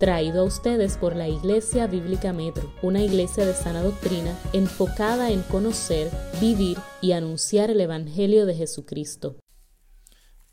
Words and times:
traído 0.00 0.40
a 0.40 0.44
ustedes 0.44 0.96
por 0.96 1.14
la 1.14 1.28
Iglesia 1.28 1.86
Bíblica 1.86 2.32
Metro, 2.32 2.72
una 2.80 3.02
iglesia 3.02 3.44
de 3.44 3.52
sana 3.52 3.82
doctrina 3.82 4.34
enfocada 4.54 5.30
en 5.30 5.42
conocer, 5.42 6.10
vivir 6.40 6.78
y 7.02 7.12
anunciar 7.12 7.68
el 7.70 7.82
Evangelio 7.82 8.46
de 8.46 8.54
Jesucristo. 8.54 9.36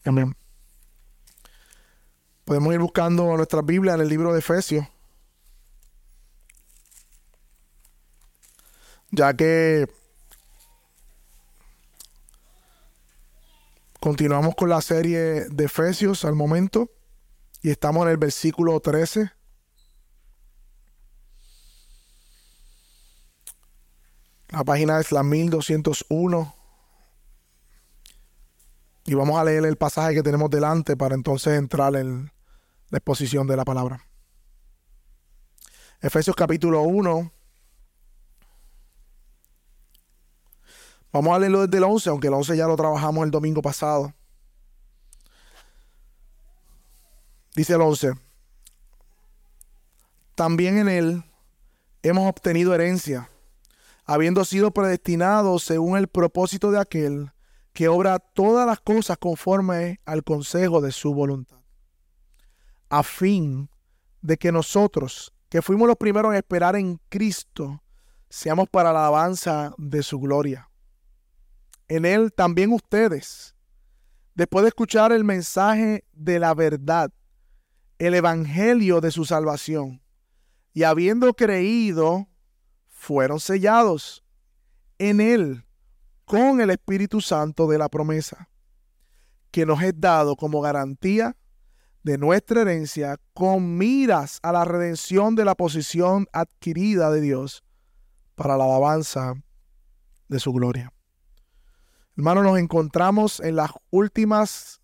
Amén. 0.04 0.36
Podemos 2.44 2.74
ir 2.74 2.80
buscando 2.82 3.38
nuestra 3.38 3.62
Biblia 3.62 3.94
en 3.94 4.02
el 4.02 4.10
libro 4.10 4.34
de 4.34 4.40
Efesios. 4.40 4.86
Ya 9.12 9.34
que 9.34 9.88
continuamos 14.02 14.56
con 14.56 14.68
la 14.68 14.82
serie 14.82 15.46
de 15.50 15.64
Efesios 15.64 16.26
al 16.26 16.36
momento 16.36 16.92
y 17.62 17.70
estamos 17.70 18.06
en 18.06 18.12
el 18.12 18.18
versículo 18.18 18.78
13. 18.82 19.37
La 24.50 24.64
página 24.64 25.00
es 25.00 25.12
la 25.12 25.24
1201. 25.24 26.56
Y 29.06 29.14
vamos 29.14 29.38
a 29.38 29.44
leer 29.44 29.66
el 29.66 29.78
pasaje 29.78 30.16
que 30.16 30.24
tenemos 30.24 30.50
delante 30.50 30.96
para 30.96 31.16
entonces 31.16 31.58
entrar 31.58 31.96
en 31.96 32.32
la 32.90 32.98
exposición 32.98 33.48
de 33.48 33.58
la 33.58 33.66
palabra. 33.66 34.06
Efesios 36.02 36.36
capítulo 36.36 36.82
1. 36.82 37.32
Vamos 41.12 41.36
a 41.36 41.40
leerlo 41.40 41.66
desde 41.66 41.78
el 41.78 41.84
11, 41.84 42.10
aunque 42.10 42.28
el 42.28 42.34
11 42.34 42.56
ya 42.56 42.68
lo 42.68 42.76
trabajamos 42.76 43.26
el 43.26 43.32
domingo 43.32 43.62
pasado. 43.62 44.14
Dice 47.56 47.74
el 47.74 47.82
11. 47.82 48.14
También 50.36 50.78
en 50.78 50.90
él 50.90 51.24
hemos 52.04 52.30
obtenido 52.30 52.74
herencia 52.76 53.30
habiendo 54.08 54.46
sido 54.46 54.72
predestinados 54.72 55.64
según 55.64 55.98
el 55.98 56.08
propósito 56.08 56.72
de 56.72 56.80
aquel 56.80 57.32
que 57.74 57.90
obra 57.90 58.18
todas 58.18 58.66
las 58.66 58.80
cosas 58.80 59.18
conforme 59.18 60.00
al 60.06 60.24
consejo 60.24 60.82
de 60.82 60.92
su 60.92 61.14
voluntad, 61.14 61.60
a 62.90 63.04
fin 63.04 63.70
de 64.22 64.38
que 64.38 64.52
nosotros, 64.52 65.34
que 65.50 65.62
fuimos 65.62 65.88
los 65.88 65.98
primeros 65.98 66.32
en 66.32 66.38
esperar 66.38 66.76
en 66.78 67.00
Cristo, 67.10 67.84
seamos 68.30 68.70
para 68.70 68.92
la 68.94 69.02
alabanza 69.02 69.76
de 69.78 70.02
su 70.02 70.20
gloria. 70.20 70.70
En 71.90 72.06
Él 72.06 72.34
también 72.34 72.72
ustedes, 72.72 73.56
después 74.34 74.64
de 74.64 74.70
escuchar 74.70 75.12
el 75.12 75.24
mensaje 75.24 76.06
de 76.14 76.40
la 76.40 76.54
verdad, 76.54 77.12
el 78.00 78.16
Evangelio 78.16 79.02
de 79.02 79.12
su 79.12 79.26
salvación, 79.26 80.02
y 80.74 80.84
habiendo 80.84 81.34
creído, 81.34 82.28
fueron 83.08 83.40
sellados 83.40 84.22
en 85.00 85.22
Él 85.22 85.64
con 86.26 86.60
el 86.60 86.70
Espíritu 86.72 87.22
Santo 87.22 87.66
de 87.66 87.78
la 87.78 87.88
promesa, 87.88 88.50
que 89.50 89.66
nos 89.66 89.82
es 89.82 89.94
dado 89.98 90.36
como 90.36 90.60
garantía 90.60 91.38
de 92.04 92.18
nuestra 92.18 92.64
herencia 92.64 93.18
con 93.34 93.78
miras 93.78 94.40
a 94.44 94.52
la 94.52 94.66
redención 94.66 95.36
de 95.36 95.46
la 95.46 95.56
posición 95.56 96.28
adquirida 96.34 97.10
de 97.10 97.22
Dios 97.22 97.64
para 98.36 98.58
la 98.58 98.66
alabanza 98.66 99.36
de 100.28 100.40
su 100.42 100.52
gloria. 100.52 100.92
Hermanos, 102.18 102.44
nos 102.44 102.60
encontramos 102.60 103.40
en 103.40 103.56
las 103.56 103.72
últimas 103.90 104.82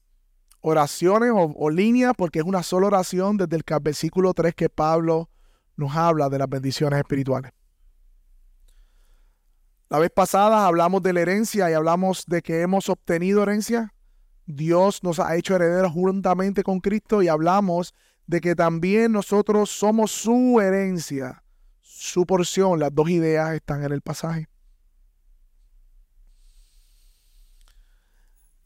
oraciones 0.61 1.31
o, 1.31 1.53
o 1.57 1.69
líneas, 1.69 2.13
porque 2.17 2.39
es 2.39 2.45
una 2.45 2.63
sola 2.63 2.87
oración 2.87 3.35
desde 3.35 3.57
el 3.57 3.63
versículo 3.81 4.33
3 4.33 4.55
que 4.55 4.69
Pablo 4.69 5.29
nos 5.75 5.93
habla 5.93 6.29
de 6.29 6.39
las 6.39 6.47
bendiciones 6.47 6.99
espirituales. 6.99 7.51
La 9.89 9.99
vez 9.99 10.09
pasada 10.09 10.65
hablamos 10.65 11.03
de 11.03 11.13
la 11.13 11.21
herencia 11.21 11.69
y 11.69 11.73
hablamos 11.73 12.25
de 12.25 12.41
que 12.41 12.61
hemos 12.61 12.89
obtenido 12.89 13.43
herencia. 13.43 13.93
Dios 14.45 15.03
nos 15.03 15.19
ha 15.19 15.35
hecho 15.35 15.55
herederos 15.55 15.91
juntamente 15.91 16.63
con 16.63 16.79
Cristo 16.79 17.21
y 17.21 17.27
hablamos 17.27 17.93
de 18.25 18.41
que 18.41 18.55
también 18.55 19.11
nosotros 19.11 19.69
somos 19.69 20.11
su 20.11 20.59
herencia, 20.59 21.43
su 21.81 22.25
porción. 22.25 22.79
Las 22.79 22.93
dos 22.93 23.09
ideas 23.09 23.53
están 23.53 23.83
en 23.83 23.91
el 23.91 24.01
pasaje. 24.01 24.47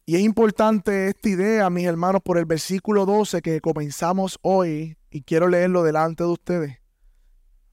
Y 0.06 0.16
es 0.16 0.22
importante 0.22 1.09
esta 1.09 1.28
idea, 1.28 1.69
mis 1.69 1.86
hermanos, 1.86 2.22
por 2.24 2.38
el 2.38 2.46
versículo 2.46 3.06
12 3.06 3.42
que 3.42 3.59
comenzamos 3.59 4.40
hoy 4.42 4.97
y 5.12 5.24
quiero 5.24 5.50
leerlo 5.50 5.84
delante 5.84 6.24
de 6.24 6.30
ustedes. 6.30 6.78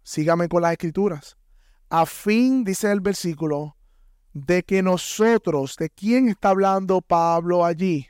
Sígame 0.02 0.48
con 0.48 0.62
las 0.62 0.72
escrituras 0.72 1.36
a 1.97 2.06
fin, 2.06 2.65
dice 2.65 2.91
el 2.91 3.00
versículo, 3.00 3.77
de 4.32 4.65
que 4.65 4.82
nosotros, 4.82 5.77
¿de 5.77 5.91
quién 5.91 6.28
está 6.28 6.49
hablando 6.49 7.00
Pablo 7.00 7.65
allí? 7.65 8.09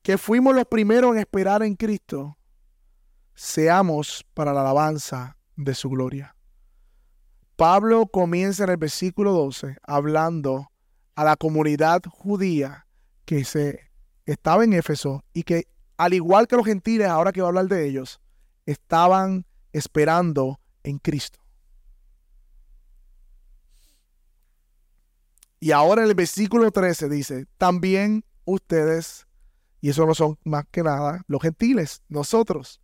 Que 0.00 0.16
fuimos 0.16 0.54
los 0.54 0.64
primeros 0.64 1.12
en 1.12 1.18
esperar 1.18 1.62
en 1.62 1.74
Cristo, 1.74 2.38
seamos 3.34 4.24
para 4.32 4.54
la 4.54 4.62
alabanza 4.62 5.36
de 5.56 5.74
su 5.74 5.90
gloria. 5.90 6.34
Pablo 7.54 8.06
comienza 8.06 8.64
en 8.64 8.70
el 8.70 8.78
versículo 8.78 9.32
12 9.32 9.76
hablando 9.82 10.72
a 11.16 11.24
la 11.24 11.36
comunidad 11.36 12.00
judía 12.08 12.86
que 13.26 13.44
se 13.44 13.90
estaba 14.24 14.64
en 14.64 14.72
Éfeso 14.72 15.22
y 15.34 15.42
que 15.42 15.66
al 15.98 16.14
igual 16.14 16.46
que 16.46 16.56
los 16.56 16.64
gentiles, 16.64 17.08
ahora 17.08 17.30
que 17.30 17.42
va 17.42 17.48
a 17.48 17.50
hablar 17.50 17.66
de 17.66 17.86
ellos, 17.86 18.22
estaban 18.64 19.44
esperando 19.74 20.60
en 20.82 20.98
Cristo. 20.98 21.38
Y 25.60 25.72
ahora 25.72 26.02
en 26.02 26.08
el 26.08 26.14
versículo 26.14 26.70
13 26.70 27.08
dice, 27.08 27.46
también 27.58 28.24
ustedes, 28.46 29.26
y 29.80 29.90
eso 29.90 30.06
no 30.06 30.14
son 30.14 30.38
más 30.44 30.64
que 30.70 30.82
nada 30.82 31.22
los 31.26 31.42
gentiles, 31.42 32.02
nosotros. 32.08 32.80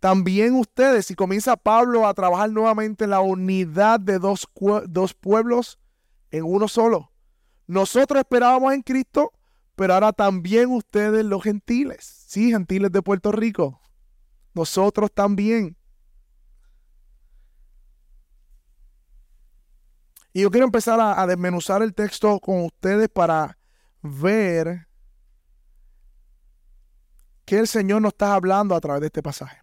También 0.00 0.54
ustedes, 0.54 1.10
y 1.10 1.14
comienza 1.14 1.56
Pablo 1.56 2.06
a 2.06 2.14
trabajar 2.14 2.50
nuevamente 2.50 3.04
en 3.04 3.10
la 3.10 3.20
unidad 3.20 4.00
de 4.00 4.18
dos, 4.18 4.48
dos 4.88 5.14
pueblos 5.14 5.78
en 6.30 6.44
uno 6.44 6.68
solo. 6.68 7.12
Nosotros 7.66 8.20
esperábamos 8.20 8.72
en 8.72 8.82
Cristo, 8.82 9.32
pero 9.74 9.94
ahora 9.94 10.12
también 10.12 10.70
ustedes 10.70 11.24
los 11.24 11.42
gentiles. 11.42 12.24
Sí, 12.26 12.50
gentiles 12.50 12.92
de 12.92 13.02
Puerto 13.02 13.32
Rico. 13.32 13.80
Nosotros 14.54 15.10
también. 15.12 15.76
Y 20.36 20.42
yo 20.42 20.50
quiero 20.50 20.66
empezar 20.66 21.00
a, 21.00 21.26
desmenuzar 21.26 21.80
el 21.80 21.94
texto 21.94 22.38
con 22.40 22.66
ustedes 22.66 23.08
para 23.08 23.56
ver 24.02 24.86
qué 27.46 27.60
el 27.60 27.66
Señor 27.66 28.02
nos 28.02 28.12
está 28.12 28.34
hablando 28.34 28.74
a 28.74 28.80
través 28.82 29.00
de 29.00 29.06
este 29.06 29.22
pasaje. 29.22 29.62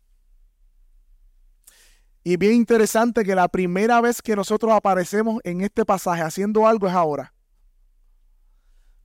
Y 2.24 2.38
bien 2.38 2.54
interesante 2.54 3.24
que 3.24 3.36
la 3.36 3.50
primera 3.50 4.02
vez 4.02 4.20
que 4.20 4.36
nosotros 4.36 4.72
aparecemos 4.72 5.42
en 5.44 5.62
este 5.62 5.86
pasaje 5.86 6.24
haciendo 6.24 6.66
algo 6.66 6.88
es 6.88 6.94
ahora. 6.96 7.36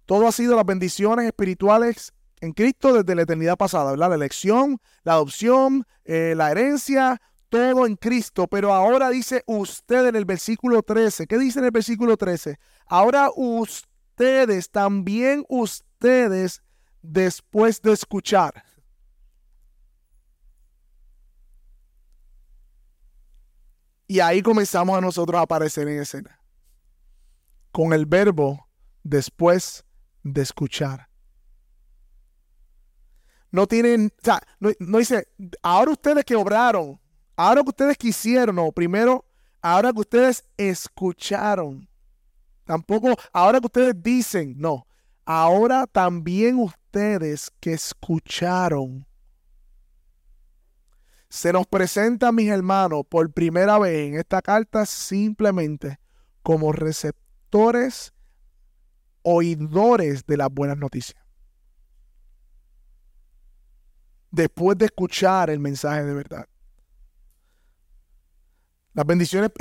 Todo 0.07 0.27
ha 0.27 0.33
sido 0.33 0.57
las 0.57 0.65
bendiciones 0.65 1.27
espirituales 1.27 2.15
en 2.41 2.55
Cristo 2.55 2.95
desde 2.95 3.15
la 3.15 3.25
eternidad 3.25 3.59
pasada, 3.59 3.91
¿verdad? 3.91 4.09
La 4.09 4.15
elección, 4.15 4.81
la 5.03 5.13
adopción, 5.13 5.87
eh, 6.07 6.33
la 6.35 6.51
herencia, 6.51 7.21
todo 7.49 7.87
en 7.87 7.97
Cristo, 7.97 8.47
pero 8.47 8.73
ahora 8.73 9.11
dice 9.11 9.43
usted 9.47 10.09
en 10.09 10.17
el 10.17 10.25
versículo 10.25 10.83
13. 10.83 11.27
¿Qué 11.27 11.39
dice 11.39 11.59
en 11.59 11.67
el 11.67 11.71
versículo 11.71 12.17
13? 12.17 12.59
Ahora 12.87 13.31
ustedes, 13.35 14.71
también 14.71 15.45
ustedes, 15.49 16.63
después 17.03 17.81
de 17.83 17.93
escuchar. 17.93 18.65
Y 24.07 24.21
ahí 24.21 24.43
comenzamos 24.43 24.97
a 24.97 25.03
nosotros 25.03 25.39
a 25.39 25.43
aparecer 25.43 25.87
en 25.87 26.01
escena. 26.01 26.41
Con 27.71 27.93
el 27.93 28.07
verbo 28.07 28.69
después 29.03 29.85
de 30.23 30.43
escuchar. 30.43 31.09
No 33.51 33.67
tienen, 33.67 34.13
o 34.19 34.25
sea, 34.25 34.43
no, 34.61 34.71
no 34.79 34.99
dice, 34.99 35.29
ahora 35.63 35.93
ustedes 35.93 36.25
que 36.25 36.37
obraron, 36.37 37.01
Ahora 37.39 37.63
que 37.63 37.69
ustedes 37.69 37.97
quisieron, 37.97 38.57
no, 38.57 38.73
primero, 38.73 39.25
ahora 39.63 39.93
que 39.93 40.01
ustedes 40.01 40.45
escucharon. 40.57 41.89
Tampoco, 42.65 43.15
ahora 43.33 43.61
que 43.61 43.67
ustedes 43.67 43.95
dicen, 44.03 44.55
no. 44.59 44.89
Ahora 45.25 45.87
también 45.87 46.59
ustedes 46.59 47.49
que 47.61 47.75
escucharon. 47.75 49.07
Se 51.29 51.53
nos 51.53 51.65
presenta, 51.69 52.33
mis 52.33 52.49
hermanos, 52.49 53.05
por 53.09 53.31
primera 53.31 53.79
vez 53.79 54.09
en 54.09 54.19
esta 54.19 54.43
carta 54.43 54.85
simplemente 54.85 56.01
como 56.43 56.73
receptores, 56.73 58.13
oidores 59.23 60.27
de 60.27 60.37
las 60.39 60.49
buenas 60.51 60.79
noticias. 60.79 61.23
después 64.31 64.77
de 64.79 64.87
escuchar 64.87 65.51
el 65.51 65.59
mensaje 65.59 66.05
de 66.05 66.15
verdad. 66.15 66.47
Las 68.99 69.07
bendiciones 69.07 69.53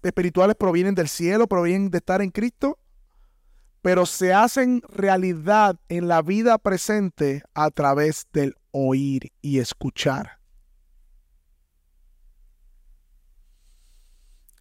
espirituales 0.00 0.54
provienen 0.54 0.94
del 0.94 1.08
cielo, 1.08 1.48
provienen 1.48 1.90
de 1.90 1.98
estar 1.98 2.22
en 2.22 2.30
Cristo, 2.30 2.78
pero 3.82 4.06
se 4.06 4.32
hacen 4.32 4.80
realidad 4.88 5.74
en 5.88 6.06
la 6.06 6.22
vida 6.22 6.56
presente 6.56 7.42
a 7.52 7.72
través 7.72 8.28
del 8.32 8.54
oír 8.70 9.32
y 9.42 9.58
escuchar. 9.58 10.38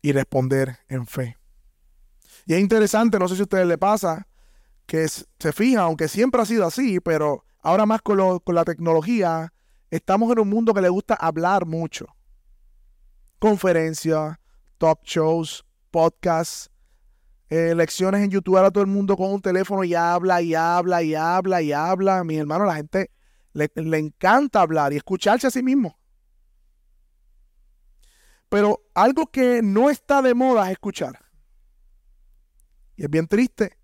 Y 0.02 0.12
responder 0.12 0.80
en 0.88 1.06
fe. 1.06 1.38
Y 2.48 2.56
es 2.56 2.62
interesante, 2.62 3.20
no 3.20 3.28
sé 3.28 3.36
si 3.36 3.42
a 3.42 3.44
ustedes 3.44 3.68
les 3.68 3.78
pasa, 3.78 4.28
que 4.88 5.08
se 5.08 5.54
fija, 5.54 5.82
aunque 5.82 6.08
siempre 6.08 6.42
ha 6.42 6.46
sido 6.46 6.66
así, 6.66 7.00
pero 7.00 7.46
ahora 7.62 7.86
más 7.86 8.02
con 8.02 8.56
la 8.56 8.66
tecnología, 8.66 9.54
estamos 9.92 10.32
en 10.32 10.40
un 10.40 10.50
mundo 10.50 10.74
que 10.74 10.82
le 10.82 10.90
gusta 10.90 11.14
hablar 11.14 11.68
mucho. 11.68 12.08
Conferencias, 13.40 14.38
talk 14.78 15.00
shows, 15.04 15.66
podcasts, 15.92 16.70
eh, 17.50 17.74
lecciones 17.74 18.22
en 18.22 18.30
YouTube. 18.30 18.58
Ahora 18.58 18.72
todo 18.72 18.84
el 18.84 18.90
mundo 18.90 19.16
con 19.18 19.32
un 19.32 19.42
teléfono 19.42 19.84
y 19.84 19.96
habla 19.96 20.42
y 20.42 20.54
habla 20.54 21.02
y 21.02 21.16
habla 21.16 21.62
y 21.62 21.72
habla. 21.72 22.24
Mi 22.24 22.38
hermano, 22.38 22.66
la 22.66 22.76
gente 22.76 23.12
le, 23.54 23.72
le 23.76 23.98
encanta 23.98 24.62
hablar 24.62 24.94
y 24.94 24.98
escucharse 24.98 25.48
a 25.48 25.52
sí 25.52 25.64
mismo. 25.64 25.98
Pero 28.50 28.82
algo 28.94 29.28
que 29.28 29.62
no 29.62 29.90
está 29.90 30.22
de 30.22 30.34
moda 30.34 30.66
es 30.66 30.74
escuchar. 30.74 31.20
Y 32.96 33.04
es 33.04 33.10
bien 33.10 33.28
triste. 33.28 33.78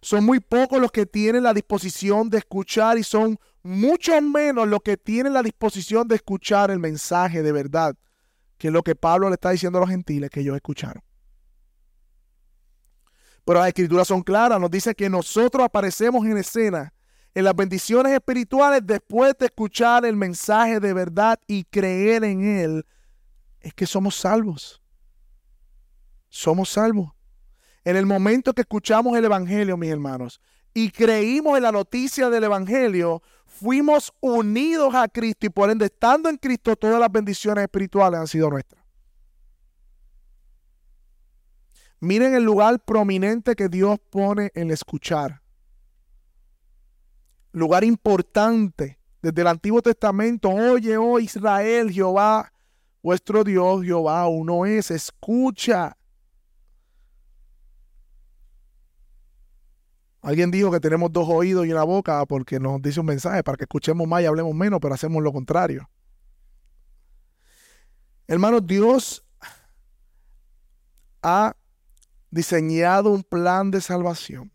Son 0.00 0.24
muy 0.24 0.40
pocos 0.40 0.80
los 0.80 0.92
que 0.92 1.06
tienen 1.06 1.42
la 1.42 1.52
disposición 1.52 2.30
de 2.30 2.38
escuchar 2.38 2.98
y 2.98 3.02
son 3.02 3.38
mucho 3.62 4.20
menos 4.22 4.68
los 4.68 4.80
que 4.80 4.96
tienen 4.96 5.32
la 5.32 5.42
disposición 5.42 6.06
de 6.06 6.14
escuchar 6.14 6.70
el 6.70 6.78
mensaje 6.78 7.42
de 7.42 7.52
verdad, 7.52 7.96
que 8.58 8.68
es 8.68 8.72
lo 8.72 8.82
que 8.82 8.94
Pablo 8.94 9.28
le 9.28 9.34
está 9.34 9.50
diciendo 9.50 9.78
a 9.78 9.82
los 9.82 9.90
gentiles 9.90 10.30
que 10.30 10.40
ellos 10.40 10.56
escucharon. 10.56 11.02
Pero 13.44 13.60
las 13.60 13.68
escrituras 13.68 14.06
son 14.06 14.22
claras, 14.22 14.60
nos 14.60 14.70
dice 14.70 14.94
que 14.94 15.08
nosotros 15.08 15.64
aparecemos 15.64 16.26
en 16.26 16.36
escena 16.36 16.92
en 17.34 17.44
las 17.44 17.54
bendiciones 17.54 18.12
espirituales 18.12 18.80
después 18.84 19.34
de 19.38 19.46
escuchar 19.46 20.04
el 20.04 20.16
mensaje 20.16 20.80
de 20.80 20.92
verdad 20.92 21.38
y 21.46 21.64
creer 21.64 22.24
en 22.24 22.42
él, 22.44 22.86
es 23.60 23.72
que 23.74 23.86
somos 23.86 24.16
salvos. 24.16 24.82
Somos 26.28 26.70
salvos. 26.70 27.12
En 27.84 27.96
el 27.96 28.06
momento 28.06 28.52
que 28.52 28.62
escuchamos 28.62 29.16
el 29.16 29.24
Evangelio, 29.24 29.76
mis 29.76 29.90
hermanos, 29.90 30.40
y 30.74 30.90
creímos 30.90 31.56
en 31.56 31.62
la 31.62 31.72
noticia 31.72 32.28
del 32.28 32.44
Evangelio, 32.44 33.22
fuimos 33.58 34.12
unidos 34.20 34.94
a 34.94 35.08
Cristo 35.08 35.46
y 35.46 35.50
por 35.50 35.70
ende, 35.70 35.86
estando 35.86 36.28
en 36.28 36.36
Cristo, 36.36 36.76
todas 36.76 37.00
las 37.00 37.10
bendiciones 37.10 37.62
espirituales 37.62 38.20
han 38.20 38.26
sido 38.26 38.50
nuestras. 38.50 38.82
Miren 42.00 42.34
el 42.34 42.44
lugar 42.44 42.78
prominente 42.84 43.56
que 43.56 43.68
Dios 43.68 43.98
pone 44.10 44.50
en 44.54 44.70
escuchar. 44.70 45.42
Lugar 47.52 47.82
importante. 47.82 48.98
Desde 49.20 49.40
el 49.40 49.48
Antiguo 49.48 49.82
Testamento, 49.82 50.48
oye, 50.48 50.96
oh 50.96 51.18
Israel, 51.18 51.90
Jehová, 51.90 52.52
vuestro 53.02 53.42
Dios, 53.42 53.82
Jehová, 53.82 54.28
uno 54.28 54.64
es, 54.64 54.92
escucha. 54.92 55.96
Alguien 60.28 60.50
dijo 60.50 60.70
que 60.70 60.78
tenemos 60.78 61.10
dos 61.10 61.26
oídos 61.26 61.64
y 61.64 61.72
una 61.72 61.84
boca 61.84 62.26
porque 62.26 62.60
nos 62.60 62.82
dice 62.82 63.00
un 63.00 63.06
mensaje 63.06 63.42
para 63.42 63.56
que 63.56 63.64
escuchemos 63.64 64.06
más 64.06 64.20
y 64.20 64.26
hablemos 64.26 64.54
menos, 64.54 64.78
pero 64.78 64.92
hacemos 64.92 65.22
lo 65.22 65.32
contrario. 65.32 65.88
Hermanos, 68.26 68.66
Dios 68.66 69.24
ha 71.22 71.56
diseñado 72.30 73.08
un 73.08 73.22
plan 73.22 73.70
de 73.70 73.80
salvación, 73.80 74.52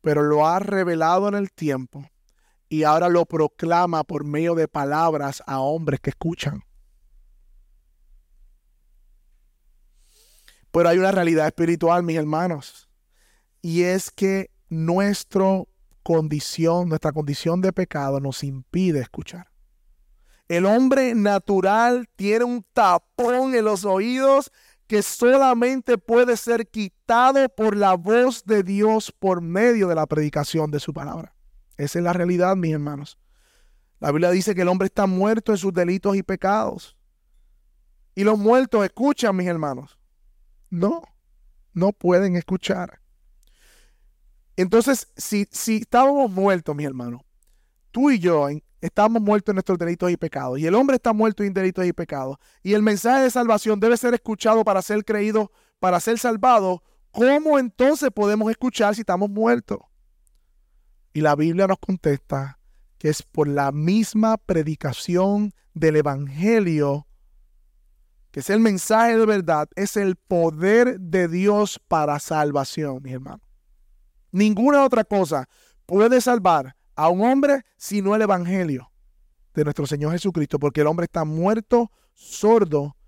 pero 0.00 0.22
lo 0.22 0.46
ha 0.46 0.60
revelado 0.60 1.28
en 1.28 1.34
el 1.34 1.52
tiempo 1.52 2.08
y 2.70 2.84
ahora 2.84 3.10
lo 3.10 3.26
proclama 3.26 4.02
por 4.02 4.24
medio 4.24 4.54
de 4.54 4.66
palabras 4.66 5.42
a 5.46 5.60
hombres 5.60 6.00
que 6.00 6.08
escuchan. 6.08 6.64
Pero 10.70 10.88
hay 10.88 10.96
una 10.96 11.12
realidad 11.12 11.46
espiritual, 11.48 12.02
mis 12.02 12.16
hermanos, 12.16 12.88
y 13.60 13.82
es 13.82 14.10
que 14.10 14.55
nuestra 14.68 15.62
condición, 16.02 16.88
nuestra 16.88 17.12
condición 17.12 17.60
de 17.60 17.72
pecado 17.72 18.20
nos 18.20 18.44
impide 18.44 19.00
escuchar. 19.00 19.48
El 20.48 20.66
hombre 20.66 21.14
natural 21.14 22.08
tiene 22.14 22.44
un 22.44 22.64
tapón 22.72 23.54
en 23.54 23.64
los 23.64 23.84
oídos 23.84 24.52
que 24.86 25.02
solamente 25.02 25.98
puede 25.98 26.36
ser 26.36 26.68
quitado 26.68 27.48
por 27.48 27.76
la 27.76 27.94
voz 27.94 28.44
de 28.44 28.62
Dios 28.62 29.12
por 29.12 29.40
medio 29.40 29.88
de 29.88 29.96
la 29.96 30.06
predicación 30.06 30.70
de 30.70 30.78
su 30.78 30.92
palabra. 30.92 31.34
Esa 31.76 31.98
es 31.98 32.04
la 32.04 32.12
realidad, 32.12 32.54
mis 32.54 32.72
hermanos. 32.72 33.18
La 33.98 34.12
Biblia 34.12 34.30
dice 34.30 34.54
que 34.54 34.62
el 34.62 34.68
hombre 34.68 34.86
está 34.86 35.06
muerto 35.06 35.52
en 35.52 35.58
sus 35.58 35.72
delitos 35.72 36.16
y 36.16 36.22
pecados. 36.22 36.96
Y 38.14 38.24
los 38.24 38.38
muertos 38.38 38.84
escuchan, 38.84 39.34
mis 39.34 39.48
hermanos. 39.48 39.98
No, 40.70 41.02
no 41.72 41.92
pueden 41.92 42.36
escuchar. 42.36 43.00
Entonces, 44.56 45.08
si, 45.16 45.46
estábamos 45.66 46.30
muertos, 46.30 46.74
mis 46.74 46.86
hermanos, 46.86 47.20
tú 47.90 48.10
y 48.10 48.18
yo 48.18 48.48
estamos 48.80 49.20
muertos 49.20 49.52
en 49.52 49.56
nuestros 49.56 49.78
delitos 49.78 50.10
y 50.10 50.16
pecados. 50.16 50.58
Y 50.58 50.66
el 50.66 50.74
hombre 50.74 50.96
está 50.96 51.12
muerto 51.12 51.42
en 51.42 51.52
delitos 51.52 51.84
y 51.84 51.92
pecados. 51.92 52.38
Y 52.62 52.72
el 52.72 52.82
mensaje 52.82 53.24
de 53.24 53.30
salvación 53.30 53.80
debe 53.80 53.96
ser 53.96 54.14
escuchado 54.14 54.64
para 54.64 54.80
ser 54.80 55.04
creído, 55.04 55.52
para 55.78 56.00
ser 56.00 56.18
salvado. 56.18 56.82
¿Cómo 57.10 57.58
entonces 57.58 58.10
podemos 58.14 58.50
escuchar 58.50 58.94
si 58.94 59.02
estamos 59.02 59.28
muertos? 59.28 59.78
Y 61.12 61.20
la 61.20 61.34
Biblia 61.34 61.66
nos 61.66 61.78
contesta 61.78 62.58
que 62.98 63.08
es 63.08 63.22
por 63.22 63.48
la 63.48 63.72
misma 63.72 64.38
predicación 64.38 65.52
del 65.74 65.96
Evangelio, 65.96 67.06
que 68.30 68.40
es 68.40 68.50
el 68.50 68.60
mensaje 68.60 69.16
de 69.16 69.26
verdad, 69.26 69.68
es 69.76 69.96
el 69.96 70.16
poder 70.16 70.98
de 71.00 71.28
Dios 71.28 71.80
para 71.88 72.18
salvación, 72.18 73.02
mi 73.02 73.12
hermano. 73.12 73.45
Ninguna 74.36 74.84
otra 74.84 75.02
cosa 75.02 75.48
puede 75.86 76.20
salvar 76.20 76.76
a 76.94 77.08
un 77.08 77.22
hombre 77.22 77.64
sino 77.78 78.14
el 78.14 78.20
Evangelio 78.20 78.92
de 79.54 79.64
nuestro 79.64 79.86
Señor 79.86 80.12
Jesucristo, 80.12 80.58
porque 80.58 80.82
el 80.82 80.88
hombre 80.88 81.04
está 81.04 81.24
muerto, 81.24 81.90
sordo, 82.12 82.98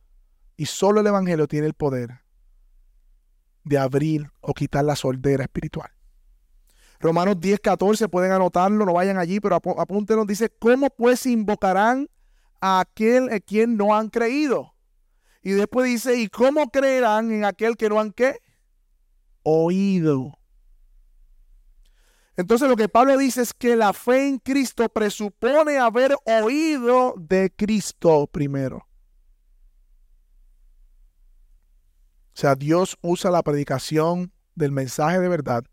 y 0.57 0.65
solo 0.65 1.03
el 1.03 1.07
Evangelio 1.07 1.47
tiene 1.47 1.67
el 1.67 1.75
poder 1.75 2.23
de 3.63 3.77
abrir 3.77 4.31
o 4.41 4.55
quitar 4.55 4.87
la 4.87 4.97
sordera 4.97 5.45
espiritual. 5.45 5.91
Romanos 6.99 7.39
10, 7.39 7.61
14, 7.61 8.09
pueden 8.09 8.33
anotarlo, 8.33 8.87
no 8.87 8.95
vayan 8.95 9.19
allí, 9.19 9.39
pero 9.39 9.57
apúntenos, 9.57 10.27
dice, 10.27 10.49
¿cómo 10.49 10.89
pues 10.89 11.27
invocarán 11.27 12.09
a 12.59 12.81
aquel 12.81 13.31
en 13.31 13.41
quien 13.41 13.77
no 13.77 13.95
han 13.95 14.09
creído? 14.09 14.73
Y 15.43 15.51
después 15.51 15.91
dice, 15.91 16.17
¿y 16.19 16.29
cómo 16.29 16.71
creerán 16.71 17.31
en 17.31 17.45
aquel 17.45 17.77
que 17.77 17.91
no 17.91 18.01
han 18.01 18.13
qué? 18.13 18.39
Oído. 19.43 20.38
Entonces 22.39 22.69
lo 22.69 22.77
que 22.77 22.89
Pablo 22.89 23.19
dice 23.19 23.43
es 23.43 23.53
que 23.53 23.75
la 23.75 23.93
fe 23.93 24.29
en 24.29 24.39
Cristo 24.39 24.89
presupone 24.89 25.79
haber 25.79 26.15
oído 26.25 27.15
de 27.19 27.53
Cristo 27.55 28.29
primero. 28.29 28.87
O 32.29 32.41
sea, 32.41 32.55
Dios 32.55 32.97
usa 33.03 33.33
la 33.33 33.43
predicación 33.43 34.33
del 34.55 34.71
mensaje 34.71 35.19
de 35.19 35.29
verdad 35.29 35.65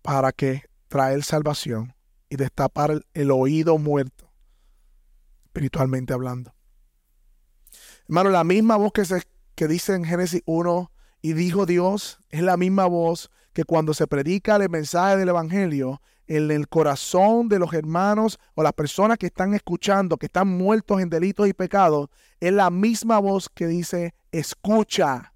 para 0.00 0.30
que 0.30 0.62
traer 0.86 1.24
salvación 1.24 1.96
y 2.28 2.36
destapar 2.36 3.04
el, 3.14 3.30
oído 3.32 3.78
muerto, 3.78 4.30
espiritualmente 5.46 6.12
hablando. 6.12 6.54
Hermano, 8.04 8.30
la 8.30 8.44
misma 8.44 8.76
voz 8.76 8.92
que, 8.92 9.04
se, 9.04 9.24
que 9.56 9.66
dice 9.66 9.96
en 9.96 10.04
Génesis 10.04 10.42
1 10.46 10.92
y 11.20 11.32
dijo 11.32 11.66
Dios 11.66 12.20
es 12.30 12.42
la 12.42 12.56
misma 12.56 12.86
voz 12.86 13.32
que 13.54 13.64
cuando 13.64 13.94
se 13.94 14.06
predica 14.06 14.56
el 14.56 14.68
mensaje 14.68 15.16
del 15.16 15.30
Evangelio, 15.30 16.02
en 16.26 16.50
el 16.50 16.68
corazón 16.68 17.48
de 17.48 17.58
los 17.58 17.72
hermanos 17.72 18.38
o 18.54 18.62
las 18.62 18.72
personas 18.72 19.18
que 19.18 19.26
están 19.26 19.54
escuchando, 19.54 20.16
que 20.16 20.26
están 20.26 20.48
muertos 20.48 21.00
en 21.00 21.08
delitos 21.08 21.48
y 21.48 21.52
pecados, 21.52 22.08
es 22.40 22.52
la 22.52 22.70
misma 22.70 23.18
voz 23.18 23.48
que 23.48 23.66
dice, 23.66 24.14
escucha. 24.32 25.32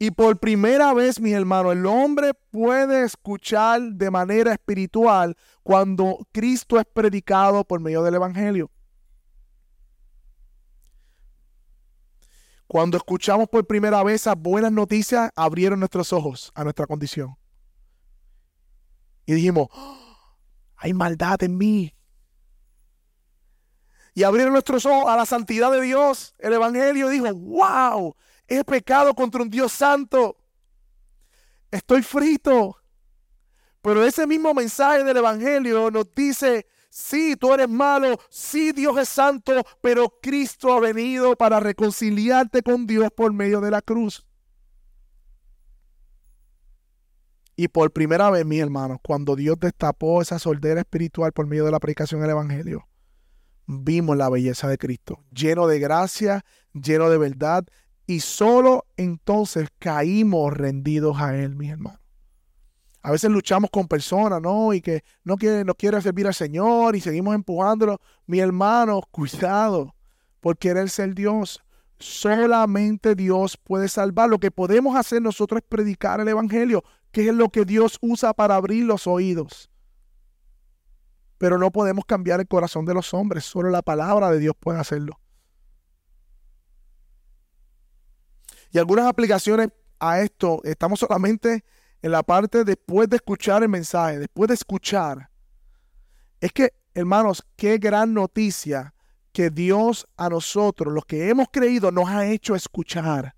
Y 0.00 0.12
por 0.12 0.38
primera 0.38 0.94
vez, 0.94 1.20
mis 1.20 1.32
hermanos, 1.32 1.72
el 1.72 1.86
hombre 1.86 2.32
puede 2.50 3.04
escuchar 3.04 3.80
de 3.80 4.10
manera 4.10 4.52
espiritual 4.52 5.36
cuando 5.64 6.18
Cristo 6.30 6.78
es 6.78 6.84
predicado 6.84 7.64
por 7.64 7.80
medio 7.80 8.02
del 8.02 8.14
Evangelio. 8.14 8.70
Cuando 12.68 12.98
escuchamos 12.98 13.48
por 13.48 13.66
primera 13.66 14.02
vez 14.04 14.16
esas 14.16 14.36
buenas 14.38 14.70
noticias, 14.70 15.30
abrieron 15.34 15.78
nuestros 15.78 16.12
ojos 16.12 16.52
a 16.54 16.64
nuestra 16.64 16.86
condición. 16.86 17.34
Y 19.24 19.32
dijimos, 19.32 19.68
¡Oh! 19.72 19.98
hay 20.76 20.92
maldad 20.92 21.42
en 21.42 21.56
mí. 21.56 21.94
Y 24.14 24.22
abrieron 24.22 24.52
nuestros 24.52 24.84
ojos 24.84 25.08
a 25.08 25.16
la 25.16 25.24
santidad 25.24 25.72
de 25.72 25.80
Dios. 25.80 26.34
El 26.38 26.52
Evangelio 26.52 27.08
dijo, 27.08 27.32
wow, 27.34 28.14
he 28.46 28.62
pecado 28.64 29.14
contra 29.14 29.42
un 29.42 29.48
Dios 29.48 29.72
santo. 29.72 30.36
Estoy 31.70 32.02
frito. 32.02 32.76
Pero 33.80 34.04
ese 34.04 34.26
mismo 34.26 34.52
mensaje 34.52 35.04
del 35.04 35.16
Evangelio 35.16 35.90
nos 35.90 36.14
dice, 36.14 36.66
sí, 36.88 37.36
tú 37.36 37.52
eres 37.54 37.68
malo, 37.68 38.18
sí, 38.30 38.72
Dios 38.72 38.96
es 38.98 39.08
santo, 39.08 39.52
pero 39.80 40.18
Cristo 40.20 40.72
ha 40.72 40.80
venido 40.80 41.36
para 41.36 41.60
reconciliarte 41.60 42.62
con 42.62 42.86
Dios 42.86 43.10
por 43.14 43.32
medio 43.32 43.60
de 43.60 43.70
la 43.70 43.82
cruz. 43.82 44.24
Y 47.56 47.66
por 47.66 47.90
primera 47.90 48.30
vez, 48.30 48.46
mi 48.46 48.60
hermano, 48.60 49.00
cuando 49.02 49.34
Dios 49.34 49.58
destapó 49.58 50.22
esa 50.22 50.38
soldera 50.38 50.80
espiritual 50.80 51.32
por 51.32 51.48
medio 51.48 51.64
de 51.64 51.72
la 51.72 51.80
predicación 51.80 52.20
del 52.20 52.30
Evangelio, 52.30 52.88
vimos 53.66 54.16
la 54.16 54.30
belleza 54.30 54.68
de 54.68 54.78
Cristo, 54.78 55.24
lleno 55.32 55.66
de 55.66 55.80
gracia, 55.80 56.44
lleno 56.72 57.10
de 57.10 57.18
verdad, 57.18 57.64
y 58.06 58.20
solo 58.20 58.86
entonces 58.96 59.68
caímos 59.78 60.52
rendidos 60.52 61.20
a 61.20 61.36
Él, 61.36 61.56
mi 61.56 61.68
hermano. 61.68 61.97
A 63.02 63.10
veces 63.12 63.30
luchamos 63.30 63.70
con 63.70 63.86
personas, 63.86 64.40
¿no? 64.42 64.72
Y 64.74 64.80
que 64.80 65.04
no 65.24 65.36
quiere, 65.36 65.64
no 65.64 65.74
quiere 65.74 66.00
servir 66.02 66.26
al 66.26 66.34
Señor 66.34 66.96
y 66.96 67.00
seguimos 67.00 67.34
empujándolo. 67.34 68.00
Mi 68.26 68.40
hermano, 68.40 69.00
cuidado 69.10 69.94
por 70.40 70.58
querer 70.58 70.90
ser 70.90 71.14
Dios. 71.14 71.62
Solamente 71.98 73.14
Dios 73.14 73.56
puede 73.56 73.88
salvar. 73.88 74.28
Lo 74.28 74.38
que 74.38 74.50
podemos 74.50 74.96
hacer 74.96 75.22
nosotros 75.22 75.60
es 75.62 75.68
predicar 75.68 76.20
el 76.20 76.28
Evangelio 76.28 76.84
que 77.12 77.28
es 77.28 77.34
lo 77.34 77.48
que 77.48 77.64
Dios 77.64 77.98
usa 78.00 78.32
para 78.34 78.56
abrir 78.56 78.84
los 78.84 79.06
oídos. 79.06 79.70
Pero 81.38 81.58
no 81.58 81.70
podemos 81.70 82.04
cambiar 82.04 82.40
el 82.40 82.48
corazón 82.48 82.84
de 82.84 82.94
los 82.94 83.14
hombres, 83.14 83.44
solo 83.44 83.70
la 83.70 83.82
palabra 83.82 84.30
de 84.30 84.38
Dios 84.38 84.54
puede 84.58 84.78
hacerlo. 84.78 85.20
Y 88.70 88.78
algunas 88.78 89.06
aplicaciones 89.06 89.68
a 89.98 90.20
esto, 90.20 90.60
estamos 90.64 91.00
solamente 91.00 91.64
en 92.02 92.12
la 92.12 92.22
parte 92.22 92.64
después 92.64 93.08
de 93.08 93.16
escuchar 93.16 93.62
el 93.62 93.68
mensaje, 93.68 94.18
después 94.18 94.48
de 94.48 94.54
escuchar. 94.54 95.30
Es 96.40 96.52
que, 96.52 96.72
hermanos, 96.94 97.44
qué 97.56 97.78
gran 97.78 98.14
noticia 98.14 98.94
que 99.32 99.50
Dios 99.50 100.06
a 100.16 100.28
nosotros, 100.28 100.92
los 100.92 101.04
que 101.04 101.28
hemos 101.28 101.48
creído, 101.50 101.90
nos 101.90 102.08
ha 102.08 102.26
hecho 102.26 102.54
escuchar. 102.54 103.34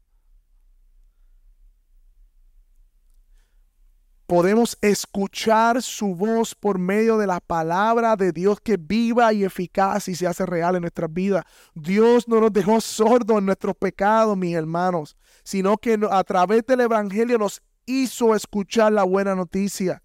podemos 4.31 4.79
escuchar 4.81 5.83
su 5.83 6.15
voz 6.15 6.55
por 6.55 6.79
medio 6.79 7.19
de 7.19 7.27
la 7.27 7.41
palabra 7.41 8.15
de 8.15 8.31
Dios 8.31 8.61
que 8.61 8.77
viva 8.77 9.33
y 9.33 9.43
eficaz 9.43 10.07
y 10.07 10.15
se 10.15 10.25
hace 10.25 10.47
real 10.47 10.77
en 10.77 10.83
nuestras 10.83 11.13
vidas. 11.13 11.45
Dios 11.75 12.29
no 12.29 12.41
nos 12.41 12.53
dejó 12.53 12.81
sordos 12.81 13.39
en 13.39 13.47
nuestros 13.47 13.75
pecados, 13.75 14.37
mis 14.37 14.55
hermanos, 14.55 15.17
sino 15.43 15.77
que 15.79 15.99
a 16.09 16.23
través 16.23 16.65
del 16.65 16.83
Evangelio 16.83 17.39
nos 17.39 17.61
hizo 17.91 18.35
escuchar 18.35 18.93
la 18.93 19.05
buena 19.05 19.35
noticia. 19.35 20.03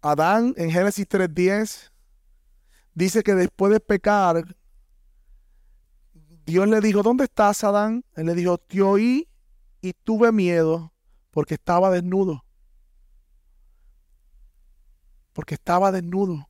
Adán 0.00 0.52
en 0.56 0.70
Génesis 0.70 1.08
3.10 1.08 1.90
dice 2.92 3.22
que 3.22 3.34
después 3.34 3.72
de 3.72 3.80
pecar, 3.80 4.56
Dios 6.44 6.68
le 6.68 6.80
dijo, 6.80 7.02
¿dónde 7.02 7.24
estás, 7.24 7.64
Adán? 7.64 8.04
Él 8.14 8.26
le 8.26 8.34
dijo, 8.34 8.58
te 8.58 8.82
oí 8.82 9.28
y 9.80 9.94
tuve 9.94 10.30
miedo 10.30 10.92
porque 11.30 11.54
estaba 11.54 11.90
desnudo. 11.90 12.44
Porque 15.32 15.54
estaba 15.54 15.90
desnudo. 15.90 16.48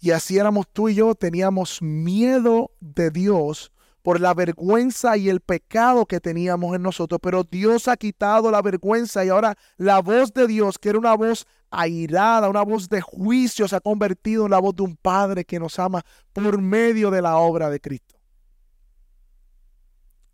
Y 0.00 0.10
así 0.10 0.36
éramos 0.36 0.66
tú 0.72 0.88
y 0.88 0.96
yo, 0.96 1.14
teníamos 1.14 1.80
miedo 1.80 2.72
de 2.80 3.10
Dios 3.10 3.72
por 4.04 4.20
la 4.20 4.34
vergüenza 4.34 5.16
y 5.16 5.30
el 5.30 5.40
pecado 5.40 6.04
que 6.04 6.20
teníamos 6.20 6.76
en 6.76 6.82
nosotros. 6.82 7.18
Pero 7.22 7.42
Dios 7.42 7.88
ha 7.88 7.96
quitado 7.96 8.50
la 8.50 8.60
vergüenza 8.60 9.24
y 9.24 9.30
ahora 9.30 9.56
la 9.78 10.00
voz 10.00 10.30
de 10.34 10.46
Dios, 10.46 10.78
que 10.78 10.90
era 10.90 10.98
una 10.98 11.16
voz 11.16 11.46
airada, 11.70 12.50
una 12.50 12.60
voz 12.60 12.90
de 12.90 13.00
juicio, 13.00 13.66
se 13.66 13.74
ha 13.74 13.80
convertido 13.80 14.44
en 14.44 14.50
la 14.50 14.58
voz 14.58 14.76
de 14.76 14.82
un 14.82 14.94
Padre 14.94 15.46
que 15.46 15.58
nos 15.58 15.78
ama 15.78 16.02
por 16.34 16.60
medio 16.60 17.10
de 17.10 17.22
la 17.22 17.38
obra 17.38 17.70
de 17.70 17.80
Cristo. 17.80 18.14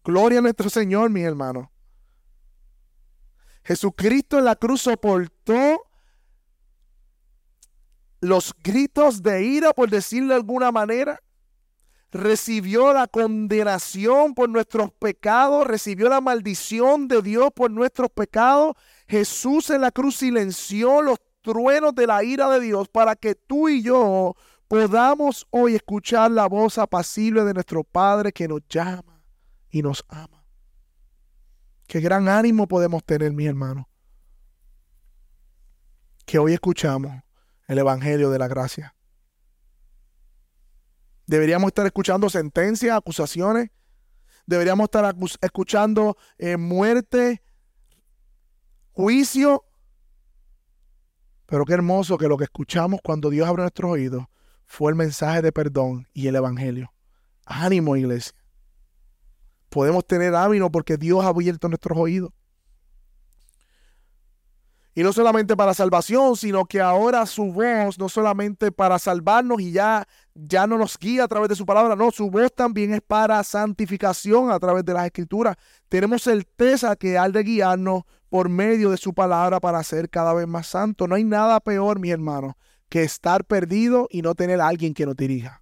Gloria 0.03 0.41
a 0.41 0.43
nuestro 0.43 0.69
Señor, 0.69 1.09
mi 1.09 1.23
hermano. 1.23 1.71
Jesucristo 3.63 4.37
en 4.41 4.47
la 4.47 4.57
cruz 4.57 4.83
soportó 4.83 5.87
los 8.21 8.53
gritos 8.65 9.23
de 9.23 9.45
ira, 9.45 9.73
por 9.73 9.89
decirlo 9.91 10.31
de 10.31 10.41
alguna 10.41 10.73
manera. 10.73 11.21
Recibió 12.13 12.93
la 12.93 13.07
condenación 13.07 14.35
por 14.35 14.49
nuestros 14.49 14.93
pecados, 14.93 15.67
recibió 15.67 16.09
la 16.09 16.21
maldición 16.21 17.07
de 17.07 17.23
Dios 17.23 17.51
por 17.55 17.71
nuestros 17.71 18.11
pecados. 18.11 18.75
Jesús 19.07 19.71
en 19.71 19.83
la 19.83 19.93
cruz 19.93 20.17
silenció 20.17 21.03
los 21.03 21.19
truenos 21.43 21.95
de 21.95 22.07
la 22.07 22.25
ira 22.25 22.51
de 22.51 22.61
Dios 22.61 22.89
para 22.89 23.15
que 23.15 23.35
tú 23.35 23.69
y 23.69 23.83
yo 23.83 24.35
podamos 24.67 25.47
hoy 25.51 25.75
escuchar 25.75 26.31
la 26.31 26.47
voz 26.47 26.79
apacible 26.79 27.45
de 27.45 27.55
nuestro 27.55 27.85
Padre 27.85 28.33
que 28.33 28.49
nos 28.49 28.61
llama 28.69 29.23
y 29.71 29.83
nos 29.83 30.05
ama. 30.09 30.45
Qué 31.87 32.01
gran 32.01 32.29
ánimo 32.29 32.69
podemos 32.69 33.05
tener, 33.05 33.33
mi 33.33 33.47
hermano. 33.47 33.89
Que 36.25 36.39
hoy 36.39 36.53
escuchamos 36.53 37.23
el 37.67 37.79
Evangelio 37.79 38.31
de 38.31 38.39
la 38.39 38.47
Gracia. 38.47 38.95
Deberíamos 41.31 41.69
estar 41.69 41.87
escuchando 41.87 42.29
sentencias, 42.29 42.97
acusaciones. 42.97 43.71
Deberíamos 44.47 44.85
estar 44.85 45.15
escuchando 45.41 46.17
eh, 46.39 46.57
muerte, 46.57 47.41
juicio. 48.91 49.65
Pero 51.47 51.65
qué 51.65 51.75
hermoso 51.75 52.19
que 52.19 52.27
lo 52.27 52.37
que 52.37 52.45
escuchamos 52.45 53.01
cuando 53.05 53.31
Dios 53.31 53.49
abre 53.49 53.63
nuestros 53.63 53.93
oídos 53.93 54.25
fue 54.67 54.91
el 54.91 54.97
mensaje 54.97 55.41
de 55.41 55.53
perdón 55.53 56.09
y 56.13 56.27
el 56.27 56.35
Evangelio. 56.35 56.93
Ánimo, 57.47 57.97
iglesia 57.97 58.41
podemos 59.71 60.05
tener 60.05 60.35
ánimo 60.35 60.71
porque 60.71 60.97
Dios 60.97 61.25
ha 61.25 61.29
abierto 61.29 61.69
nuestros 61.69 61.97
oídos. 61.97 62.33
Y 64.95 65.03
no 65.03 65.13
solamente 65.13 65.57
para 65.57 65.73
salvación, 65.73 66.37
sino 66.37 66.65
que 66.65 66.81
ahora 66.81 67.25
su 67.27 67.53
voz, 67.53 67.99
no 67.99 68.09
solamente 68.09 68.73
para 68.73 68.99
salvarnos 68.99 69.61
y 69.61 69.71
ya, 69.71 70.07
ya 70.35 70.67
no 70.67 70.79
nos 70.79 70.99
guía 70.99 71.25
a 71.25 71.29
través 71.29 71.49
de 71.49 71.55
su 71.55 71.65
palabra, 71.65 71.95
no, 71.95 72.11
su 72.11 72.31
voz 72.31 72.53
también 72.53 72.93
es 72.95 73.01
para 73.01 73.43
santificación 73.45 74.51
a 74.51 74.59
través 74.59 74.85
de 74.85 74.93
las 74.93 75.07
escrituras. 75.07 75.57
Tenemos 75.89 76.23
certeza 76.23 76.97
que 76.97 77.17
al 77.17 77.33
de 77.33 77.45
guiarnos 77.45 78.03
por 78.29 78.49
medio 78.49 78.91
de 78.91 78.97
su 78.97 79.15
palabra 79.15 79.61
para 79.61 79.83
ser 79.85 80.09
cada 80.11 80.33
vez 80.33 80.47
más 80.47 80.67
santo. 80.67 81.07
No 81.07 81.15
hay 81.15 81.25
nada 81.25 81.61
peor, 81.61 81.99
mi 81.99 82.11
hermano, 82.11 82.57
que 82.89 83.03
estar 83.03 83.45
perdido 83.45 84.09
y 84.11 84.23
no 84.23 84.35
tener 84.35 84.61
a 84.61 84.69
alguien 84.69 84.95
que 84.95 85.07
nos 85.07 85.17
dirija. 85.17 85.60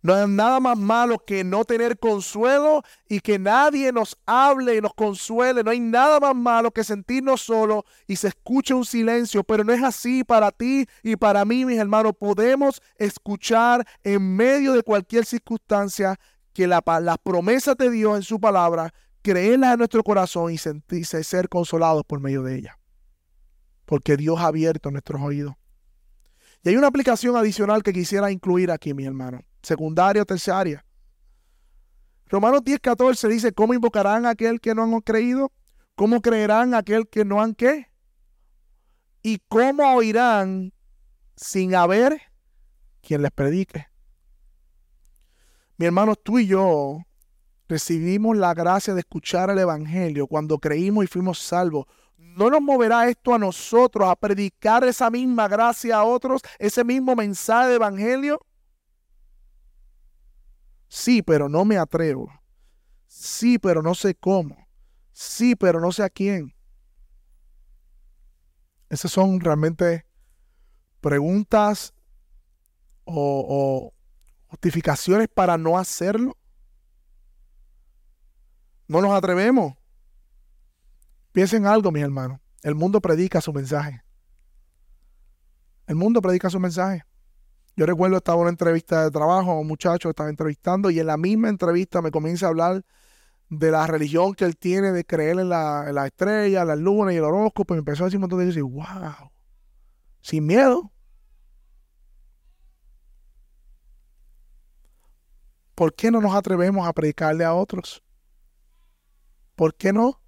No 0.00 0.14
hay 0.14 0.28
nada 0.28 0.60
más 0.60 0.78
malo 0.78 1.18
que 1.18 1.42
no 1.42 1.64
tener 1.64 1.98
consuelo 1.98 2.82
y 3.08 3.20
que 3.20 3.38
nadie 3.38 3.92
nos 3.92 4.16
hable 4.26 4.76
y 4.76 4.80
nos 4.80 4.94
consuele. 4.94 5.64
No 5.64 5.72
hay 5.72 5.80
nada 5.80 6.20
más 6.20 6.36
malo 6.36 6.70
que 6.70 6.84
sentirnos 6.84 7.42
solos 7.42 7.82
y 8.06 8.16
se 8.16 8.28
escuche 8.28 8.74
un 8.74 8.84
silencio. 8.84 9.42
Pero 9.42 9.64
no 9.64 9.72
es 9.72 9.82
así 9.82 10.22
para 10.22 10.52
ti 10.52 10.86
y 11.02 11.16
para 11.16 11.44
mí, 11.44 11.64
mis 11.64 11.78
hermanos. 11.78 12.12
Podemos 12.18 12.80
escuchar 12.96 13.86
en 14.04 14.36
medio 14.36 14.72
de 14.72 14.82
cualquier 14.82 15.26
circunstancia 15.26 16.18
que 16.52 16.66
la, 16.66 16.82
las 17.00 17.18
promesas 17.18 17.76
de 17.76 17.90
Dios 17.90 18.16
en 18.16 18.22
su 18.22 18.40
palabra, 18.40 18.92
creerlas 19.22 19.72
en 19.72 19.78
nuestro 19.78 20.02
corazón 20.04 20.52
y 20.52 20.58
sentirse 20.58 21.22
ser 21.24 21.48
consolados 21.48 22.04
por 22.04 22.20
medio 22.20 22.42
de 22.42 22.56
ella. 22.56 22.78
Porque 23.84 24.16
Dios 24.16 24.38
ha 24.38 24.46
abierto 24.46 24.90
nuestros 24.90 25.20
oídos. 25.20 25.54
Hay 26.68 26.76
una 26.76 26.88
aplicación 26.88 27.36
adicional 27.36 27.82
que 27.82 27.92
quisiera 27.92 28.30
incluir 28.30 28.70
aquí, 28.70 28.94
mi 28.94 29.04
hermano 29.04 29.40
secundaria 29.62 30.22
o 30.22 30.26
terciaria. 30.26 30.84
Romanos 32.26 32.62
10, 32.64 32.80
14 32.80 33.28
dice, 33.28 33.52
¿cómo 33.52 33.74
invocarán 33.74 34.26
a 34.26 34.30
aquel 34.30 34.60
que 34.60 34.74
no 34.74 34.82
han 34.82 35.00
creído? 35.00 35.52
¿Cómo 35.94 36.20
creerán 36.20 36.74
a 36.74 36.78
aquel 36.78 37.08
que 37.08 37.24
no 37.24 37.42
han 37.42 37.54
qué? 37.54 37.86
¿Y 39.22 39.38
cómo 39.48 39.94
oirán 39.94 40.72
sin 41.36 41.74
haber 41.74 42.20
quien 43.00 43.22
les 43.22 43.30
predique? 43.30 43.86
Mi 45.76 45.86
hermano, 45.86 46.16
tú 46.16 46.38
y 46.38 46.46
yo 46.46 46.98
recibimos 47.68 48.36
la 48.36 48.54
gracia 48.54 48.94
de 48.94 49.00
escuchar 49.00 49.50
el 49.50 49.58
Evangelio 49.58 50.26
cuando 50.26 50.58
creímos 50.58 51.04
y 51.04 51.08
fuimos 51.08 51.38
salvos. 51.38 51.86
¿No 52.38 52.50
nos 52.50 52.62
moverá 52.62 53.08
esto 53.08 53.34
a 53.34 53.38
nosotros 53.38 54.08
a 54.08 54.14
predicar 54.14 54.84
esa 54.84 55.10
misma 55.10 55.48
gracia 55.48 55.96
a 55.96 56.04
otros, 56.04 56.40
ese 56.60 56.84
mismo 56.84 57.16
mensaje 57.16 57.70
de 57.70 57.74
Evangelio? 57.74 58.46
Sí, 60.86 61.20
pero 61.20 61.48
no 61.48 61.64
me 61.64 61.76
atrevo. 61.76 62.30
Sí, 63.08 63.58
pero 63.58 63.82
no 63.82 63.92
sé 63.92 64.14
cómo. 64.14 64.68
Sí, 65.10 65.56
pero 65.56 65.80
no 65.80 65.90
sé 65.90 66.04
a 66.04 66.10
quién. 66.10 66.54
Esas 68.88 69.10
son 69.10 69.40
realmente 69.40 70.06
preguntas 71.00 71.92
o, 73.02 73.46
o 73.48 73.94
justificaciones 74.46 75.26
para 75.26 75.58
no 75.58 75.76
hacerlo. 75.76 76.36
No 78.86 79.02
nos 79.02 79.10
atrevemos. 79.10 79.77
Piensen 81.38 81.66
algo, 81.66 81.92
mis 81.92 82.02
hermanos. 82.02 82.40
El 82.64 82.74
mundo 82.74 83.00
predica 83.00 83.40
su 83.40 83.52
mensaje. 83.52 84.02
El 85.86 85.94
mundo 85.94 86.20
predica 86.20 86.50
su 86.50 86.58
mensaje. 86.58 87.04
Yo 87.76 87.86
recuerdo 87.86 88.16
estaba 88.16 88.38
en 88.38 88.40
una 88.40 88.50
entrevista 88.50 89.04
de 89.04 89.12
trabajo, 89.12 89.60
un 89.60 89.68
muchacho 89.68 90.10
estaba 90.10 90.30
entrevistando 90.30 90.90
y 90.90 90.98
en 90.98 91.06
la 91.06 91.16
misma 91.16 91.48
entrevista 91.48 92.02
me 92.02 92.10
comienza 92.10 92.46
a 92.46 92.48
hablar 92.48 92.84
de 93.50 93.70
la 93.70 93.86
religión 93.86 94.34
que 94.34 94.46
él 94.46 94.56
tiene 94.56 94.90
de 94.90 95.04
creer 95.04 95.38
en 95.38 95.50
la, 95.50 95.84
en 95.86 95.94
la 95.94 96.08
estrella, 96.08 96.64
la 96.64 96.74
luna 96.74 97.12
y 97.12 97.18
el 97.18 97.22
horóscopo. 97.22 97.72
Y 97.72 97.76
me 97.76 97.78
empezó 97.82 98.02
a 98.02 98.06
decir 98.06 98.16
un 98.16 98.22
montón 98.22 98.40
de 98.40 98.46
cosas 98.46 98.58
y 98.58 98.62
wow, 98.62 99.30
sin 100.20 100.44
miedo. 100.44 100.92
¿Por 105.76 105.94
qué 105.94 106.10
no 106.10 106.20
nos 106.20 106.34
atrevemos 106.34 106.84
a 106.84 106.92
predicarle 106.92 107.44
a 107.44 107.54
otros? 107.54 108.02
¿Por 109.54 109.76
qué 109.76 109.92
no? 109.92 110.20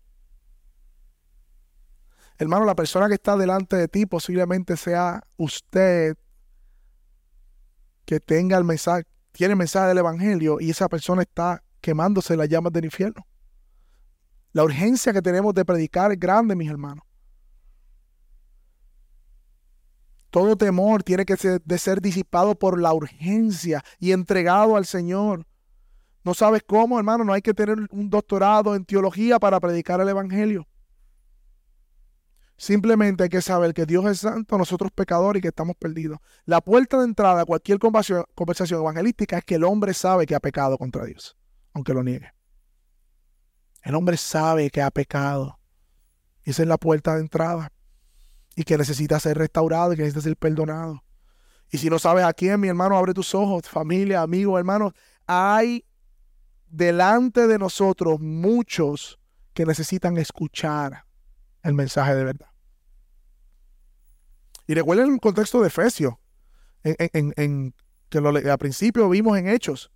Hermano, 2.40 2.64
la 2.64 2.74
persona 2.74 3.06
que 3.06 3.14
está 3.14 3.36
delante 3.36 3.76
de 3.76 3.86
ti 3.86 4.06
posiblemente 4.06 4.74
sea 4.78 5.22
usted 5.36 6.16
que 8.06 8.18
tenga 8.18 8.56
el 8.56 8.64
mensaje, 8.64 9.04
tiene 9.30 9.52
el 9.52 9.58
mensaje 9.58 9.88
del 9.88 9.98
Evangelio 9.98 10.56
y 10.58 10.70
esa 10.70 10.88
persona 10.88 11.20
está 11.20 11.62
quemándose 11.82 12.38
las 12.38 12.48
llamas 12.48 12.72
del 12.72 12.86
infierno. 12.86 13.26
La 14.52 14.64
urgencia 14.64 15.12
que 15.12 15.20
tenemos 15.20 15.52
de 15.52 15.66
predicar 15.66 16.12
es 16.12 16.18
grande, 16.18 16.56
mis 16.56 16.70
hermanos. 16.70 17.04
Todo 20.30 20.56
temor 20.56 21.02
tiene 21.02 21.26
que 21.26 21.36
ser, 21.36 21.60
de 21.62 21.76
ser 21.76 22.00
disipado 22.00 22.54
por 22.54 22.80
la 22.80 22.94
urgencia 22.94 23.84
y 23.98 24.12
entregado 24.12 24.76
al 24.76 24.86
Señor. 24.86 25.46
No 26.24 26.32
sabes 26.32 26.62
cómo, 26.66 26.96
hermano, 26.96 27.22
no 27.22 27.34
hay 27.34 27.42
que 27.42 27.52
tener 27.52 27.76
un 27.90 28.08
doctorado 28.08 28.74
en 28.74 28.86
teología 28.86 29.38
para 29.38 29.60
predicar 29.60 30.00
el 30.00 30.08
Evangelio. 30.08 30.66
Simplemente 32.60 33.22
hay 33.22 33.30
que 33.30 33.40
saber 33.40 33.72
que 33.72 33.86
Dios 33.86 34.04
es 34.04 34.18
santo, 34.18 34.58
nosotros 34.58 34.90
pecadores 34.94 35.40
y 35.40 35.40
que 35.40 35.48
estamos 35.48 35.76
perdidos. 35.76 36.18
La 36.44 36.60
puerta 36.60 36.98
de 36.98 37.04
entrada 37.04 37.40
a 37.40 37.44
cualquier 37.46 37.78
conversación 37.78 38.80
evangelística 38.80 39.38
es 39.38 39.46
que 39.46 39.54
el 39.54 39.64
hombre 39.64 39.94
sabe 39.94 40.26
que 40.26 40.34
ha 40.34 40.40
pecado 40.40 40.76
contra 40.76 41.06
Dios, 41.06 41.38
aunque 41.72 41.94
lo 41.94 42.04
niegue. 42.04 42.34
El 43.80 43.94
hombre 43.94 44.18
sabe 44.18 44.68
que 44.68 44.82
ha 44.82 44.90
pecado. 44.90 45.58
Esa 46.42 46.60
es 46.60 46.68
la 46.68 46.76
puerta 46.76 47.14
de 47.14 47.22
entrada. 47.22 47.72
Y 48.54 48.64
que 48.64 48.76
necesita 48.76 49.18
ser 49.18 49.38
restaurado 49.38 49.94
y 49.94 49.96
que 49.96 50.02
necesita 50.02 50.20
ser 50.20 50.36
perdonado. 50.36 51.02
Y 51.70 51.78
si 51.78 51.88
no 51.88 51.98
sabes 51.98 52.26
a 52.26 52.34
quién, 52.34 52.60
mi 52.60 52.68
hermano, 52.68 52.94
abre 52.94 53.14
tus 53.14 53.34
ojos, 53.34 53.70
familia, 53.70 54.20
amigos, 54.20 54.58
hermanos. 54.58 54.92
Hay 55.26 55.86
delante 56.68 57.46
de 57.46 57.58
nosotros 57.58 58.20
muchos 58.20 59.18
que 59.54 59.64
necesitan 59.64 60.18
escuchar 60.18 61.06
el 61.62 61.72
mensaje 61.72 62.14
de 62.14 62.24
verdad. 62.24 62.49
Y 64.70 64.74
recuerden 64.74 65.14
el 65.14 65.18
contexto 65.18 65.60
de 65.62 65.66
Efesios, 65.66 66.14
en, 66.84 67.74
que 68.08 68.20
lo, 68.20 68.28
al 68.28 68.58
principio 68.58 69.08
vimos 69.08 69.36
en 69.36 69.48
Hechos. 69.48 69.90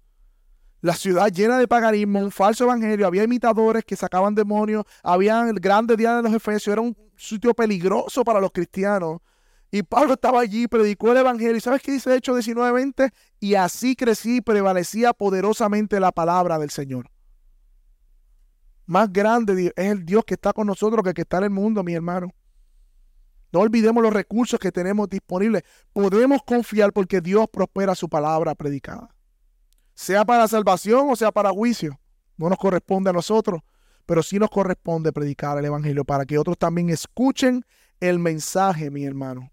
La 0.81 0.95
ciudad 0.95 1.29
llena 1.29 1.59
de 1.59 1.69
paganismo, 1.69 2.19
un 2.19 2.33
falso 2.33 2.65
evangelio, 2.65 3.07
había 3.07 3.23
imitadores 3.23 3.85
que 3.85 3.95
sacaban 3.95 4.35
demonios, 4.35 4.85
había 5.05 5.49
el 5.49 5.61
grande 5.61 5.97
día 5.97 6.17
de 6.17 6.23
los 6.25 6.35
Efesios, 6.35 6.73
era 6.73 6.81
un 6.81 6.97
sitio 7.17 7.55
peligroso 7.55 8.25
para 8.25 8.41
los 8.41 8.51
cristianos. 8.51 9.21
Y 9.71 9.85
Pablo 9.85 10.15
estaba 10.15 10.41
allí, 10.41 10.67
predicó 10.67 11.13
el 11.13 11.19
evangelio. 11.19 11.55
¿Y 11.55 11.61
sabes 11.61 11.81
qué 11.81 11.93
dice 11.93 12.13
Hechos 12.13 12.45
19:20? 12.45 13.13
Y 13.39 13.55
así 13.55 13.95
crecí 13.95 14.39
y 14.39 14.41
prevalecía 14.41 15.13
poderosamente 15.13 16.01
la 16.01 16.11
palabra 16.11 16.59
del 16.59 16.71
Señor. 16.71 17.09
Más 18.87 19.13
grande 19.13 19.73
es 19.77 19.87
el 19.87 20.05
Dios 20.05 20.25
que 20.25 20.35
está 20.35 20.53
con 20.53 20.67
nosotros 20.67 21.05
que 21.05 21.11
el 21.11 21.15
que 21.15 21.23
está 21.23 21.39
en 21.39 21.45
el 21.45 21.51
mundo, 21.51 21.85
mi 21.85 21.95
hermano. 21.95 22.33
No 23.55 23.61
olvidemos 23.61 24.03
los 24.03 24.13
recursos 24.13 24.59
que 24.59 24.73
tenemos 24.73 25.09
disponibles. 25.09 25.63
Podemos 25.93 26.43
confiar 26.43 26.93
porque 26.93 27.21
Dios 27.21 27.47
prospera 27.53 27.95
su 27.95 28.09
palabra 28.09 28.57
predicada. 28.57 29.15
Sea 29.95 30.25
para 30.25 30.49
salvación 30.49 31.09
o 31.09 31.15
sea 31.15 31.31
para 31.31 31.51
juicio. 31.51 32.01
No 32.37 32.49
nos 32.49 32.59
corresponde 32.59 33.11
a 33.11 33.13
nosotros, 33.13 33.61
pero 34.07 34.25
sí 34.25 34.41
nos 34.41 34.51
corresponde 34.51 35.13
predicar 35.13 35.57
el 35.57 35.67
Evangelio 35.67 36.05
para 36.05 36.25
que 36.27 36.37
otros 36.37 36.59
también 36.59 36.91
escuchen 36.91 37.65
el 38.01 38.19
mensaje, 38.19 38.91
mi 38.91 39.05
hermano. 39.05 39.53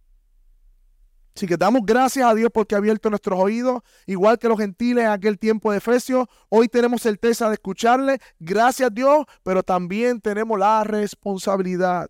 Así 1.36 1.46
que 1.46 1.56
damos 1.56 1.84
gracias 1.86 2.28
a 2.28 2.34
Dios 2.34 2.50
porque 2.52 2.74
ha 2.74 2.80
abierto 2.80 3.12
nuestros 3.12 3.40
oídos, 3.40 3.84
igual 4.08 4.40
que 4.40 4.48
los 4.48 4.58
gentiles 4.58 5.04
en 5.04 5.12
aquel 5.12 5.38
tiempo 5.38 5.72
de 5.72 5.78
Efesios. 5.78 6.26
Hoy 6.50 6.68
tenemos 6.70 7.04
certeza 7.04 7.50
de 7.50 7.54
escucharle, 7.54 8.18
gracias 8.40 8.88
a 8.88 8.92
Dios, 8.92 9.28
pero 9.44 9.62
también 9.62 10.22
tenemos 10.22 10.58
la 10.58 10.84
responsabilidad 10.84 12.10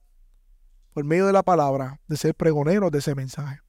por 0.94 1.04
medio 1.04 1.28
de 1.28 1.34
la 1.34 1.44
palabra, 1.44 2.00
de 2.08 2.18
ser 2.18 2.36
pregoneros 2.36 2.92
de 2.92 3.00
ese 3.00 3.16
mensaje. 3.16 3.60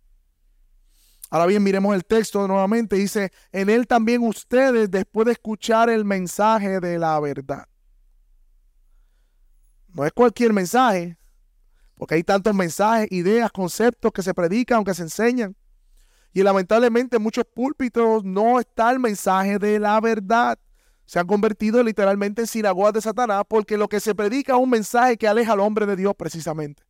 Ahora 1.31 1.47
bien, 1.47 1.63
miremos 1.63 1.95
el 1.95 2.05
texto 2.05 2.47
nuevamente. 2.47 2.97
Dice, 2.97 3.33
en 3.53 3.71
él 3.71 3.87
también 3.87 4.23
ustedes, 4.23 4.91
después 4.91 5.25
de 5.25 5.33
escuchar 5.33 5.89
el 5.89 6.05
mensaje 6.05 6.79
de 6.79 6.99
la 6.99 7.19
verdad. 7.21 7.67
No 9.89 10.05
es 10.05 10.13
cualquier 10.13 10.53
mensaje, 10.53 11.17
porque 11.95 12.17
hay 12.17 12.23
tantos 12.23 12.55
mensajes, 12.55 13.11
ideas, 13.11 13.51
conceptos 13.51 14.13
que 14.13 14.23
se 14.23 14.35
predican, 14.35 14.85
que 14.85 14.93
se 14.93 15.03
enseñan. 15.03 15.57
Y 16.35 16.43
lamentablemente 16.43 17.17
en 17.17 17.23
muchos 17.23 17.45
púlpitos 17.45 18.25
no 18.25 18.59
está 18.59 18.91
el 18.91 18.99
mensaje 18.99 19.59
de 19.59 19.79
la 19.79 20.01
verdad. 20.01 20.59
Se 21.05 21.19
han 21.19 21.27
convertido 21.27 21.83
literalmente 21.83 22.43
en 22.43 22.47
sinagogas 22.47 22.95
de 22.95 23.01
Satanás 23.03 23.45
porque 23.49 23.77
lo 23.77 23.89
que 23.89 24.01
se 24.01 24.15
predica 24.15 24.55
es 24.55 24.59
un 24.59 24.71
mensaje 24.71 25.17
que 25.17 25.29
aleja 25.29 25.53
al 25.53 25.61
hombre 25.61 25.87
de 25.87 25.97
Dios 25.97 26.15
precisamente. 26.17 26.83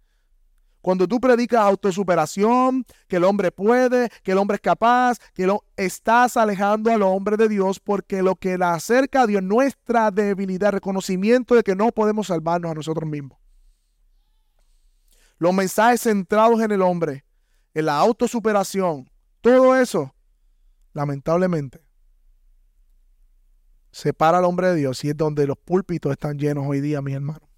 Cuando 0.83 1.07
tú 1.07 1.21
predicas 1.21 1.61
autosuperación, 1.61 2.85
que 3.07 3.17
el 3.17 3.25
hombre 3.25 3.53
puede, 3.53 4.11
que 4.25 4.33
el 4.33 4.39
hombre 4.39 4.57
es 4.57 4.61
capaz, 4.61 5.19
que 5.33 5.47
lo 5.47 5.65
estás 5.77 6.37
alejando 6.37 6.91
al 6.91 7.03
hombre 7.03 7.37
de 7.37 7.49
Dios 7.49 7.79
porque 7.79 8.21
lo 8.21 8.35
que 8.35 8.59
la 8.59 8.75
acerca 8.75 9.23
a 9.23 9.27
Dios, 9.29 9.45
nuestra 9.45 10.11
debilidad, 10.11 10.73
reconocimiento 10.73 11.55
de 11.55 11.63
que 11.63 11.77
no 11.77 11.93
podemos 11.93 12.27
salvarnos 12.27 12.73
a 12.73 12.75
nosotros 12.75 13.09
mismos. 13.09 13.39
Los 15.39 15.55
mensajes 15.55 16.03
centrados 16.03 16.61
en 16.61 16.73
el 16.73 16.83
hombre, 16.83 17.25
en 17.75 17.87
la 17.87 17.99
autosuperación, 17.99 19.09
todo 19.41 19.77
eso, 19.77 20.13
lamentablemente, 20.95 21.81
separa 23.93 24.39
al 24.39 24.45
hombre 24.45 24.69
de 24.69 24.77
Dios 24.77 25.05
y 25.05 25.11
es 25.11 25.17
donde 25.17 25.47
los 25.47 25.59
púlpitos 25.59 26.11
están 26.11 26.39
llenos 26.39 26.65
hoy 26.67 26.81
día, 26.81 27.01
mis 27.03 27.15
hermanos. 27.15 27.52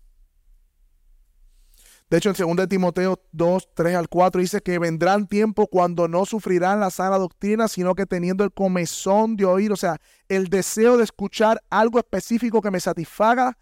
De 2.14 2.18
hecho, 2.18 2.30
en 2.30 2.56
2 2.56 2.68
Timoteo 2.68 3.20
2, 3.32 3.70
3 3.74 3.96
al 3.96 4.08
4 4.08 4.40
dice 4.40 4.60
que 4.60 4.78
vendrán 4.78 5.26
tiempos 5.26 5.66
cuando 5.68 6.06
no 6.06 6.24
sufrirán 6.24 6.78
la 6.78 6.90
sana 6.90 7.18
doctrina, 7.18 7.66
sino 7.66 7.96
que 7.96 8.06
teniendo 8.06 8.44
el 8.44 8.52
comezón 8.52 9.34
de 9.34 9.44
oír, 9.44 9.72
o 9.72 9.76
sea, 9.76 9.96
el 10.28 10.46
deseo 10.46 10.96
de 10.96 11.02
escuchar 11.02 11.60
algo 11.70 11.98
específico 11.98 12.62
que 12.62 12.70
me 12.70 12.78
satisfaga, 12.78 13.58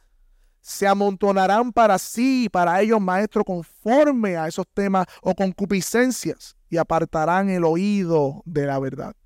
se 0.61 0.87
amontonarán 0.87 1.73
para 1.73 1.99
sí 1.99 2.45
y 2.45 2.49
para 2.51 2.79
ellos 2.83 3.01
maestros 3.01 3.47
conforme 3.47 4.37
a 4.37 4.49
esos 4.49 4.67
temas 4.75 5.07
o 5.23 5.35
concupiscencias 5.35 6.55
y 6.69 6.77
apartarán 6.77 7.49
el 7.49 7.65
oído 7.65 8.43
de 8.45 8.67
la 8.67 8.79
verdad. 8.79 9.17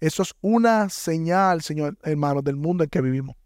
Eso 0.00 0.22
es 0.22 0.32
una 0.40 0.88
señal, 0.88 1.60
Señor, 1.60 1.98
hermanos, 2.04 2.42
del 2.42 2.56
mundo 2.56 2.84
en 2.84 2.88
que 2.88 3.02
vivimos. 3.02 3.36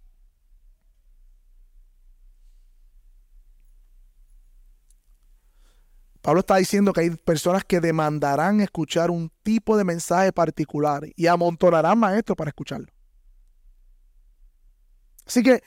Pablo 6.26 6.40
está 6.40 6.56
diciendo 6.56 6.92
que 6.92 7.02
hay 7.02 7.10
personas 7.10 7.62
que 7.64 7.80
demandarán 7.80 8.60
escuchar 8.60 9.12
un 9.12 9.30
tipo 9.44 9.76
de 9.76 9.84
mensaje 9.84 10.32
particular 10.32 11.04
y 11.14 11.28
amontonarán 11.28 12.00
maestros 12.00 12.34
para 12.34 12.48
escucharlo. 12.48 12.88
Así 15.24 15.44
que 15.44 15.62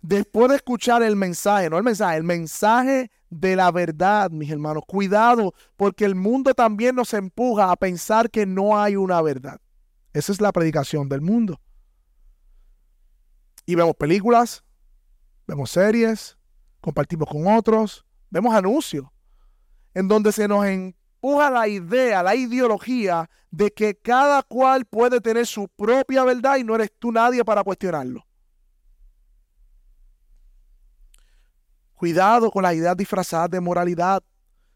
después 0.00 0.48
de 0.48 0.56
escuchar 0.56 1.02
el 1.02 1.14
mensaje, 1.14 1.68
no 1.68 1.76
el 1.76 1.84
mensaje, 1.84 2.16
el 2.16 2.24
mensaje 2.24 3.10
de 3.28 3.54
la 3.54 3.70
verdad, 3.70 4.30
mis 4.30 4.50
hermanos, 4.50 4.84
cuidado, 4.86 5.52
porque 5.76 6.06
el 6.06 6.14
mundo 6.14 6.54
también 6.54 6.96
nos 6.96 7.12
empuja 7.12 7.70
a 7.70 7.76
pensar 7.76 8.30
que 8.30 8.46
no 8.46 8.80
hay 8.80 8.96
una 8.96 9.20
verdad. 9.20 9.60
Esa 10.14 10.32
es 10.32 10.40
la 10.40 10.52
predicación 10.52 11.10
del 11.10 11.20
mundo. 11.20 11.60
Y 13.66 13.74
vemos 13.74 13.94
películas, 13.94 14.64
vemos 15.46 15.70
series, 15.70 16.38
compartimos 16.80 17.28
con 17.28 17.46
otros, 17.46 18.06
vemos 18.30 18.54
anuncios 18.54 19.04
en 19.94 20.08
donde 20.08 20.32
se 20.32 20.48
nos 20.48 20.64
empuja 20.66 21.50
la 21.50 21.68
idea, 21.68 22.22
la 22.22 22.34
ideología 22.34 23.28
de 23.50 23.72
que 23.72 23.96
cada 23.96 24.42
cual 24.42 24.84
puede 24.84 25.20
tener 25.20 25.46
su 25.46 25.68
propia 25.68 26.24
verdad 26.24 26.56
y 26.56 26.64
no 26.64 26.74
eres 26.74 26.92
tú 26.98 27.10
nadie 27.12 27.44
para 27.44 27.64
cuestionarlo. 27.64 28.24
Cuidado 31.94 32.50
con 32.50 32.62
las 32.62 32.74
ideas 32.74 32.96
disfrazadas 32.96 33.50
de 33.50 33.60
moralidad 33.60 34.22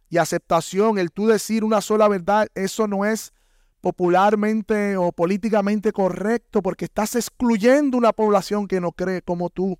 y 0.09 0.19
aceptación, 0.19 0.99
el 0.99 1.13
tú 1.13 1.27
decir 1.27 1.65
una 1.65 1.81
sola 1.81 2.09
verdad, 2.09 2.49
eso 2.55 2.89
no 2.89 3.05
es 3.05 3.33
popularmente 3.81 4.97
o 4.97 5.13
políticamente 5.13 5.93
correcto 5.93 6.63
porque 6.63 6.87
estás 6.87 7.17
excluyendo 7.17 7.97
una 7.97 8.13
población 8.13 8.67
que 8.67 8.81
no 8.81 8.93
cree 8.93 9.23
como 9.23 9.51
tú. 9.51 9.79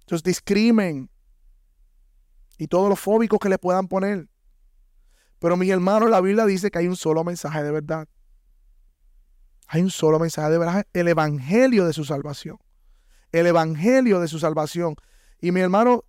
Entonces 0.00 0.22
discrimen 0.22 1.10
y 2.58 2.68
todos 2.68 2.88
los 2.88 2.98
fóbicos 2.98 3.38
que 3.38 3.48
le 3.48 3.58
puedan 3.58 3.88
poner. 3.88 4.28
Pero 5.38 5.56
mi 5.56 5.70
hermano, 5.70 6.08
la 6.08 6.20
Biblia 6.20 6.46
dice 6.46 6.70
que 6.70 6.78
hay 6.78 6.88
un 6.88 6.96
solo 6.96 7.24
mensaje 7.24 7.62
de 7.62 7.70
verdad. 7.70 8.08
Hay 9.68 9.82
un 9.82 9.90
solo 9.90 10.18
mensaje 10.18 10.50
de 10.50 10.58
verdad, 10.58 10.86
el 10.92 11.08
evangelio 11.08 11.86
de 11.86 11.92
su 11.92 12.04
salvación. 12.04 12.58
El 13.32 13.46
evangelio 13.46 14.20
de 14.20 14.28
su 14.28 14.38
salvación. 14.38 14.94
Y 15.40 15.52
mi 15.52 15.60
hermano, 15.60 16.04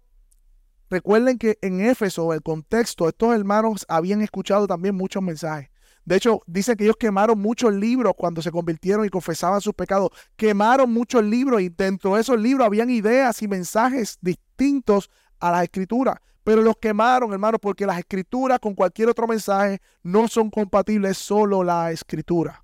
recuerden 0.90 1.38
que 1.38 1.58
en 1.62 1.82
Éfeso, 1.82 2.34
el 2.34 2.42
contexto, 2.42 3.10
estos 3.10 3.36
hermanos 3.36 3.86
habían 3.90 4.22
escuchado 4.22 4.68
también 4.68 4.96
muchos 4.96 5.22
mensajes. 5.22 5.70
De 6.06 6.16
hecho, 6.16 6.42
dice 6.48 6.78
que 6.78 6.86
ellos 6.86 6.96
quemaron 6.98 7.38
muchos 7.38 7.74
libros 7.74 8.14
cuando 8.18 8.42
se 8.42 8.50
convirtieron 8.50 9.06
y 9.06 9.10
confesaban 9.10 9.60
sus 9.60 9.74
pecados. 9.74 10.12
Quemaron 10.38 10.94
muchos 10.94 11.22
libros 11.22 11.60
y 11.60 11.68
dentro 11.68 12.16
de 12.16 12.22
esos 12.22 12.40
libros 12.40 12.66
habían 12.66 12.90
ideas 12.90 13.42
y 13.42 13.48
mensajes 13.50 14.18
distintos 14.22 15.10
a 15.40 15.52
la 15.52 15.66
escritura. 15.66 16.22
Pero 16.48 16.62
los 16.62 16.78
quemaron, 16.78 17.34
hermano, 17.34 17.60
porque 17.60 17.86
las 17.86 18.00
escrituras 18.00 18.58
con 18.62 18.74
cualquier 18.74 19.10
otro 19.10 19.28
mensaje 19.28 19.82
no 20.02 20.30
son 20.30 20.50
compatibles, 20.50 21.18
solo 21.18 21.62
la 21.62 21.92
escritura. 21.92 22.64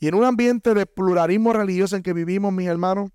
Y 0.00 0.08
en 0.08 0.16
un 0.16 0.24
ambiente 0.24 0.74
de 0.74 0.86
pluralismo 0.86 1.52
religioso 1.52 1.94
en 1.94 2.02
que 2.02 2.12
vivimos, 2.12 2.52
mis 2.52 2.66
hermanos, 2.66 3.12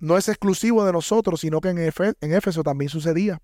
no 0.00 0.18
es 0.18 0.28
exclusivo 0.28 0.84
de 0.84 0.90
nosotros, 0.90 1.42
sino 1.42 1.60
que 1.60 1.68
en, 1.68 2.32
Éfeso 2.32 2.64
también 2.64 2.88
sucedía. 2.88 3.40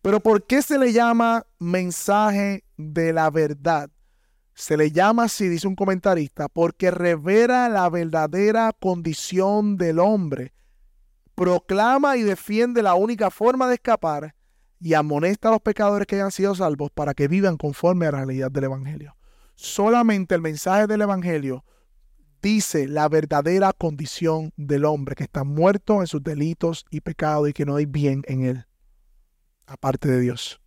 Pero 0.00 0.20
¿por 0.20 0.46
qué 0.46 0.62
se 0.62 0.78
le 0.78 0.92
llama 0.92 1.44
mensaje 1.58 2.62
de 2.76 3.12
la 3.12 3.30
verdad? 3.30 3.90
Se 4.58 4.76
le 4.76 4.90
llama 4.90 5.22
así, 5.22 5.48
dice 5.48 5.68
un 5.68 5.76
comentarista, 5.76 6.48
porque 6.48 6.90
revela 6.90 7.68
la 7.68 7.88
verdadera 7.88 8.72
condición 8.72 9.76
del 9.76 10.00
hombre, 10.00 10.52
proclama 11.36 12.16
y 12.16 12.22
defiende 12.22 12.82
la 12.82 12.96
única 12.96 13.30
forma 13.30 13.68
de 13.68 13.74
escapar 13.74 14.34
y 14.80 14.94
amonesta 14.94 15.46
a 15.46 15.52
los 15.52 15.60
pecadores 15.60 16.08
que 16.08 16.16
hayan 16.16 16.32
sido 16.32 16.56
salvos 16.56 16.90
para 16.90 17.14
que 17.14 17.28
vivan 17.28 17.56
conforme 17.56 18.06
a 18.06 18.10
la 18.10 18.18
realidad 18.18 18.50
del 18.50 18.64
Evangelio. 18.64 19.14
Solamente 19.54 20.34
el 20.34 20.42
mensaje 20.42 20.88
del 20.88 21.02
Evangelio 21.02 21.64
dice 22.42 22.88
la 22.88 23.08
verdadera 23.08 23.72
condición 23.72 24.52
del 24.56 24.86
hombre, 24.86 25.14
que 25.14 25.22
está 25.22 25.44
muerto 25.44 26.00
en 26.00 26.08
sus 26.08 26.24
delitos 26.24 26.84
y 26.90 27.00
pecados 27.00 27.48
y 27.48 27.52
que 27.52 27.64
no 27.64 27.76
hay 27.76 27.86
bien 27.86 28.24
en 28.26 28.44
él, 28.44 28.66
aparte 29.68 30.08
de 30.08 30.18
Dios. 30.18 30.60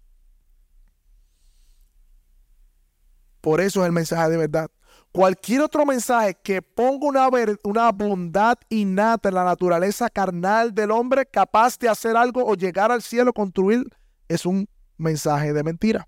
Por 3.42 3.60
eso 3.60 3.82
es 3.82 3.88
el 3.88 3.92
mensaje 3.92 4.30
de 4.30 4.38
verdad. 4.38 4.70
Cualquier 5.12 5.62
otro 5.62 5.86
mensaje 5.86 6.38
que 6.42 6.62
ponga 6.62 7.28
una, 7.28 7.30
una 7.64 7.92
bondad 7.92 8.58
innata 8.70 9.28
en 9.28 9.36
la 9.36 9.44
naturaleza 9.44 10.10
carnal 10.10 10.74
del 10.74 10.92
hombre 10.92 11.26
capaz 11.26 11.78
de 11.78 11.90
hacer 11.90 12.16
algo 12.16 12.46
o 12.46 12.56
llegar 12.56 12.92
al 12.92 13.02
cielo, 13.02 13.34
construir, 13.34 13.86
es 14.30 14.46
un 14.46 14.70
mensaje 14.98 15.52
de 15.52 15.64
mentira. 15.64 16.08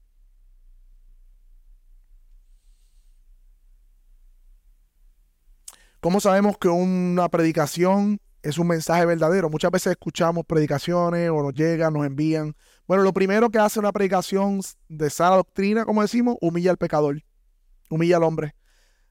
¿Cómo 6.00 6.20
sabemos 6.20 6.58
que 6.58 6.68
una 6.68 7.30
predicación 7.30 8.20
es 8.42 8.58
un 8.58 8.68
mensaje 8.68 9.06
verdadero? 9.06 9.50
Muchas 9.50 9.72
veces 9.72 9.92
escuchamos 9.92 10.46
predicaciones 10.46 11.30
o 11.30 11.42
nos 11.42 11.54
llegan, 11.54 11.94
nos 11.94 12.06
envían 12.06 12.56
bueno, 12.88 13.04
lo 13.04 13.14
primero 13.14 13.50
que 13.50 13.60
hace 13.60 13.80
una 13.80 13.92
predicación 13.92 14.62
de 14.90 15.10
sana 15.10 15.38
doctrina, 15.38 15.86
como 15.86 16.02
decimos, 16.02 16.38
humilla 16.42 16.72
al 16.72 16.78
pecador, 16.78 17.24
humilla 17.90 18.18
al 18.18 18.24
hombre, 18.24 18.56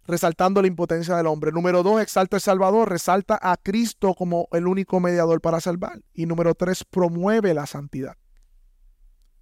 resaltando 0.06 0.61
la 0.61 0.68
impotencia 0.68 1.16
del 1.16 1.26
hombre. 1.26 1.52
Número 1.52 1.82
dos, 1.82 2.02
exalta 2.02 2.37
al 2.37 2.42
Salvador, 2.42 2.90
resalta 2.90 3.38
a 3.40 3.56
Cristo 3.56 4.14
como 4.14 4.48
el 4.52 4.66
único 4.66 5.00
mediador 5.00 5.40
para 5.40 5.61
salvar. 5.61 6.02
Y 6.12 6.26
número 6.26 6.54
tres, 6.54 6.85
promueve 6.85 7.54
la 7.54 7.66
santidad. 7.66 8.16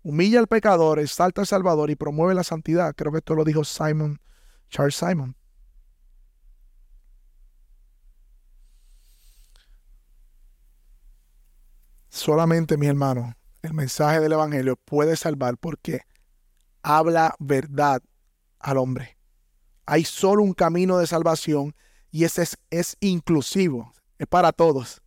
Humilla 0.03 0.39
al 0.39 0.47
pecador, 0.47 0.99
exalta 0.99 1.41
al 1.41 1.47
Salvador 1.47 1.91
y 1.91 1.97
promueve 1.97 2.35
la 2.35 2.45
santidad. 2.45 2.95
Creo 2.95 3.13
que 3.13 3.19
esto 3.19 3.35
lo 3.35 3.45
dijo 3.45 3.65
Simon, 3.65 4.21
Charles 4.69 4.95
Simon. 4.95 5.37
Solamente, 12.09 12.77
mi 12.77 12.87
hermano, 12.87 13.35
el 13.63 13.75
mensaje 13.75 14.21
del 14.21 14.33
Evangelio 14.33 14.77
puede 14.77 15.17
salvar 15.17 15.57
porque 15.59 16.03
habla 16.83 17.35
verdad 17.39 18.03
al 18.59 18.79
hombre. 18.79 19.19
Hay 19.87 20.05
solo 20.05 20.43
un 20.43 20.55
camino 20.55 20.99
de 20.99 21.07
salvación 21.07 21.75
y 22.11 22.25
ese 22.25 22.43
es, 22.43 22.59
es 22.71 22.97
inclusivo, 23.01 23.93
es 24.19 24.27
para 24.27 24.53
todos, 24.53 25.03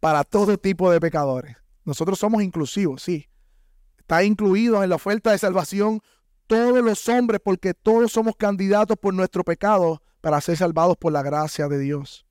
para 0.00 0.24
todo 0.24 0.58
tipo 0.58 0.90
de 0.90 1.00
pecadores. 1.00 1.56
Nosotros 1.84 2.18
somos 2.18 2.42
inclusivos, 2.42 3.02
sí. 3.02 3.28
Está 3.98 4.22
incluido 4.24 4.82
en 4.82 4.90
la 4.90 4.96
oferta 4.96 5.32
de 5.32 5.38
salvación 5.38 6.00
todos 6.46 6.82
los 6.82 7.08
hombres 7.08 7.40
porque 7.44 7.74
todos 7.74 8.12
somos 8.12 8.34
candidatos 8.36 8.96
por 8.96 9.12
nuestro 9.12 9.44
pecado 9.44 10.02
para 10.20 10.40
ser 10.40 10.56
salvados 10.56 10.96
por 10.96 11.12
la 11.12 11.22
gracia 11.22 11.68
de 11.68 11.78
Dios. 11.78 12.26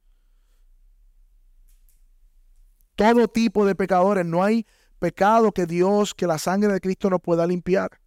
Todo 2.95 3.27
tipo 3.27 3.63
de 3.65 3.75
pecadores, 3.75 4.25
no 4.25 4.43
hay 4.43 4.65
pecado 4.99 5.51
que 5.51 5.65
Dios, 5.65 6.13
que 6.13 6.27
la 6.27 6.37
sangre 6.37 6.73
de 6.73 6.81
Cristo 6.81 7.09
no 7.09 7.19
pueda 7.19 7.45
limpiar. 7.45 7.99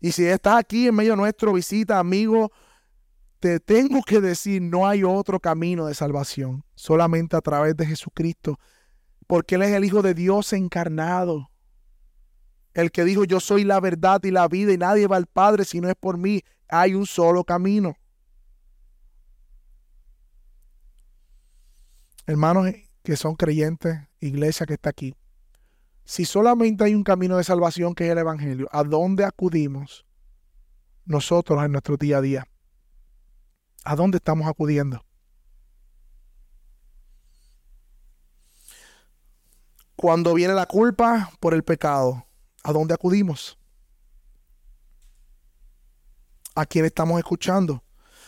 Y 0.00 0.12
si 0.12 0.24
estás 0.24 0.58
aquí 0.58 0.88
en 0.88 0.96
medio 0.96 1.14
nuestro, 1.14 1.52
visita, 1.52 1.98
amigo, 1.98 2.50
te 3.38 3.60
tengo 3.60 4.02
que 4.02 4.20
decir, 4.20 4.60
no 4.60 4.86
hay 4.86 5.04
otro 5.04 5.40
camino 5.40 5.86
de 5.86 5.94
salvación, 5.94 6.64
solamente 6.74 7.36
a 7.36 7.40
través 7.40 7.76
de 7.76 7.86
Jesucristo, 7.86 8.58
porque 9.26 9.54
Él 9.54 9.62
es 9.62 9.72
el 9.72 9.84
Hijo 9.84 10.02
de 10.02 10.14
Dios 10.14 10.52
encarnado. 10.52 11.50
El 12.74 12.90
que 12.90 13.04
dijo, 13.04 13.24
yo 13.24 13.40
soy 13.40 13.64
la 13.64 13.80
verdad 13.80 14.22
y 14.24 14.30
la 14.30 14.48
vida 14.48 14.72
y 14.72 14.78
nadie 14.78 15.06
va 15.06 15.16
al 15.16 15.26
Padre 15.26 15.64
si 15.64 15.80
no 15.80 15.88
es 15.88 15.94
por 15.94 16.16
mí. 16.18 16.42
Hay 16.68 16.94
un 16.94 17.06
solo 17.06 17.44
camino. 17.44 17.94
Hermanos, 22.26 22.72
que 23.02 23.16
son 23.16 23.34
creyentes, 23.34 23.98
iglesia 24.26 24.66
que 24.66 24.74
está 24.74 24.90
aquí, 24.90 25.14
si 26.04 26.24
solamente 26.24 26.84
hay 26.84 26.94
un 26.94 27.04
camino 27.04 27.36
de 27.36 27.44
salvación 27.44 27.94
que 27.94 28.06
es 28.06 28.12
el 28.12 28.18
Evangelio, 28.18 28.68
¿a 28.72 28.82
dónde 28.82 29.24
acudimos 29.24 30.04
nosotros 31.04 31.62
en 31.64 31.72
nuestro 31.72 31.96
día 31.96 32.18
a 32.18 32.20
día? 32.20 32.48
¿A 33.84 33.96
dónde 33.96 34.18
estamos 34.18 34.46
acudiendo? 34.46 35.04
Cuando 39.96 40.34
viene 40.34 40.54
la 40.54 40.66
culpa 40.66 41.30
por 41.38 41.54
el 41.54 41.62
pecado, 41.62 42.26
¿a 42.64 42.72
dónde 42.72 42.94
acudimos? 42.94 43.58
¿A 46.54 46.66
quién 46.66 46.84
estamos 46.84 47.18
escuchando? 47.18 47.82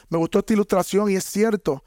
Me 0.09 0.19
gustó 0.19 0.39
esta 0.39 0.53
ilustración 0.53 1.11
y 1.11 1.17
es 1.17 1.25
cierto, 1.25 1.85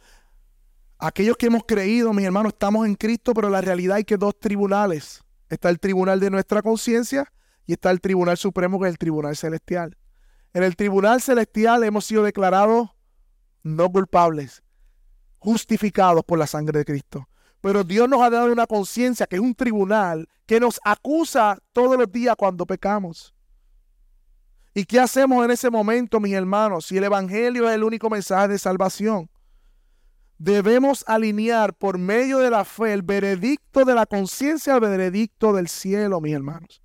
Aquellos 0.99 1.37
que 1.37 1.45
hemos 1.45 1.63
creído, 1.63 2.11
mis 2.11 2.25
hermanos, 2.25 2.53
estamos 2.53 2.87
en 2.87 2.95
Cristo, 2.95 3.33
pero 3.35 3.49
la 3.49 3.61
realidad 3.61 3.97
hay 3.97 4.03
que 4.03 4.17
dos 4.17 4.39
tribunales. 4.39 5.23
Está 5.47 5.69
el 5.69 5.79
tribunal 5.79 6.19
de 6.19 6.31
nuestra 6.31 6.63
conciencia 6.63 7.31
y 7.67 7.73
está 7.73 7.91
el 7.91 8.01
tribunal 8.01 8.35
supremo, 8.37 8.79
que 8.79 8.87
es 8.87 8.91
el 8.93 8.97
tribunal 8.97 9.35
celestial. 9.35 9.95
En 10.53 10.63
el 10.63 10.75
tribunal 10.75 11.21
celestial 11.21 11.83
hemos 11.83 12.05
sido 12.05 12.23
declarados 12.23 12.89
no 13.61 13.91
culpables, 13.91 14.63
justificados 15.37 16.23
por 16.23 16.39
la 16.39 16.47
sangre 16.47 16.79
de 16.79 16.85
Cristo. 16.85 17.29
Pero 17.61 17.83
Dios 17.83 18.09
nos 18.09 18.21
ha 18.21 18.31
dado 18.31 18.51
una 18.51 18.65
conciencia 18.65 19.27
que 19.27 19.35
es 19.35 19.41
un 19.41 19.53
tribunal 19.53 20.27
que 20.47 20.59
nos 20.59 20.79
acusa 20.83 21.59
todos 21.73 21.95
los 21.97 22.11
días 22.11 22.35
cuando 22.35 22.65
pecamos. 22.65 23.35
¿Y 24.73 24.83
qué 24.85 24.99
hacemos 24.99 25.45
en 25.45 25.51
ese 25.51 25.69
momento, 25.69 26.19
mis 26.19 26.33
hermanos? 26.33 26.85
Si 26.87 26.97
el 26.97 27.03
Evangelio 27.03 27.69
es 27.69 27.75
el 27.75 27.83
único 27.83 28.09
mensaje 28.09 28.47
de 28.47 28.57
salvación 28.57 29.29
debemos 30.37 31.03
alinear 31.07 31.73
por 31.73 31.97
medio 31.97 32.39
de 32.39 32.49
la 32.49 32.65
fe 32.65 32.93
el 32.93 33.01
veredicto 33.01 33.85
de 33.85 33.95
la 33.95 34.05
conciencia 34.05 34.75
al 34.75 34.81
veredicto 34.81 35.53
del 35.53 35.67
cielo, 35.67 36.21
mis 36.21 36.33
hermanos. 36.33 36.81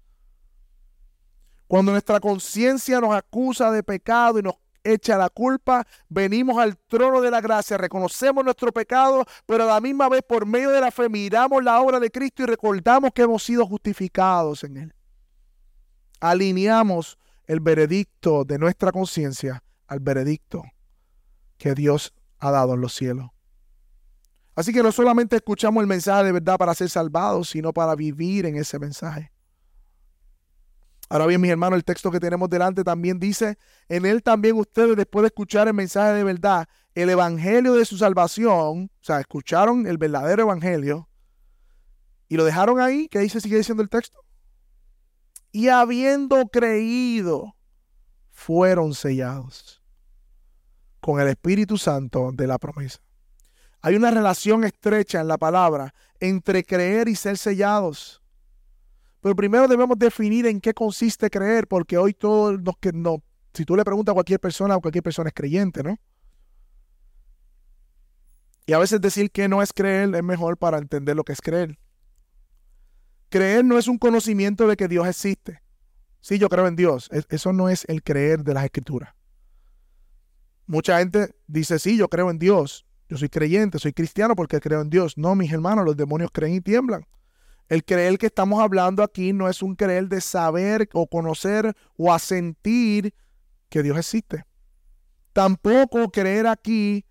Cuando 1.66 1.92
nuestra 1.92 2.20
conciencia 2.20 3.00
nos 3.00 3.14
acusa 3.14 3.70
de 3.70 3.82
pecado 3.82 4.38
y 4.38 4.42
nos 4.42 4.54
echa 4.84 5.16
la 5.16 5.30
culpa, 5.30 5.86
venimos 6.08 6.58
al 6.58 6.76
trono 6.76 7.20
de 7.20 7.30
la 7.30 7.40
gracia, 7.40 7.78
reconocemos 7.78 8.44
nuestro 8.44 8.72
pecado, 8.72 9.24
pero 9.46 9.64
a 9.64 9.66
la 9.66 9.80
misma 9.80 10.08
vez 10.08 10.22
por 10.22 10.44
medio 10.44 10.70
de 10.70 10.80
la 10.80 10.90
fe 10.90 11.08
miramos 11.08 11.62
la 11.62 11.80
obra 11.80 12.00
de 12.00 12.10
Cristo 12.10 12.42
y 12.42 12.46
recordamos 12.46 13.12
que 13.14 13.22
hemos 13.22 13.42
sido 13.42 13.66
justificados 13.66 14.64
en 14.64 14.76
Él. 14.76 14.94
Alineamos 16.20 17.18
el 17.46 17.60
veredicto 17.60 18.44
de 18.44 18.58
nuestra 18.58 18.92
conciencia 18.92 19.62
al 19.86 20.00
veredicto 20.00 20.64
que 21.58 21.74
Dios 21.74 22.12
ha 22.38 22.50
dado 22.50 22.74
en 22.74 22.80
los 22.80 22.94
cielos. 22.94 23.31
Así 24.54 24.72
que 24.72 24.82
no 24.82 24.92
solamente 24.92 25.36
escuchamos 25.36 25.80
el 25.80 25.86
mensaje 25.86 26.24
de 26.24 26.32
verdad 26.32 26.58
para 26.58 26.74
ser 26.74 26.90
salvados, 26.90 27.48
sino 27.48 27.72
para 27.72 27.94
vivir 27.94 28.46
en 28.46 28.56
ese 28.56 28.78
mensaje. 28.78 29.32
Ahora 31.08 31.26
bien, 31.26 31.40
mis 31.40 31.50
hermanos, 31.50 31.76
el 31.76 31.84
texto 31.84 32.10
que 32.10 32.20
tenemos 32.20 32.48
delante 32.48 32.84
también 32.84 33.18
dice, 33.18 33.58
en 33.88 34.06
él 34.06 34.22
también 34.22 34.56
ustedes, 34.56 34.96
después 34.96 35.22
de 35.22 35.26
escuchar 35.26 35.68
el 35.68 35.74
mensaje 35.74 36.14
de 36.14 36.24
verdad, 36.24 36.66
el 36.94 37.10
evangelio 37.10 37.74
de 37.74 37.84
su 37.84 37.98
salvación, 37.98 38.90
o 38.90 39.04
sea, 39.04 39.20
escucharon 39.20 39.86
el 39.86 39.98
verdadero 39.98 40.42
evangelio 40.42 41.08
y 42.28 42.36
lo 42.36 42.44
dejaron 42.44 42.80
ahí, 42.80 43.08
que 43.08 43.28
se 43.28 43.40
sigue 43.40 43.58
diciendo 43.58 43.82
el 43.82 43.90
texto. 43.90 44.18
Y 45.50 45.68
habiendo 45.68 46.46
creído, 46.46 47.54
fueron 48.30 48.94
sellados 48.94 49.82
con 51.00 51.20
el 51.20 51.28
Espíritu 51.28 51.76
Santo 51.76 52.30
de 52.32 52.46
la 52.46 52.58
promesa. 52.58 53.00
Hay 53.82 53.96
una 53.96 54.12
relación 54.12 54.62
estrecha 54.62 55.20
en 55.20 55.28
la 55.28 55.36
palabra 55.36 55.92
entre 56.20 56.64
creer 56.64 57.08
y 57.08 57.16
ser 57.16 57.36
sellados. 57.36 58.22
Pero 59.20 59.34
primero 59.34 59.66
debemos 59.66 59.98
definir 59.98 60.46
en 60.46 60.60
qué 60.60 60.72
consiste 60.72 61.28
creer, 61.28 61.66
porque 61.66 61.98
hoy 61.98 62.14
todos 62.14 62.60
los 62.62 62.76
que 62.78 62.92
no, 62.92 63.22
si 63.52 63.64
tú 63.64 63.76
le 63.76 63.84
preguntas 63.84 64.12
a 64.12 64.14
cualquier 64.14 64.40
persona, 64.40 64.78
cualquier 64.78 65.02
persona 65.02 65.28
es 65.28 65.34
creyente, 65.34 65.82
¿no? 65.82 65.98
Y 68.66 68.72
a 68.72 68.78
veces 68.78 69.00
decir 69.00 69.30
que 69.32 69.48
no 69.48 69.60
es 69.60 69.72
creer 69.72 70.14
es 70.14 70.22
mejor 70.22 70.56
para 70.56 70.78
entender 70.78 71.16
lo 71.16 71.24
que 71.24 71.32
es 71.32 71.40
creer. 71.40 71.78
Creer 73.28 73.64
no 73.64 73.78
es 73.78 73.88
un 73.88 73.98
conocimiento 73.98 74.68
de 74.68 74.76
que 74.76 74.86
Dios 74.86 75.08
existe. 75.08 75.60
Sí, 76.20 76.38
yo 76.38 76.48
creo 76.48 76.68
en 76.68 76.76
Dios. 76.76 77.08
Eso 77.28 77.52
no 77.52 77.68
es 77.68 77.84
el 77.88 78.02
creer 78.04 78.44
de 78.44 78.54
las 78.54 78.64
escrituras. 78.64 79.14
Mucha 80.66 80.98
gente 80.98 81.34
dice, 81.48 81.80
sí, 81.80 81.96
yo 81.96 82.08
creo 82.08 82.30
en 82.30 82.38
Dios. 82.38 82.86
Yo 83.12 83.18
soy 83.18 83.28
creyente, 83.28 83.78
soy 83.78 83.92
cristiano 83.92 84.34
porque 84.34 84.58
creo 84.58 84.80
en 84.80 84.88
Dios. 84.88 85.18
No, 85.18 85.34
mis 85.34 85.52
hermanos, 85.52 85.84
los 85.84 85.98
demonios 85.98 86.30
creen 86.32 86.54
y 86.54 86.60
tiemblan. 86.62 87.06
El 87.68 87.84
creer 87.84 88.16
que 88.16 88.24
estamos 88.24 88.58
hablando 88.58 89.02
aquí 89.02 89.34
no 89.34 89.50
es 89.50 89.60
un 89.60 89.76
creer 89.76 90.08
de 90.08 90.22
saber 90.22 90.88
o 90.94 91.06
conocer 91.06 91.76
o 91.98 92.10
asentir 92.10 93.12
que 93.68 93.82
Dios 93.82 93.98
existe. 93.98 94.46
Tampoco 95.34 96.10
creer 96.10 96.46
aquí 96.46 97.04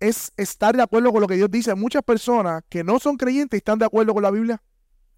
es, 0.00 0.32
estar 0.38 0.74
de 0.74 0.82
acuerdo 0.82 1.12
con 1.12 1.20
lo 1.20 1.26
que 1.26 1.34
Dios 1.34 1.50
dice. 1.50 1.74
Muchas 1.74 2.02
personas 2.02 2.62
que 2.70 2.82
no 2.82 2.98
son 2.98 3.18
creyentes 3.18 3.58
están 3.58 3.78
de 3.78 3.84
acuerdo 3.84 4.14
con 4.14 4.22
la 4.22 4.30
Biblia. 4.30 4.62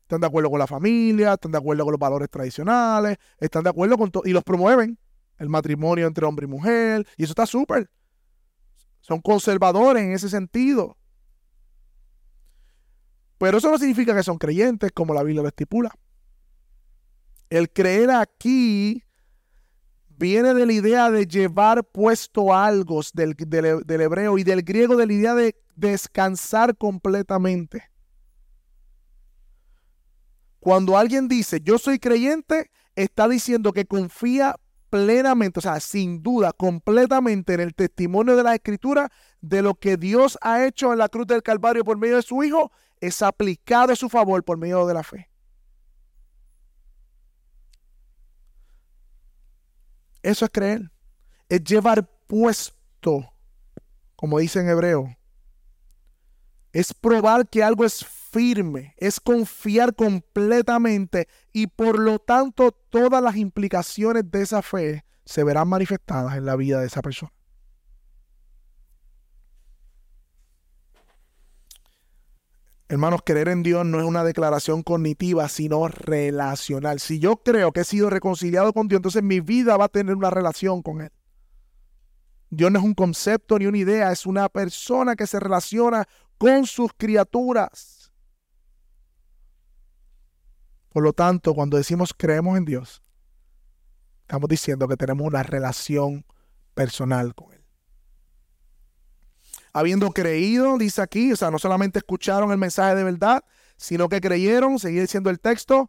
Están 0.02 0.20
de 0.20 0.26
acuerdo 0.26 0.50
con 0.50 0.58
la 0.58 0.66
familia, 0.66 1.34
están 1.34 1.52
de 1.52 1.58
acuerdo 1.58 1.84
con 1.84 1.92
los 1.92 2.00
valores 2.00 2.28
tradicionales, 2.28 3.16
están 3.38 3.62
de 3.62 3.70
acuerdo 3.70 3.96
con 3.96 4.10
todo 4.10 4.24
y 4.26 4.32
los 4.32 4.42
promueven. 4.42 4.98
El 5.38 5.48
matrimonio 5.48 6.08
entre 6.08 6.26
hombre 6.26 6.46
y 6.46 6.48
mujer. 6.48 7.06
Y 7.16 7.22
eso 7.22 7.30
está 7.30 7.46
súper. 7.46 7.88
Son 9.08 9.22
conservadores 9.22 10.02
en 10.04 10.12
ese 10.12 10.28
sentido. 10.28 10.98
Pero 13.38 13.56
eso 13.56 13.70
no 13.70 13.78
significa 13.78 14.14
que 14.14 14.22
son 14.22 14.36
creyentes, 14.36 14.92
como 14.92 15.14
la 15.14 15.22
Biblia 15.22 15.40
lo 15.40 15.48
estipula. 15.48 15.90
El 17.48 17.72
creer 17.72 18.10
aquí 18.10 19.02
viene 20.08 20.52
de 20.52 20.66
la 20.66 20.72
idea 20.74 21.10
de 21.10 21.26
llevar 21.26 21.84
puesto 21.84 22.52
algo 22.54 23.00
del, 23.14 23.34
del, 23.34 24.00
hebreo 24.02 24.36
y 24.36 24.44
del 24.44 24.62
griego 24.62 24.94
de 24.96 25.06
la 25.06 25.12
idea 25.14 25.34
de 25.34 25.56
descansar 25.74 26.76
completamente. 26.76 27.84
Cuando 30.60 30.98
alguien 30.98 31.28
dice 31.28 31.60
yo 31.62 31.78
soy 31.78 31.98
creyente, 31.98 32.70
está 32.94 33.26
diciendo 33.26 33.72
que 33.72 33.86
confía 33.86 34.56
plenamente, 34.90 35.58
o 35.58 35.62
sea, 35.62 35.80
sin 35.80 36.22
duda, 36.22 36.52
completamente 36.52 37.54
en 37.54 37.60
el 37.60 37.74
testimonio 37.74 38.36
de 38.36 38.42
la 38.42 38.54
escritura 38.54 39.10
de 39.40 39.62
lo 39.62 39.74
que 39.74 39.96
Dios 39.96 40.38
ha 40.42 40.64
hecho 40.64 40.92
en 40.92 40.98
la 40.98 41.08
cruz 41.08 41.26
del 41.26 41.42
Calvario 41.42 41.84
por 41.84 41.98
medio 41.98 42.16
de 42.16 42.22
su 42.22 42.42
Hijo 42.42 42.72
es 43.00 43.22
aplicado 43.22 43.92
a 43.92 43.96
su 43.96 44.08
favor 44.08 44.44
por 44.44 44.58
medio 44.58 44.86
de 44.86 44.94
la 44.94 45.02
fe. 45.02 45.28
Eso 50.22 50.44
es 50.44 50.50
creer. 50.50 50.90
Es 51.48 51.62
llevar 51.64 52.08
puesto, 52.26 53.32
como 54.16 54.38
dice 54.38 54.60
en 54.60 54.68
hebreo. 54.68 55.16
Es 56.78 56.94
probar 56.94 57.48
que 57.48 57.64
algo 57.64 57.84
es 57.84 58.04
firme, 58.04 58.94
es 58.98 59.18
confiar 59.18 59.96
completamente 59.96 61.26
y 61.52 61.66
por 61.66 61.98
lo 61.98 62.20
tanto 62.20 62.70
todas 62.70 63.20
las 63.20 63.34
implicaciones 63.34 64.30
de 64.30 64.42
esa 64.42 64.62
fe 64.62 65.04
se 65.24 65.42
verán 65.42 65.66
manifestadas 65.66 66.36
en 66.36 66.44
la 66.44 66.54
vida 66.54 66.78
de 66.78 66.86
esa 66.86 67.02
persona. 67.02 67.32
Hermanos, 72.88 73.22
creer 73.26 73.48
en 73.48 73.64
Dios 73.64 73.84
no 73.84 73.98
es 73.98 74.06
una 74.06 74.22
declaración 74.22 74.84
cognitiva, 74.84 75.48
sino 75.48 75.88
relacional. 75.88 77.00
Si 77.00 77.18
yo 77.18 77.38
creo 77.38 77.72
que 77.72 77.80
he 77.80 77.84
sido 77.84 78.08
reconciliado 78.08 78.72
con 78.72 78.86
Dios, 78.86 79.00
entonces 79.00 79.24
mi 79.24 79.40
vida 79.40 79.76
va 79.76 79.86
a 79.86 79.88
tener 79.88 80.14
una 80.14 80.30
relación 80.30 80.82
con 80.82 81.00
Él. 81.00 81.10
Dios 82.50 82.70
no 82.70 82.78
es 82.78 82.84
un 82.84 82.94
concepto 82.94 83.58
ni 83.58 83.66
una 83.66 83.78
idea, 83.78 84.12
es 84.12 84.26
una 84.26 84.48
persona 84.48 85.16
que 85.16 85.26
se 85.26 85.38
relaciona 85.38 86.08
con 86.38 86.66
sus 86.66 86.92
criaturas. 86.96 88.12
Por 90.88 91.02
lo 91.02 91.12
tanto, 91.12 91.54
cuando 91.54 91.76
decimos 91.76 92.14
creemos 92.16 92.56
en 92.56 92.64
Dios, 92.64 93.02
estamos 94.22 94.48
diciendo 94.48 94.88
que 94.88 94.96
tenemos 94.96 95.26
una 95.26 95.42
relación 95.42 96.24
personal 96.74 97.34
con 97.34 97.52
Él 97.52 97.58
habiendo 99.72 100.10
creído, 100.10 100.76
dice 100.78 101.02
aquí, 101.02 101.32
o 101.32 101.36
sea, 101.36 101.50
no 101.50 101.58
solamente 101.58 101.98
escucharon 101.98 102.50
el 102.50 102.58
mensaje 102.58 102.94
de 102.96 103.04
verdad, 103.04 103.44
sino 103.76 104.08
que 104.08 104.20
creyeron, 104.20 104.78
sigue 104.78 105.02
diciendo 105.02 105.30
el 105.30 105.38
texto, 105.38 105.88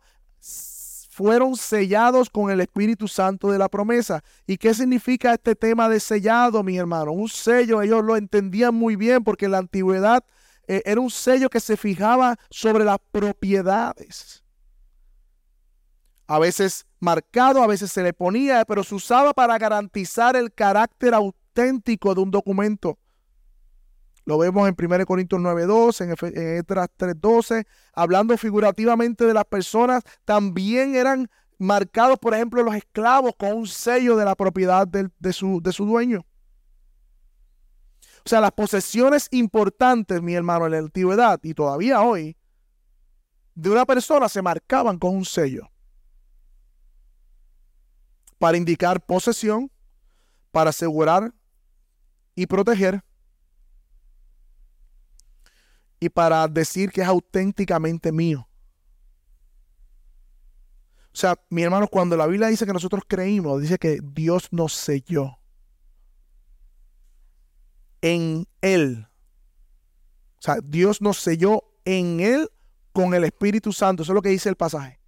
fueron 1.09 1.55
sellados 1.55 2.29
con 2.29 2.51
el 2.51 2.61
Espíritu 2.61 3.07
Santo 3.07 3.51
de 3.51 3.57
la 3.57 3.67
promesa. 3.67 4.23
¿Y 4.45 4.57
qué 4.57 4.73
significa 4.73 5.33
este 5.33 5.55
tema 5.55 5.89
de 5.89 5.99
sellado, 5.99 6.63
mi 6.63 6.77
hermano? 6.77 7.11
Un 7.11 7.29
sello, 7.29 7.81
ellos 7.81 8.03
lo 8.03 8.15
entendían 8.15 8.75
muy 8.75 8.95
bien 8.95 9.23
porque 9.23 9.45
en 9.45 9.51
la 9.51 9.57
antigüedad 9.57 10.23
eh, 10.69 10.83
era 10.85 11.01
un 11.01 11.09
sello 11.09 11.49
que 11.49 11.59
se 11.59 11.75
fijaba 11.75 12.37
sobre 12.51 12.85
las 12.85 12.99
propiedades. 13.11 14.43
A 16.27 16.37
veces 16.37 16.85
marcado, 16.99 17.63
a 17.63 17.67
veces 17.67 17.91
se 17.91 18.03
le 18.03 18.13
ponía, 18.13 18.63
pero 18.65 18.83
se 18.83 18.93
usaba 18.93 19.33
para 19.33 19.57
garantizar 19.57 20.35
el 20.35 20.53
carácter 20.53 21.15
auténtico 21.15 22.13
de 22.13 22.21
un 22.21 22.29
documento. 22.29 22.99
Lo 24.25 24.37
vemos 24.37 24.69
en 24.69 24.75
1 24.77 25.05
Corintios 25.07 25.41
9.2, 25.41 26.01
en, 26.01 26.37
en 26.37 26.57
Etras 26.57 26.87
3.12, 26.99 27.65
hablando 27.93 28.37
figurativamente 28.37 29.25
de 29.25 29.33
las 29.33 29.45
personas, 29.45 30.03
también 30.23 30.93
eran 30.93 31.31
marcados, 31.57 32.19
por 32.19 32.35
ejemplo, 32.35 32.61
los 32.61 32.75
esclavos 32.75 33.33
con 33.39 33.53
un 33.53 33.65
sello 33.65 34.15
de 34.15 34.25
la 34.25 34.35
propiedad 34.35 34.87
de, 34.87 35.33
su, 35.33 35.61
de 35.63 35.73
su 35.73 35.87
dueño. 35.87 36.27
O 38.29 38.35
sea, 38.37 38.41
las 38.41 38.51
posesiones 38.51 39.27
importantes, 39.31 40.21
mi 40.21 40.35
hermano, 40.35 40.67
en 40.67 40.73
la 40.73 40.77
antigüedad 40.77 41.39
y 41.41 41.55
todavía 41.55 42.03
hoy, 42.03 42.37
de 43.55 43.71
una 43.71 43.87
persona 43.87 44.29
se 44.29 44.43
marcaban 44.43 44.99
con 44.99 45.15
un 45.15 45.25
sello 45.25 45.67
para 48.37 48.55
indicar 48.55 49.03
posesión, 49.03 49.71
para 50.51 50.69
asegurar 50.69 51.33
y 52.35 52.45
proteger 52.45 53.03
y 55.99 56.09
para 56.09 56.47
decir 56.47 56.91
que 56.91 57.01
es 57.01 57.07
auténticamente 57.07 58.11
mío. 58.11 58.47
O 61.11 61.17
sea, 61.17 61.33
mi 61.49 61.63
hermano, 61.63 61.87
cuando 61.87 62.15
la 62.15 62.27
Biblia 62.27 62.49
dice 62.49 62.67
que 62.67 62.73
nosotros 62.73 63.01
creímos, 63.07 63.59
dice 63.59 63.79
que 63.79 63.99
Dios 64.03 64.49
nos 64.51 64.73
selló 64.73 65.38
en 68.01 68.47
Él. 68.61 69.07
O 70.37 70.41
sea, 70.41 70.57
Dios 70.63 71.01
nos 71.01 71.17
selló 71.17 71.63
en 71.85 72.19
Él 72.19 72.49
con 72.93 73.13
el 73.13 73.23
Espíritu 73.23 73.73
Santo. 73.73 74.03
Eso 74.03 74.13
es 74.13 74.15
lo 74.15 74.21
que 74.21 74.29
dice 74.29 74.49
el 74.49 74.55
pasaje. 74.55 74.99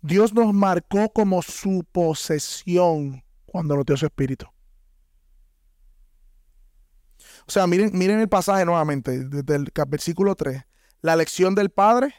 Dios 0.00 0.32
nos 0.32 0.52
marcó 0.52 1.12
como 1.12 1.42
su 1.42 1.84
posesión 1.92 3.22
cuando 3.46 3.76
nos 3.76 3.86
dio 3.86 3.96
su 3.96 4.06
Espíritu. 4.06 4.46
O 7.46 7.50
sea, 7.50 7.66
miren, 7.66 7.90
miren 7.92 8.20
el 8.20 8.28
pasaje 8.28 8.64
nuevamente, 8.64 9.24
desde 9.24 9.54
el 9.54 9.72
versículo 9.88 10.34
3. 10.34 10.62
La 11.00 11.14
elección 11.14 11.54
del 11.54 11.70
Padre, 11.70 12.14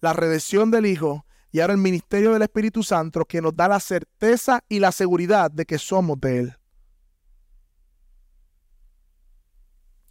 la 0.00 0.12
redención 0.12 0.70
del 0.70 0.86
Hijo 0.86 1.24
y 1.52 1.60
ahora 1.60 1.74
el 1.74 1.78
ministerio 1.78 2.32
del 2.32 2.42
Espíritu 2.42 2.82
Santo 2.82 3.26
que 3.26 3.42
nos 3.42 3.54
da 3.54 3.68
la 3.68 3.78
certeza 3.78 4.64
y 4.70 4.78
la 4.78 4.90
seguridad 4.90 5.50
de 5.50 5.66
que 5.66 5.78
somos 5.78 6.18
de 6.18 6.38
Él. 6.38 6.56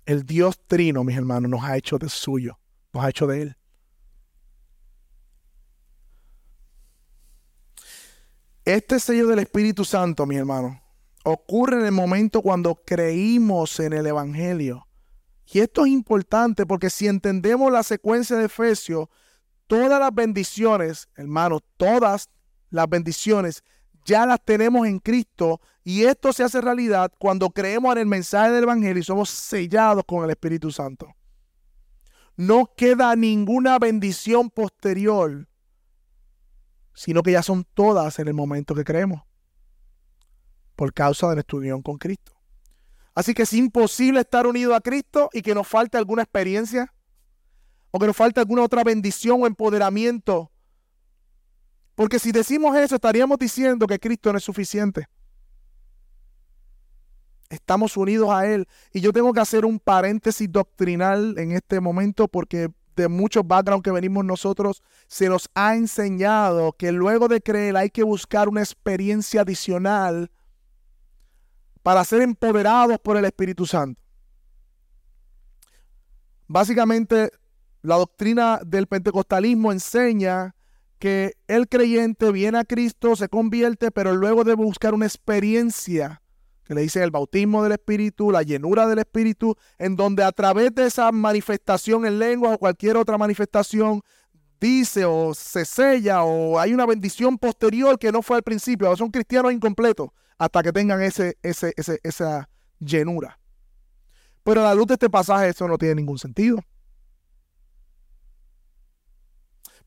El 0.06 0.24
Dios 0.24 0.60
Trino, 0.68 1.04
mis 1.04 1.18
hermanos, 1.18 1.50
nos 1.50 1.64
ha 1.64 1.76
hecho 1.78 1.98
de 1.98 2.10
suyo, 2.10 2.60
nos 2.94 3.04
ha 3.04 3.10
hecho 3.10 3.26
de 3.26 3.42
Él. 3.42 3.58
Este 8.64 9.00
sello 9.00 9.26
del 9.26 9.40
Espíritu 9.40 9.84
Santo, 9.84 10.28
mis 10.28 10.38
hermanos, 10.38 10.78
ocurre 11.24 11.80
en 11.80 11.86
el 11.88 11.92
momento 11.92 12.44
cuando 12.44 12.76
creímos 12.86 13.80
en 13.80 13.94
el 13.94 14.06
Evangelio. 14.06 14.88
Y 15.52 15.60
esto 15.60 15.86
es 15.86 15.92
importante 15.92 16.68
porque 16.68 16.92
si 16.92 17.08
entendemos 17.08 17.72
la 17.72 17.82
secuencia 17.82 18.38
de 18.38 18.46
Efesios, 18.46 19.08
todas 19.72 20.02
las 20.02 20.14
bendiciones, 20.14 21.08
hermanos, 21.16 21.62
todas 21.78 22.30
las 22.72 22.90
bendiciones 22.90 23.64
ya 24.04 24.26
las 24.26 24.44
tenemos 24.44 24.86
en 24.86 25.00
Cristo 25.00 25.62
y 25.86 26.04
esto 26.04 26.34
se 26.34 26.44
hace 26.44 26.60
realidad 26.60 27.10
cuando 27.18 27.50
creemos 27.52 27.94
en 27.94 28.00
el 28.00 28.06
mensaje 28.06 28.52
del 28.52 28.64
Evangelio 28.64 29.00
y 29.00 29.06
somos 29.06 29.30
sellados 29.30 30.04
con 30.06 30.26
el 30.26 30.30
Espíritu 30.30 30.74
Santo. 30.74 31.16
No 32.36 32.70
queda 32.76 33.16
ninguna 33.16 33.80
bendición 33.80 34.50
posterior, 34.50 35.48
sino 36.94 37.24
que 37.24 37.32
ya 37.32 37.42
son 37.42 37.66
todas 37.74 38.20
en 38.20 38.28
el 38.28 38.34
momento 38.34 38.76
que 38.76 38.84
creemos, 38.84 39.22
por 40.76 40.94
causa 40.94 41.30
de 41.30 41.36
nuestra 41.36 41.58
unión 41.58 41.82
con 41.82 41.98
Cristo. 41.98 42.34
Así 43.16 43.34
que 43.34 43.44
es 43.44 43.54
imposible 43.54 44.20
estar 44.20 44.48
unido 44.48 44.76
a 44.76 44.82
Cristo 44.82 45.30
y 45.32 45.42
que 45.42 45.56
nos 45.56 45.66
falte 45.66 45.98
alguna 45.98 46.24
experiencia 46.24 46.94
o 47.92 48.00
que 48.00 48.08
nos 48.08 48.16
falte 48.16 48.40
alguna 48.40 48.64
otra 48.64 48.84
bendición 48.84 49.44
o 49.44 49.48
empoderamiento. 49.48 50.52
Porque 51.96 52.20
si 52.20 52.32
decimos 52.32 52.76
eso, 52.78 52.96
estaríamos 52.96 53.38
diciendo 53.38 53.86
que 53.86 54.00
Cristo 54.00 54.32
no 54.32 54.38
es 54.38 54.44
suficiente. 54.44 55.08
Estamos 57.50 57.98
unidos 57.98 58.30
a 58.32 58.48
Él. 58.48 58.68
Y 58.94 59.02
yo 59.02 59.12
tengo 59.12 59.34
que 59.34 59.42
hacer 59.42 59.66
un 59.66 59.78
paréntesis 59.78 60.50
doctrinal 60.50 61.38
en 61.38 61.52
este 61.52 61.82
momento 61.82 62.30
porque 62.30 62.70
de 62.96 63.08
muchos 63.08 63.46
background 63.46 63.84
que 63.84 63.92
venimos 63.92 64.26
nosotros, 64.26 64.82
se 65.08 65.30
nos 65.30 65.50
ha 65.54 65.76
enseñado 65.76 66.74
que 66.74 66.92
luego 66.92 67.28
de 67.28 67.42
creer 67.42 67.78
hay 67.78 67.90
que 67.90 68.04
buscar 68.04 68.50
una 68.50 68.62
experiencia 68.62 69.42
adicional 69.42 70.32
para 71.84 72.04
ser 72.04 72.22
empoderados 72.22 73.00
por 73.00 73.18
el 73.18 73.26
Espíritu 73.26 73.66
Santo. 73.66 74.00
Básicamente 76.48 77.32
la 77.82 77.96
doctrina 77.96 78.60
del 78.66 78.88
pentecostalismo 78.88 79.72
enseña 79.72 80.56
que 81.00 81.34
el 81.48 81.68
creyente 81.68 82.32
viene 82.32 82.60
a 82.60 82.64
Cristo, 82.64 83.16
se 83.16 83.28
convierte, 83.28 83.92
pero 83.92 84.16
luego 84.16 84.44
debe 84.44 84.64
buscar 84.64 84.94
una 84.94 85.08
experiencia 85.08 86.22
que 86.64 86.76
le 86.76 86.82
dice 86.82 87.04
el 87.04 87.12
bautismo 87.12 87.64
del 87.64 87.74
Espíritu, 87.74 88.32
la 88.32 88.44
llenura 88.44 88.88
del 88.88 89.00
Espíritu, 89.00 89.56
en 89.80 89.96
donde 89.96 90.24
a 90.24 90.32
través 90.32 90.74
de 90.76 90.86
esa 90.86 91.12
manifestación 91.12 92.06
en 92.06 92.20
lengua 92.20 92.54
o 92.54 92.58
cualquier 92.60 92.98
otra 92.98 93.18
manifestación, 93.18 94.02
dice 94.60 95.04
o 95.06 95.34
se 95.34 95.66
sella 95.66 96.24
o 96.24 96.60
hay 96.60 96.74
una 96.74 96.86
bendición 96.86 97.38
posterior 97.38 97.98
que 97.98 98.12
no 98.12 98.22
fue 98.22 98.38
al 98.38 98.44
principio. 98.44 98.96
Son 98.96 99.10
cristianos 99.10 99.52
incompletos 99.52 100.10
hasta 100.38 100.62
que 100.62 100.72
tengan 100.72 101.02
ese, 101.02 101.36
ese, 101.42 101.74
esa 102.04 102.48
llenura. 102.80 103.40
Pero 104.44 104.62
a 104.62 104.66
la 104.66 104.76
luz 104.76 104.88
de 104.88 104.94
este 104.94 105.10
pasaje 105.10 105.50
eso 105.50 105.68
no 105.68 105.78
tiene 105.78 105.96
ningún 105.96 106.20
sentido. 106.20 106.64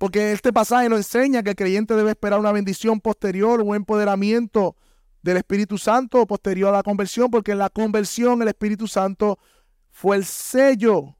Porque 0.04 0.32
este 0.32 0.52
pasaje 0.52 0.90
nos 0.90 0.98
enseña 0.98 1.42
que 1.42 1.48
el 1.48 1.56
creyente 1.56 1.94
debe 1.94 2.10
esperar 2.10 2.38
una 2.38 2.52
bendición 2.52 3.00
posterior, 3.00 3.62
un 3.62 3.74
empoderamiento 3.74 4.76
del 5.22 5.38
Espíritu 5.38 5.78
Santo 5.78 6.26
posterior 6.26 6.68
a 6.68 6.76
la 6.76 6.82
conversión, 6.82 7.30
porque 7.30 7.52
en 7.52 7.58
la 7.58 7.70
conversión 7.70 8.42
el 8.42 8.48
Espíritu 8.48 8.86
Santo 8.86 9.38
fue 9.90 10.16
el 10.16 10.26
sello 10.26 11.16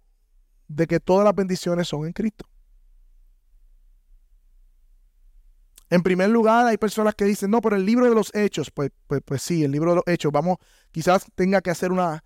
de 0.68 0.86
que 0.86 1.00
todas 1.00 1.24
las 1.24 1.34
bendiciones 1.34 1.88
son 1.88 2.04
en 2.04 2.12
Cristo. 2.12 2.44
En 5.88 6.02
primer 6.02 6.28
lugar, 6.28 6.66
hay 6.66 6.76
personas 6.76 7.14
que 7.14 7.24
dicen, 7.24 7.50
no, 7.50 7.62
pero 7.62 7.76
el 7.76 7.86
libro 7.86 8.06
de 8.06 8.14
los 8.14 8.34
hechos, 8.34 8.70
pues, 8.70 8.90
pues, 9.06 9.22
pues 9.24 9.40
sí, 9.40 9.64
el 9.64 9.70
libro 9.70 9.92
de 9.92 9.96
los 9.96 10.04
hechos, 10.06 10.30
vamos, 10.30 10.58
quizás 10.92 11.24
tenga 11.34 11.62
que 11.62 11.70
hacer 11.70 11.90
una, 11.90 12.22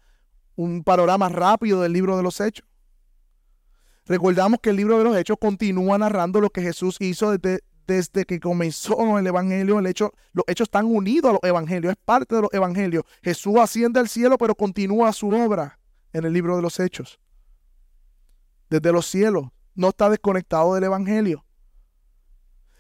un 0.56 0.82
panorama 0.82 1.28
rápido 1.28 1.82
del 1.82 1.92
libro 1.92 2.16
de 2.16 2.24
los 2.24 2.40
hechos. 2.40 2.67
Recordamos 4.08 4.60
que 4.60 4.70
el 4.70 4.76
libro 4.76 4.96
de 4.96 5.04
los 5.04 5.16
Hechos 5.16 5.36
continúa 5.38 5.98
narrando 5.98 6.40
lo 6.40 6.48
que 6.48 6.62
Jesús 6.62 6.96
hizo 6.98 7.36
desde, 7.36 8.24
que 8.24 8.40
comenzó 8.40 9.18
el 9.18 9.26
Evangelio. 9.26 9.80
Los 9.80 10.44
hechos 10.46 10.64
están 10.64 10.86
unidos 10.86 11.28
a 11.28 11.32
los 11.34 11.42
Evangelios, 11.42 11.92
es 11.92 11.98
parte 12.02 12.34
de 12.34 12.42
los 12.42 12.52
Evangelios. 12.54 13.04
Jesús 13.22 13.56
asciende 13.58 14.00
al 14.00 14.08
cielo, 14.08 14.38
pero 14.38 14.54
continúa 14.54 15.12
su 15.12 15.28
obra 15.28 15.78
en 16.14 16.24
el 16.24 16.32
libro 16.32 16.56
de 16.56 16.62
los 16.62 16.80
Hechos. 16.80 17.20
Desde 18.70 18.92
los 18.92 19.06
cielos, 19.06 19.48
no 19.74 19.90
está 19.90 20.08
desconectado 20.08 20.74
del 20.74 20.84
Evangelio. 20.84 21.44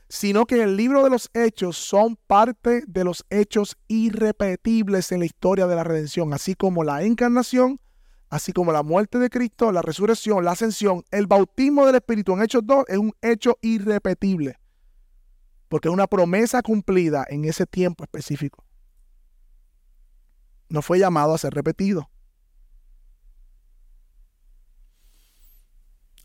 Sino 0.08 0.46
que 0.46 0.62
el 0.62 0.78
libro 0.78 1.04
de 1.04 1.10
los 1.10 1.28
hechos 1.34 1.76
son 1.76 2.16
parte 2.26 2.84
de 2.86 3.04
los 3.04 3.26
hechos 3.28 3.76
irrepetibles 3.86 5.12
en 5.12 5.20
la 5.20 5.26
historia 5.26 5.66
de 5.66 5.76
la 5.76 5.84
redención, 5.84 6.32
así 6.32 6.54
como 6.54 6.84
la 6.84 7.02
encarnación 7.02 7.78
así 8.30 8.52
como 8.52 8.72
la 8.72 8.82
muerte 8.82 9.18
de 9.18 9.30
Cristo, 9.30 9.72
la 9.72 9.82
resurrección, 9.82 10.44
la 10.44 10.52
ascensión, 10.52 11.04
el 11.10 11.26
bautismo 11.26 11.86
del 11.86 11.96
Espíritu 11.96 12.34
en 12.34 12.42
Hechos 12.42 12.62
2 12.64 12.84
es 12.88 12.98
un 12.98 13.12
hecho 13.22 13.58
irrepetible, 13.62 14.58
porque 15.68 15.88
es 15.88 15.94
una 15.94 16.06
promesa 16.06 16.62
cumplida 16.62 17.24
en 17.28 17.44
ese 17.44 17.66
tiempo 17.66 18.04
específico. 18.04 18.64
No 20.68 20.82
fue 20.82 20.98
llamado 20.98 21.34
a 21.34 21.38
ser 21.38 21.54
repetido. 21.54 22.10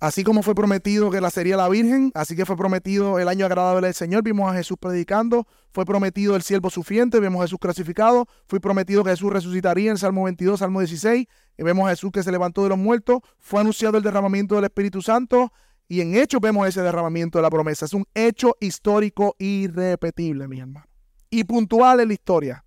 Así 0.03 0.25
como 0.25 0.43
fue 0.43 0.53
prometido 0.53 1.09
que 1.11 1.21
la 1.21 1.29
sería 1.29 1.55
la 1.55 1.69
Virgen, 1.69 2.11
así 2.13 2.35
que 2.35 2.45
fue 2.45 2.57
prometido 2.57 3.19
el 3.19 3.29
año 3.29 3.45
agradable 3.45 3.87
del 3.87 3.93
Señor, 3.93 4.21
vimos 4.21 4.51
a 4.51 4.53
Jesús 4.53 4.75
predicando, 4.77 5.47
fue 5.71 5.85
prometido 5.85 6.35
el 6.35 6.41
siervo 6.41 6.69
sufiente, 6.69 7.21
vemos 7.21 7.39
a 7.39 7.45
Jesús 7.45 7.57
crucificado, 7.57 8.27
fue 8.45 8.59
prometido 8.59 9.05
que 9.05 9.11
Jesús 9.11 9.31
resucitaría 9.31 9.91
en 9.91 9.97
Salmo 9.97 10.25
22, 10.25 10.59
Salmo 10.59 10.81
16, 10.81 11.25
y 11.57 11.63
vemos 11.63 11.87
a 11.87 11.91
Jesús 11.91 12.11
que 12.11 12.21
se 12.21 12.33
levantó 12.33 12.63
de 12.63 12.69
los 12.69 12.77
muertos, 12.77 13.21
fue 13.39 13.61
anunciado 13.61 13.97
el 13.97 14.03
derramamiento 14.03 14.55
del 14.55 14.65
Espíritu 14.65 15.01
Santo, 15.01 15.53
y 15.87 16.01
en 16.01 16.17
Hechos 16.17 16.41
vemos 16.41 16.67
ese 16.67 16.81
derramamiento 16.81 17.37
de 17.37 17.43
la 17.43 17.49
promesa. 17.49 17.85
Es 17.85 17.93
un 17.93 18.03
hecho 18.13 18.57
histórico 18.59 19.37
irrepetible, 19.39 20.49
mi 20.49 20.59
hermano, 20.59 20.85
y 21.29 21.45
puntual 21.45 22.01
en 22.01 22.09
la 22.09 22.13
historia 22.13 22.65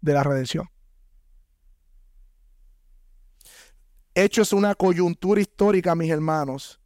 de 0.00 0.12
la 0.12 0.24
redención. 0.24 0.68
Hecho 4.14 4.42
es 4.42 4.52
una 4.52 4.74
coyuntura 4.74 5.40
histórica, 5.40 5.94
mis 5.94 6.10
hermanos, 6.10 6.80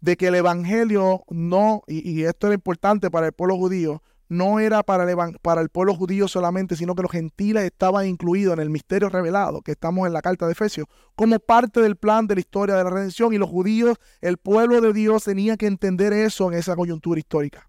de 0.00 0.16
que 0.16 0.28
el 0.28 0.34
Evangelio 0.34 1.24
no, 1.28 1.82
y, 1.86 2.22
esto 2.24 2.48
era 2.48 2.54
importante 2.54 3.10
para 3.10 3.26
el 3.26 3.32
pueblo 3.32 3.56
judío, 3.56 4.02
no 4.28 4.58
era 4.58 4.82
para 4.82 5.08
el, 5.08 5.38
para 5.42 5.60
el 5.60 5.68
pueblo 5.68 5.94
judío 5.94 6.26
solamente, 6.26 6.74
sino 6.74 6.94
que 6.94 7.02
los 7.02 7.12
gentiles 7.12 7.64
estaban 7.64 8.06
incluidos 8.06 8.54
en 8.54 8.60
el 8.60 8.70
misterio 8.70 9.10
revelado, 9.10 9.60
que 9.60 9.72
estamos 9.72 10.06
en 10.06 10.14
la 10.14 10.22
carta 10.22 10.46
de 10.46 10.52
Efesios, 10.52 10.86
como 11.14 11.38
parte 11.38 11.80
del 11.80 11.96
plan 11.96 12.26
de 12.26 12.36
la 12.36 12.40
historia 12.40 12.76
de 12.76 12.84
la 12.84 12.90
redención. 12.90 13.34
Y 13.34 13.38
los 13.38 13.50
judíos, 13.50 13.98
el 14.22 14.38
pueblo 14.38 14.80
de 14.80 14.94
Dios, 14.94 15.24
tenía 15.24 15.58
que 15.58 15.66
entender 15.66 16.14
eso 16.14 16.50
en 16.50 16.58
esa 16.58 16.74
coyuntura 16.74 17.20
histórica. 17.20 17.68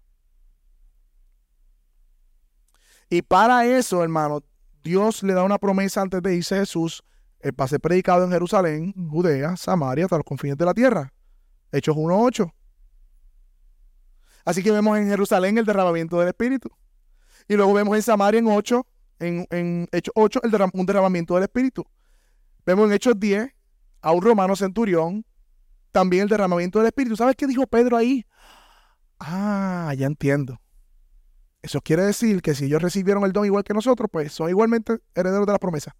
Y 3.10 3.20
para 3.20 3.66
eso, 3.66 4.02
hermano, 4.02 4.42
Dios 4.82 5.22
le 5.22 5.34
da 5.34 5.44
una 5.44 5.58
promesa 5.58 6.00
antes 6.00 6.22
de 6.22 6.34
irse 6.34 6.56
Jesús 6.56 7.04
el 7.44 7.52
pase 7.52 7.78
predicado 7.78 8.24
en 8.24 8.30
Jerusalén, 8.30 8.94
Judea, 9.10 9.54
Samaria, 9.58 10.06
hasta 10.06 10.16
los 10.16 10.24
confines 10.24 10.56
de 10.56 10.64
la 10.64 10.72
tierra. 10.72 11.12
Hechos 11.70 11.94
1.8. 11.94 12.50
Así 14.46 14.62
que 14.62 14.70
vemos 14.70 14.96
en 14.96 15.08
Jerusalén 15.08 15.58
el 15.58 15.66
derramamiento 15.66 16.18
del 16.18 16.28
Espíritu. 16.28 16.70
Y 17.46 17.56
luego 17.56 17.74
vemos 17.74 17.94
en 17.96 18.02
Samaria 18.02 18.38
en 18.38 18.46
8, 18.46 18.86
en, 19.18 19.88
Hechos 19.92 20.12
8, 20.16 20.40
el 20.42 20.70
un 20.72 20.86
derramamiento 20.86 21.34
del 21.34 21.42
Espíritu. 21.42 21.84
Vemos 22.64 22.86
en 22.86 22.94
Hechos 22.94 23.20
10 23.20 23.54
a 24.00 24.12
un 24.12 24.22
romano 24.22 24.56
centurión, 24.56 25.26
también 25.92 26.22
el 26.22 26.28
derramamiento 26.30 26.78
del 26.78 26.86
Espíritu. 26.86 27.14
¿Sabes 27.14 27.36
qué 27.36 27.46
dijo 27.46 27.66
Pedro 27.66 27.98
ahí? 27.98 28.24
Ah, 29.20 29.92
ya 29.98 30.06
entiendo. 30.06 30.58
Eso 31.60 31.82
quiere 31.82 32.04
decir 32.04 32.40
que 32.40 32.54
si 32.54 32.64
ellos 32.64 32.80
recibieron 32.80 33.22
el 33.24 33.32
don 33.32 33.44
igual 33.44 33.64
que 33.64 33.74
nosotros, 33.74 34.08
pues 34.10 34.32
son 34.32 34.48
igualmente 34.48 34.98
herederos 35.14 35.46
de 35.46 35.52
la 35.52 35.58
promesa 35.58 35.94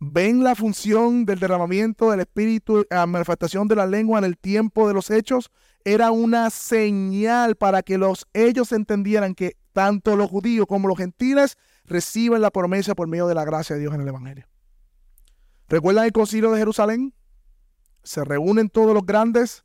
ven 0.00 0.44
la 0.44 0.54
función 0.54 1.24
del 1.24 1.40
derramamiento 1.40 2.10
del 2.10 2.20
Espíritu, 2.20 2.86
la 2.90 3.06
manifestación 3.06 3.66
de 3.68 3.76
la 3.76 3.86
lengua 3.86 4.18
en 4.18 4.24
el 4.24 4.38
tiempo 4.38 4.86
de 4.86 4.94
los 4.94 5.10
hechos, 5.10 5.50
era 5.84 6.10
una 6.10 6.50
señal 6.50 7.56
para 7.56 7.82
que 7.82 7.98
los, 7.98 8.26
ellos 8.32 8.72
entendieran 8.72 9.34
que 9.34 9.56
tanto 9.72 10.16
los 10.16 10.30
judíos 10.30 10.66
como 10.66 10.88
los 10.88 10.98
gentiles 10.98 11.56
reciben 11.84 12.42
la 12.42 12.50
promesa 12.50 12.94
por 12.94 13.08
medio 13.08 13.26
de 13.26 13.34
la 13.34 13.44
gracia 13.44 13.74
de 13.74 13.80
Dios 13.80 13.94
en 13.94 14.02
el 14.02 14.08
Evangelio. 14.08 14.46
¿Recuerdan 15.68 16.04
el 16.04 16.12
concilio 16.12 16.50
de 16.50 16.58
Jerusalén? 16.58 17.14
Se 18.02 18.24
reúnen 18.24 18.70
todos 18.70 18.94
los 18.94 19.04
grandes, 19.04 19.64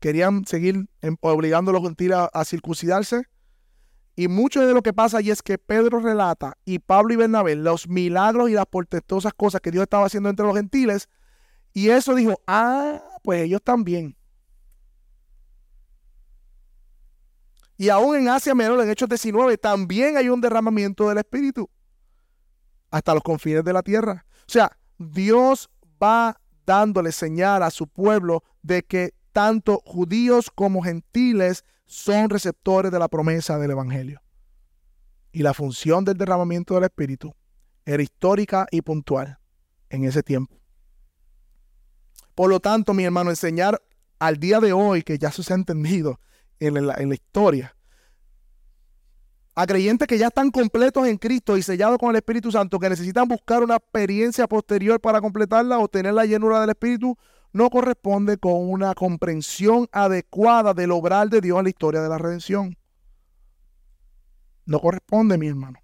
querían 0.00 0.44
seguir 0.46 0.88
obligando 1.20 1.70
a 1.70 1.74
los 1.74 1.82
gentiles 1.82 2.18
a 2.32 2.44
circuncidarse. 2.44 3.28
Y 4.14 4.28
mucho 4.28 4.66
de 4.66 4.74
lo 4.74 4.82
que 4.82 4.92
pasa 4.92 5.18
allí 5.18 5.30
es 5.30 5.42
que 5.42 5.56
Pedro 5.56 6.00
relata 6.00 6.58
y 6.64 6.78
Pablo 6.78 7.14
y 7.14 7.16
Bernabé 7.16 7.56
los 7.56 7.88
milagros 7.88 8.50
y 8.50 8.54
las 8.54 8.66
portentosas 8.66 9.32
cosas 9.32 9.60
que 9.60 9.70
Dios 9.70 9.82
estaba 9.82 10.06
haciendo 10.06 10.28
entre 10.28 10.46
los 10.46 10.54
gentiles. 10.54 11.08
Y 11.72 11.88
eso 11.88 12.14
dijo, 12.14 12.40
ah, 12.46 13.00
pues 13.22 13.42
ellos 13.42 13.62
también. 13.62 14.16
Y 17.78 17.88
aún 17.88 18.16
en 18.16 18.28
Asia 18.28 18.54
Menor, 18.54 18.80
en 18.80 18.90
Hechos 18.90 19.08
19, 19.08 19.56
también 19.56 20.16
hay 20.16 20.28
un 20.28 20.40
derramamiento 20.40 21.08
del 21.08 21.18
Espíritu. 21.18 21.68
Hasta 22.90 23.14
los 23.14 23.22
confines 23.22 23.64
de 23.64 23.72
la 23.72 23.82
tierra. 23.82 24.26
O 24.40 24.52
sea, 24.52 24.76
Dios 24.98 25.70
va 26.00 26.38
dándole 26.66 27.10
señal 27.12 27.62
a 27.62 27.70
su 27.70 27.88
pueblo 27.88 28.44
de 28.62 28.82
que 28.82 29.14
tanto 29.32 29.80
judíos 29.84 30.50
como 30.54 30.82
gentiles 30.82 31.64
son 31.86 32.30
receptores 32.30 32.90
de 32.90 32.98
la 32.98 33.08
promesa 33.08 33.58
del 33.58 33.72
Evangelio. 33.72 34.22
Y 35.32 35.42
la 35.42 35.54
función 35.54 36.04
del 36.04 36.16
derramamiento 36.16 36.74
del 36.74 36.84
Espíritu 36.84 37.34
era 37.84 38.02
histórica 38.02 38.66
y 38.70 38.82
puntual 38.82 39.38
en 39.90 40.04
ese 40.04 40.22
tiempo. 40.22 40.56
Por 42.34 42.48
lo 42.50 42.60
tanto, 42.60 42.94
mi 42.94 43.04
hermano, 43.04 43.30
enseñar 43.30 43.80
al 44.18 44.38
día 44.38 44.60
de 44.60 44.72
hoy, 44.72 45.02
que 45.02 45.18
ya 45.18 45.30
se 45.30 45.52
ha 45.52 45.56
entendido 45.56 46.20
en 46.60 46.86
la, 46.86 46.94
en 46.94 47.08
la 47.08 47.14
historia, 47.14 47.76
a 49.54 49.66
creyentes 49.66 50.08
que 50.08 50.16
ya 50.16 50.28
están 50.28 50.50
completos 50.50 51.06
en 51.06 51.18
Cristo 51.18 51.58
y 51.58 51.62
sellados 51.62 51.98
con 51.98 52.10
el 52.10 52.16
Espíritu 52.16 52.50
Santo, 52.50 52.78
que 52.78 52.88
necesitan 52.88 53.28
buscar 53.28 53.62
una 53.62 53.76
experiencia 53.76 54.46
posterior 54.46 54.98
para 55.00 55.20
completarla 55.20 55.78
o 55.78 55.88
tener 55.88 56.14
la 56.14 56.24
llenura 56.24 56.60
del 56.60 56.70
Espíritu, 56.70 57.18
no 57.52 57.68
corresponde 57.70 58.38
con 58.38 58.70
una 58.70 58.94
comprensión 58.94 59.88
adecuada 59.92 60.74
del 60.74 60.90
obrar 60.90 61.28
de 61.28 61.40
Dios 61.40 61.58
en 61.58 61.64
la 61.64 61.70
historia 61.70 62.00
de 62.00 62.08
la 62.08 62.18
redención. 62.18 62.76
No 64.64 64.80
corresponde, 64.80 65.36
mi 65.36 65.48
hermano. 65.48 65.78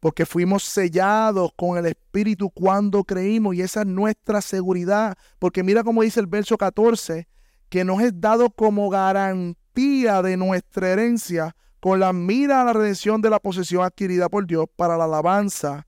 Porque 0.00 0.26
fuimos 0.26 0.64
sellados 0.64 1.50
con 1.56 1.78
el 1.78 1.86
Espíritu 1.86 2.50
cuando 2.50 3.04
creímos 3.04 3.54
y 3.54 3.62
esa 3.62 3.80
es 3.80 3.86
nuestra 3.86 4.40
seguridad. 4.40 5.16
Porque 5.38 5.62
mira 5.62 5.82
cómo 5.82 6.02
dice 6.02 6.20
el 6.20 6.26
verso 6.26 6.56
14, 6.56 7.28
que 7.68 7.84
nos 7.84 8.00
es 8.02 8.18
dado 8.20 8.50
como 8.50 8.88
garantía 8.88 10.22
de 10.22 10.36
nuestra 10.36 10.90
herencia 10.90 11.56
con 11.80 12.00
la 12.00 12.12
mira 12.12 12.62
a 12.62 12.64
la 12.64 12.72
redención 12.72 13.20
de 13.20 13.30
la 13.30 13.38
posesión 13.38 13.84
adquirida 13.84 14.28
por 14.30 14.46
Dios 14.46 14.66
para 14.74 14.96
la 14.96 15.04
alabanza 15.04 15.86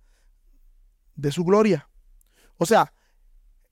de 1.15 1.33
su 1.33 1.45
gloria. 1.45 1.89
O 2.59 2.67
sea, 2.67 2.93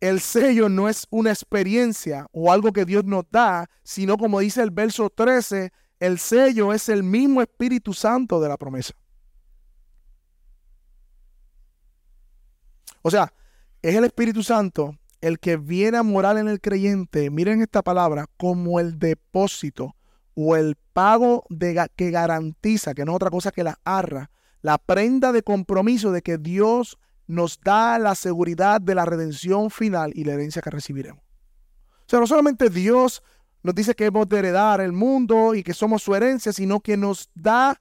el 0.04 0.20
sello 0.20 0.68
no 0.68 0.90
es 0.90 1.06
una 1.08 1.30
experiencia 1.30 2.26
o 2.30 2.52
algo 2.52 2.74
que 2.74 2.84
Dios 2.84 3.06
nos 3.06 3.24
da, 3.30 3.70
sino 3.82 4.18
como 4.18 4.40
dice 4.40 4.62
el 4.62 4.70
verso 4.70 5.08
13, 5.08 5.72
el 5.98 6.18
sello 6.18 6.74
es 6.74 6.90
el 6.90 7.02
mismo 7.02 7.40
Espíritu 7.40 7.94
Santo 7.94 8.38
de 8.38 8.50
la 8.50 8.58
promesa. 8.58 8.92
O 13.00 13.10
sea, 13.10 13.32
es 13.80 13.94
el 13.94 14.04
Espíritu 14.04 14.42
Santo 14.42 14.94
el 15.22 15.38
que 15.40 15.56
viene 15.56 15.96
a 15.96 16.02
morar 16.02 16.36
en 16.36 16.48
el 16.48 16.60
creyente, 16.60 17.30
miren 17.30 17.62
esta 17.62 17.80
palabra, 17.80 18.26
como 18.36 18.80
el 18.80 18.98
depósito 18.98 19.96
o 20.34 20.54
el 20.54 20.76
pago 20.92 21.46
que 21.96 22.10
garantiza, 22.10 22.92
que 22.92 23.06
no 23.06 23.12
es 23.12 23.16
otra 23.16 23.30
cosa 23.30 23.52
que 23.52 23.64
la 23.64 23.78
arra, 23.84 24.30
la 24.60 24.76
prenda 24.76 25.32
de 25.32 25.42
compromiso 25.42 26.12
de 26.12 26.20
que 26.20 26.36
Dios 26.36 26.98
nos 27.26 27.60
da 27.60 27.98
la 27.98 28.14
seguridad 28.14 28.80
de 28.80 28.94
la 28.94 29.04
redención 29.04 29.70
final 29.70 30.12
y 30.14 30.24
la 30.24 30.34
herencia 30.34 30.62
que 30.62 30.70
recibiremos. 30.70 31.22
O 31.22 32.06
sea, 32.06 32.20
no 32.20 32.26
solamente 32.26 32.70
Dios 32.70 33.22
nos 33.62 33.74
dice 33.74 33.94
que 33.94 34.06
hemos 34.06 34.28
de 34.28 34.38
heredar 34.38 34.80
el 34.80 34.92
mundo 34.92 35.54
y 35.54 35.62
que 35.62 35.72
somos 35.72 36.02
su 36.02 36.14
herencia, 36.14 36.52
sino 36.52 36.80
que 36.80 36.96
nos 36.96 37.30
da 37.34 37.80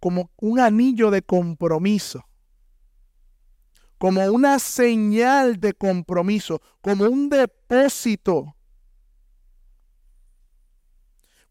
como 0.00 0.30
un 0.36 0.60
anillo 0.60 1.10
de 1.10 1.22
compromiso, 1.22 2.24
como 3.96 4.20
una 4.30 4.58
señal 4.58 5.58
de 5.60 5.72
compromiso, 5.72 6.60
como 6.80 7.04
un 7.04 7.30
depósito 7.30 8.54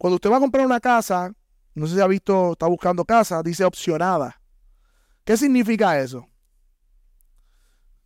cuando 0.02 0.16
usted 0.16 0.32
va 0.32 0.38
a 0.38 0.40
comprar 0.40 0.66
una 0.66 0.80
casa, 0.80 1.32
no 1.76 1.86
sé 1.86 1.94
si 1.94 2.02
ha 2.02 2.08
visto, 2.08 2.54
está 2.54 2.66
buscando 2.66 3.06
casa, 3.06 3.44
dice 3.44 3.64
opcionada. 3.64 4.42
¿Qué 5.24 5.38
significa 5.38 6.00
eso? 6.00 6.28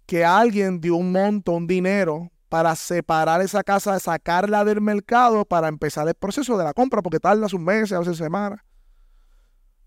Que 0.05 0.23
alguien 0.23 0.79
dio 0.79 0.95
un 0.95 1.11
monto, 1.11 1.53
un 1.53 1.67
dinero 1.67 2.31
para 2.49 2.75
separar 2.75 3.41
esa 3.41 3.63
casa, 3.63 3.99
sacarla 3.99 4.63
del 4.63 4.81
mercado 4.81 5.45
para 5.45 5.67
empezar 5.67 6.07
el 6.07 6.13
proceso 6.13 6.57
de 6.57 6.63
la 6.63 6.73
compra, 6.73 7.01
porque 7.01 7.19
tarda 7.19 7.49
sus 7.49 7.59
meses, 7.59 7.93
a 7.93 7.99
veces 7.99 8.17
semanas. 8.17 8.61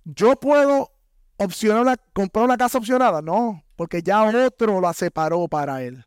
Yo 0.05 0.35
puedo 0.37 0.91
opcionar 1.37 2.01
comprar 2.13 2.45
una 2.45 2.57
casa 2.57 2.79
opcionada, 2.79 3.23
no, 3.23 3.63
porque 3.77 4.03
ya 4.03 4.25
otro 4.25 4.81
la 4.81 4.93
separó 4.93 5.47
para 5.49 5.83
él. 5.83 6.05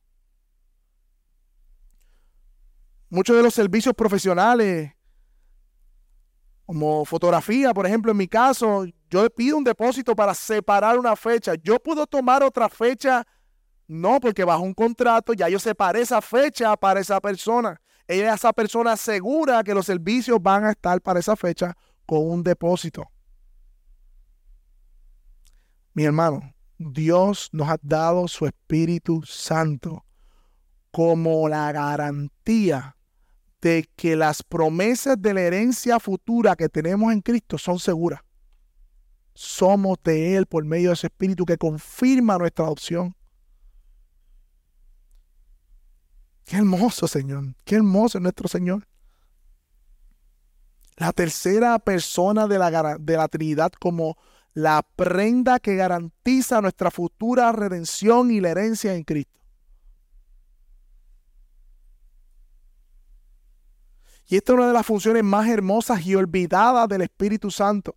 Muchos 3.10 3.36
de 3.36 3.44
los 3.44 3.54
servicios 3.54 3.94
profesionales 3.94 4.94
como 6.66 7.04
fotografía, 7.04 7.74
por 7.74 7.86
ejemplo, 7.86 8.12
en 8.12 8.18
mi 8.18 8.30
caso, 8.30 8.86
yo 9.10 9.30
pido 9.30 9.58
un 9.58 9.64
depósito 9.66 10.16
para 10.16 10.34
separar 10.34 10.98
una 10.98 11.18
fecha. 11.18 11.56
Yo 11.62 11.78
puedo 11.80 12.08
tomar 12.08 12.44
otra 12.44 12.70
fecha, 12.70 13.28
no, 13.92 14.22
porque 14.22 14.46
bajo 14.46 14.64
un 14.64 14.74
contrato 14.74 15.34
ya 15.34 15.50
yo 15.50 15.60
separé 15.60 16.00
esa 16.00 16.22
fecha 16.22 16.78
para 16.78 17.02
esa 17.02 17.20
persona. 17.20 17.82
Ella, 18.08 18.34
esa 18.34 18.54
persona 18.54 18.94
asegura 18.94 19.66
que 19.66 19.74
los 19.74 19.86
servicios 19.86 20.42
van 20.42 20.64
a 20.64 20.72
estar 20.72 21.02
para 21.02 21.20
esa 21.20 21.36
fecha 21.36 21.76
con 22.06 22.26
un 22.26 22.42
depósito. 22.42 23.12
Mi 25.94 26.06
hermano, 26.06 26.54
Dios 26.78 27.50
nos 27.52 27.68
ha 27.68 27.78
dado 27.82 28.30
su 28.30 28.46
Espíritu 28.46 29.24
Santo 29.26 30.06
como 30.92 31.50
la 31.50 31.70
garantía 31.74 32.96
de 33.62 33.90
que 33.98 34.16
las 34.16 34.42
promesas 34.42 35.22
de 35.22 35.34
la 35.34 35.42
herencia 35.42 36.00
futura 36.00 36.56
que 36.56 36.70
tenemos 36.70 37.12
en 37.12 37.20
Cristo 37.20 37.58
son 37.58 37.78
seguras. 37.78 38.22
Somos 39.34 39.98
de 40.02 40.38
Él 40.38 40.46
por 40.46 40.64
medio 40.64 40.92
de 40.92 40.94
ese 40.94 41.08
Espíritu 41.08 41.46
que 41.46 41.58
confirma 41.58 42.38
nuestra 42.38 42.64
adopción. 42.64 43.14
Qué 46.52 46.58
hermoso, 46.58 47.08
Señor. 47.08 47.46
Qué 47.64 47.76
hermoso 47.76 48.18
es 48.18 48.22
nuestro 48.22 48.50
Señor. 48.50 48.86
La 50.98 51.14
tercera 51.14 51.80
persona 51.80 52.46
de 52.46 52.60
la, 52.60 52.98
de 53.00 53.16
la 53.16 53.30
Trinidad 53.30 53.72
como 53.80 54.18
la 54.54 54.86
prenda 54.98 55.62
que 55.62 55.78
garantiza 55.78 56.60
nuestra 56.60 56.92
futura 56.92 57.54
redención 57.54 58.32
y 58.32 58.42
la 58.42 58.50
herencia 58.50 58.94
en 58.96 59.06
Cristo. 59.06 59.40
Y 64.28 64.36
esta 64.36 64.52
es 64.52 64.58
una 64.58 64.68
de 64.68 64.74
las 64.74 64.86
funciones 64.86 65.24
más 65.24 65.48
hermosas 65.48 66.06
y 66.06 66.16
olvidadas 66.16 66.90
del 66.90 67.04
Espíritu 67.04 67.50
Santo. 67.50 67.96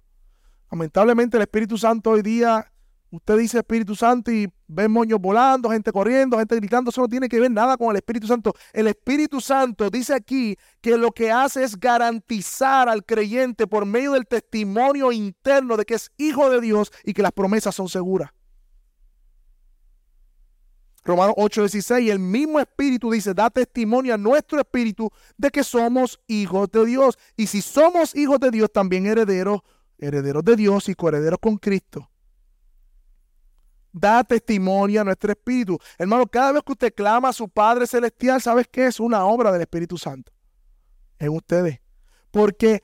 Lamentablemente 0.70 1.38
el 1.38 1.42
Espíritu 1.42 1.76
Santo 1.76 2.10
hoy 2.10 2.22
día, 2.22 2.70
usted 3.16 3.38
dice 3.38 3.58
Espíritu 3.58 3.94
Santo 3.94 4.30
y 4.30 4.52
ve 4.66 4.88
moños 4.88 5.20
volando, 5.20 5.70
gente 5.70 5.92
corriendo, 5.92 6.38
gente 6.38 6.56
gritando, 6.56 6.90
eso 6.90 7.00
no 7.00 7.08
tiene 7.08 7.28
que 7.28 7.38
ver 7.40 7.50
nada 7.50 7.76
con 7.76 7.90
el 7.90 7.96
Espíritu 7.96 8.26
Santo. 8.26 8.54
El 8.72 8.86
Espíritu 8.88 9.40
Santo 9.40 9.88
dice 9.90 10.14
aquí 10.14 10.56
que 10.80 10.96
lo 10.96 11.12
que 11.12 11.30
hace 11.30 11.62
es 11.62 11.78
garantizar 11.78 12.88
al 12.88 13.04
creyente 13.04 13.66
por 13.66 13.86
medio 13.86 14.12
del 14.12 14.26
testimonio 14.26 15.12
interno 15.12 15.76
de 15.76 15.84
que 15.84 15.94
es 15.94 16.10
hijo 16.16 16.50
de 16.50 16.60
Dios 16.60 16.90
y 17.04 17.12
que 17.12 17.22
las 17.22 17.32
promesas 17.32 17.74
son 17.74 17.88
seguras. 17.88 18.30
Romanos 21.04 21.34
8:16, 21.36 22.10
el 22.10 22.18
mismo 22.18 22.58
Espíritu 22.58 23.10
dice, 23.10 23.34
da 23.34 23.50
testimonio 23.50 24.14
a 24.14 24.18
nuestro 24.18 24.58
Espíritu 24.58 25.10
de 25.36 25.50
que 25.50 25.62
somos 25.62 26.18
hijos 26.26 26.70
de 26.70 26.86
Dios. 26.86 27.18
Y 27.36 27.46
si 27.46 27.60
somos 27.60 28.14
hijos 28.16 28.40
de 28.40 28.50
Dios, 28.50 28.72
también 28.72 29.06
herederos, 29.06 29.60
herederos 29.98 30.42
de 30.44 30.56
Dios 30.56 30.88
y 30.88 30.94
coherederos 30.94 31.38
con 31.40 31.58
Cristo. 31.58 32.08
Da 33.96 34.24
testimonio 34.24 35.00
a 35.00 35.04
nuestro 35.04 35.30
Espíritu. 35.30 35.78
Hermano, 35.96 36.26
cada 36.26 36.50
vez 36.50 36.62
que 36.66 36.72
usted 36.72 36.92
clama 36.92 37.28
a 37.28 37.32
su 37.32 37.48
Padre 37.48 37.86
Celestial, 37.86 38.42
¿sabes 38.42 38.66
qué? 38.66 38.86
Es 38.86 38.98
una 38.98 39.24
obra 39.24 39.52
del 39.52 39.60
Espíritu 39.60 39.96
Santo 39.96 40.32
en 41.20 41.28
ustedes. 41.28 41.78
Porque 42.32 42.82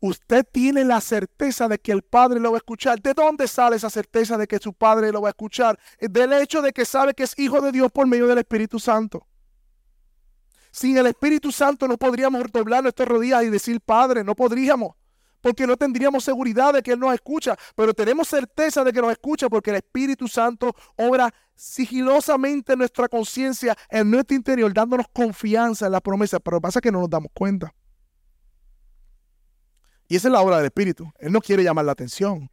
usted 0.00 0.46
tiene 0.50 0.86
la 0.86 1.02
certeza 1.02 1.68
de 1.68 1.78
que 1.78 1.92
el 1.92 2.00
Padre 2.00 2.40
lo 2.40 2.52
va 2.52 2.56
a 2.56 2.64
escuchar. 2.64 2.98
¿De 3.02 3.12
dónde 3.12 3.46
sale 3.46 3.76
esa 3.76 3.90
certeza 3.90 4.38
de 4.38 4.46
que 4.46 4.58
su 4.58 4.72
Padre 4.72 5.12
lo 5.12 5.20
va 5.20 5.28
a 5.28 5.32
escuchar? 5.32 5.78
Del 6.00 6.32
hecho 6.32 6.62
de 6.62 6.72
que 6.72 6.86
sabe 6.86 7.12
que 7.12 7.24
es 7.24 7.38
hijo 7.38 7.60
de 7.60 7.70
Dios 7.70 7.92
por 7.92 8.06
medio 8.06 8.26
del 8.26 8.38
Espíritu 8.38 8.80
Santo. 8.80 9.26
Sin 10.70 10.96
el 10.96 11.06
Espíritu 11.08 11.52
Santo 11.52 11.86
no 11.86 11.98
podríamos 11.98 12.42
doblar 12.50 12.82
nuestras 12.82 13.06
rodillas 13.06 13.44
y 13.44 13.50
decir 13.50 13.82
Padre, 13.82 14.24
no 14.24 14.34
podríamos, 14.34 14.94
porque 15.46 15.64
no 15.64 15.76
tendríamos 15.76 16.24
seguridad 16.24 16.72
de 16.72 16.82
que 16.82 16.90
Él 16.90 16.98
nos 16.98 17.14
escucha, 17.14 17.56
pero 17.76 17.94
tenemos 17.94 18.26
certeza 18.26 18.82
de 18.82 18.92
que 18.92 19.00
nos 19.00 19.12
escucha 19.12 19.48
porque 19.48 19.70
el 19.70 19.76
Espíritu 19.76 20.26
Santo 20.26 20.74
obra 20.96 21.32
sigilosamente 21.54 22.72
en 22.72 22.80
nuestra 22.80 23.06
conciencia, 23.08 23.76
en 23.88 24.10
nuestro 24.10 24.36
interior, 24.36 24.74
dándonos 24.74 25.06
confianza 25.12 25.86
en 25.86 25.92
la 25.92 26.00
promesa, 26.00 26.40
pero 26.40 26.60
pasa 26.60 26.80
que 26.80 26.90
no 26.90 26.98
nos 26.98 27.08
damos 27.08 27.30
cuenta. 27.32 27.72
Y 30.08 30.16
esa 30.16 30.26
es 30.26 30.32
la 30.32 30.40
obra 30.40 30.56
del 30.56 30.66
Espíritu. 30.66 31.12
Él 31.20 31.30
no 31.30 31.40
quiere 31.40 31.62
llamar 31.62 31.84
la 31.84 31.92
atención. 31.92 32.50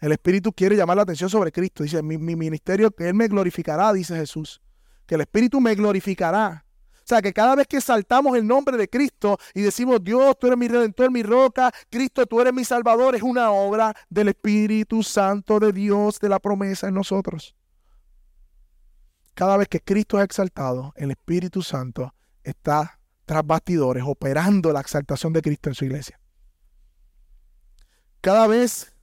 El 0.00 0.12
Espíritu 0.12 0.52
quiere 0.52 0.76
llamar 0.76 0.98
la 0.98 1.02
atención 1.02 1.28
sobre 1.28 1.50
Cristo. 1.50 1.82
Dice, 1.82 2.04
mi, 2.04 2.18
ministerio, 2.18 2.92
que 2.92 3.08
Él 3.08 3.14
me 3.14 3.26
glorificará, 3.26 3.92
dice 3.92 4.14
Jesús. 4.14 4.62
Que 5.06 5.16
el 5.16 5.22
Espíritu 5.22 5.60
me 5.60 5.74
glorificará. 5.74 6.63
O 7.04 7.06
sea, 7.06 7.20
que 7.20 7.34
cada 7.34 7.54
vez 7.54 7.66
que 7.66 7.82
saltamos 7.82 8.34
el 8.34 8.46
nombre 8.46 8.78
de 8.78 8.88
Cristo 8.88 9.36
y 9.52 9.60
decimos, 9.60 10.02
Dios, 10.02 10.38
tú 10.38 10.46
eres 10.46 10.58
mi 10.58 10.68
redentor, 10.68 11.10
mi 11.10 11.22
roca, 11.22 11.70
Cristo, 11.90 12.24
tú 12.24 12.40
eres 12.40 12.54
mi 12.54 12.64
salvador, 12.64 13.14
es 13.14 13.22
una 13.22 13.50
obra 13.50 13.94
del 14.08 14.28
Espíritu 14.28 15.02
Santo 15.02 15.60
de 15.60 15.70
Dios, 15.70 16.18
de 16.18 16.30
la 16.30 16.38
promesa 16.38 16.88
en 16.88 16.94
nosotros. 16.94 17.54
Cada 19.34 19.58
vez 19.58 19.68
que 19.68 19.80
Cristo 19.80 20.18
es 20.18 20.24
exaltado, 20.24 20.94
el 20.96 21.10
Espíritu 21.10 21.60
Santo 21.60 22.14
está 22.42 22.98
tras 23.26 23.46
bastidores 23.46 24.02
operando 24.06 24.72
la 24.72 24.80
exaltación 24.80 25.34
de 25.34 25.42
Cristo 25.42 25.68
en 25.68 25.74
su 25.74 25.84
iglesia. 25.84 26.18
Cada 28.22 28.46
vez 28.46 28.94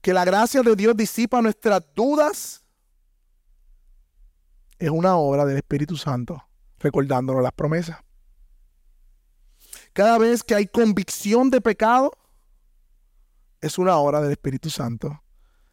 que 0.00 0.14
la 0.14 0.24
gracia 0.24 0.62
de 0.62 0.76
Dios 0.76 0.96
disipa 0.96 1.42
nuestras 1.42 1.82
dudas, 1.92 2.62
es 4.78 4.90
una 4.90 5.16
obra 5.16 5.44
del 5.44 5.56
Espíritu 5.56 5.96
Santo, 5.96 6.42
recordándonos 6.78 7.42
las 7.42 7.52
promesas. 7.52 7.98
Cada 9.92 10.18
vez 10.18 10.42
que 10.42 10.54
hay 10.54 10.66
convicción 10.66 11.50
de 11.50 11.60
pecado, 11.60 12.12
es 13.60 13.78
una 13.78 13.96
obra 13.96 14.20
del 14.20 14.32
Espíritu 14.32 14.70
Santo, 14.70 15.22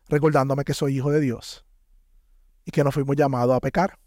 recordándome 0.08 0.64
que 0.64 0.74
soy 0.74 0.98
hijo 0.98 1.12
de 1.12 1.20
Dios 1.20 1.66
y 2.66 2.72
que 2.72 2.84
no 2.84 2.92
fuimos 2.92 3.16
llamados 3.16 3.56
a 3.56 3.60
pecar. 3.60 4.00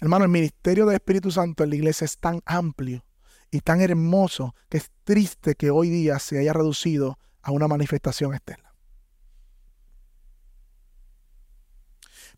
Hermano, 0.00 0.24
el 0.24 0.30
ministerio 0.30 0.86
del 0.86 0.96
Espíritu 0.96 1.30
Santo 1.30 1.64
en 1.64 1.70
la 1.70 1.76
iglesia 1.76 2.04
es 2.04 2.18
tan 2.18 2.40
amplio 2.44 3.04
y 3.50 3.60
tan 3.60 3.80
hermoso 3.80 4.54
que 4.68 4.78
es 4.78 4.90
triste 5.04 5.54
que 5.54 5.70
hoy 5.70 5.88
día 5.88 6.18
se 6.18 6.38
haya 6.38 6.52
reducido 6.52 7.18
a 7.42 7.52
una 7.52 7.68
manifestación 7.68 8.34
externa. 8.34 8.63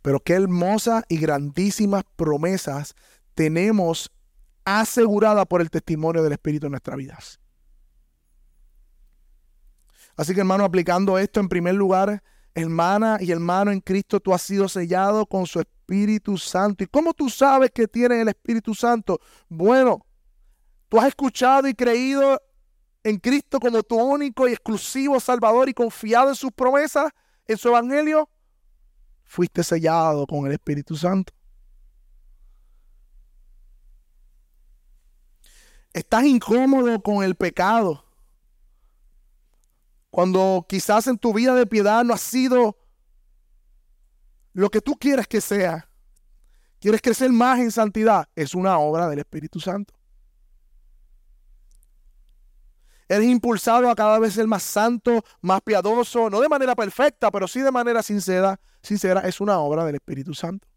Pero 0.02 0.20
qué 0.20 0.34
hermosas 0.34 1.04
y 1.08 1.18
grandísimas 1.18 2.04
promesas 2.16 2.94
tenemos 3.34 4.10
aseguradas 4.64 5.46
por 5.46 5.60
el 5.60 5.70
testimonio 5.70 6.22
del 6.22 6.32
Espíritu 6.32 6.66
en 6.66 6.72
nuestras 6.72 6.96
vidas. 6.96 7.40
Así 10.16 10.34
que 10.34 10.40
hermano, 10.40 10.64
aplicando 10.64 11.18
esto 11.18 11.40
en 11.40 11.48
primer 11.48 11.74
lugar, 11.74 12.22
hermana 12.54 13.18
y 13.20 13.30
hermano 13.30 13.70
en 13.70 13.80
Cristo, 13.80 14.18
tú 14.18 14.32
has 14.32 14.42
sido 14.42 14.68
sellado 14.68 15.26
con 15.26 15.46
su 15.46 15.60
Espíritu 15.60 16.38
Santo. 16.38 16.82
¿Y 16.82 16.86
cómo 16.86 17.12
tú 17.12 17.28
sabes 17.28 17.70
que 17.70 17.86
tienes 17.86 18.22
el 18.22 18.28
Espíritu 18.28 18.74
Santo? 18.74 19.20
Bueno, 19.48 20.06
tú 20.88 20.98
has 20.98 21.08
escuchado 21.08 21.68
y 21.68 21.74
creído 21.74 22.40
en 23.04 23.18
Cristo 23.18 23.60
como 23.60 23.82
tu 23.82 23.96
único 23.96 24.48
y 24.48 24.52
exclusivo 24.52 25.20
Salvador 25.20 25.68
y 25.68 25.74
confiado 25.74 26.30
en 26.30 26.34
sus 26.34 26.50
promesas, 26.50 27.12
en 27.46 27.58
su 27.58 27.68
Evangelio 27.68 28.28
fuiste 29.26 29.62
sellado 29.62 30.26
con 30.26 30.46
el 30.46 30.52
Espíritu 30.52 30.96
Santo. 30.96 31.32
Estás 35.92 36.24
incómodo 36.24 37.02
con 37.02 37.24
el 37.24 37.34
pecado. 37.34 38.04
Cuando 40.10 40.64
quizás 40.68 41.06
en 41.06 41.18
tu 41.18 41.32
vida 41.32 41.54
de 41.54 41.66
piedad 41.66 42.04
no 42.04 42.14
ha 42.14 42.18
sido 42.18 42.78
lo 44.52 44.70
que 44.70 44.80
tú 44.80 44.94
quieres 44.94 45.26
que 45.26 45.40
sea. 45.40 45.90
Quieres 46.80 47.02
crecer 47.02 47.30
más 47.32 47.58
en 47.60 47.70
santidad. 47.70 48.28
Es 48.34 48.54
una 48.54 48.78
obra 48.78 49.08
del 49.08 49.18
Espíritu 49.18 49.58
Santo. 49.58 49.92
Eres 53.08 53.28
impulsado 53.28 53.88
a 53.88 53.94
cada 53.94 54.18
vez 54.18 54.34
ser 54.34 54.46
más 54.46 54.64
santo, 54.64 55.24
más 55.40 55.60
piadoso, 55.60 56.28
no 56.28 56.40
de 56.40 56.48
manera 56.48 56.74
perfecta, 56.74 57.30
pero 57.30 57.46
sí 57.46 57.60
de 57.60 57.70
manera 57.70 58.02
sincera. 58.02 58.58
Sincera, 58.86 59.20
es 59.22 59.40
una 59.40 59.58
obra 59.58 59.84
del 59.84 59.96
Espíritu 59.96 60.32
Santo. 60.32 60.68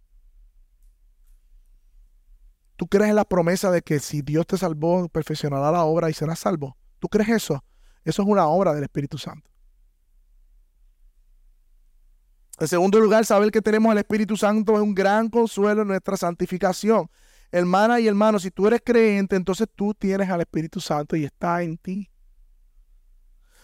¿Tú 2.75 2.87
crees 2.87 3.09
en 3.09 3.15
la 3.15 3.25
promesa 3.25 3.69
de 3.71 3.81
que 3.81 3.99
si 3.99 4.21
Dios 4.21 4.47
te 4.47 4.57
salvó, 4.57 5.07
perfeccionará 5.09 5.71
la 5.71 5.83
obra 5.83 6.09
y 6.09 6.13
serás 6.13 6.39
salvo? 6.39 6.75
¿Tú 6.97 7.07
crees 7.07 7.29
eso? 7.29 7.63
Eso 8.03 8.21
es 8.21 8.27
una 8.27 8.47
obra 8.47 8.73
del 8.73 8.83
Espíritu 8.83 9.17
Santo. 9.17 9.49
En 12.59 12.67
segundo 12.67 12.99
lugar, 12.99 13.25
saber 13.25 13.51
que 13.51 13.61
tenemos 13.61 13.91
el 13.91 13.99
Espíritu 13.99 14.35
Santo 14.35 14.75
es 14.75 14.81
un 14.81 14.95
gran 14.95 15.29
consuelo 15.29 15.83
en 15.83 15.89
nuestra 15.89 16.17
santificación. 16.17 17.09
Hermana 17.51 17.99
y 17.99 18.07
hermano, 18.07 18.39
si 18.39 18.49
tú 18.49 18.65
eres 18.67 18.81
creyente, 18.83 19.35
entonces 19.35 19.67
tú 19.75 19.93
tienes 19.93 20.29
al 20.29 20.41
Espíritu 20.41 20.81
Santo 20.81 21.15
y 21.15 21.25
está 21.25 21.61
en 21.61 21.77
ti. 21.77 22.09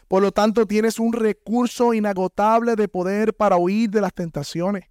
Por 0.07 0.21
lo 0.21 0.31
tanto, 0.31 0.65
tienes 0.65 0.99
un 0.99 1.13
recurso 1.13 1.93
inagotable 1.93 2.75
de 2.75 2.87
poder 2.87 3.33
para 3.33 3.57
huir 3.57 3.89
de 3.89 4.01
las 4.01 4.13
tentaciones. 4.13 4.85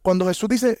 cuando 0.00 0.26
Jesús 0.26 0.48
dice, 0.48 0.78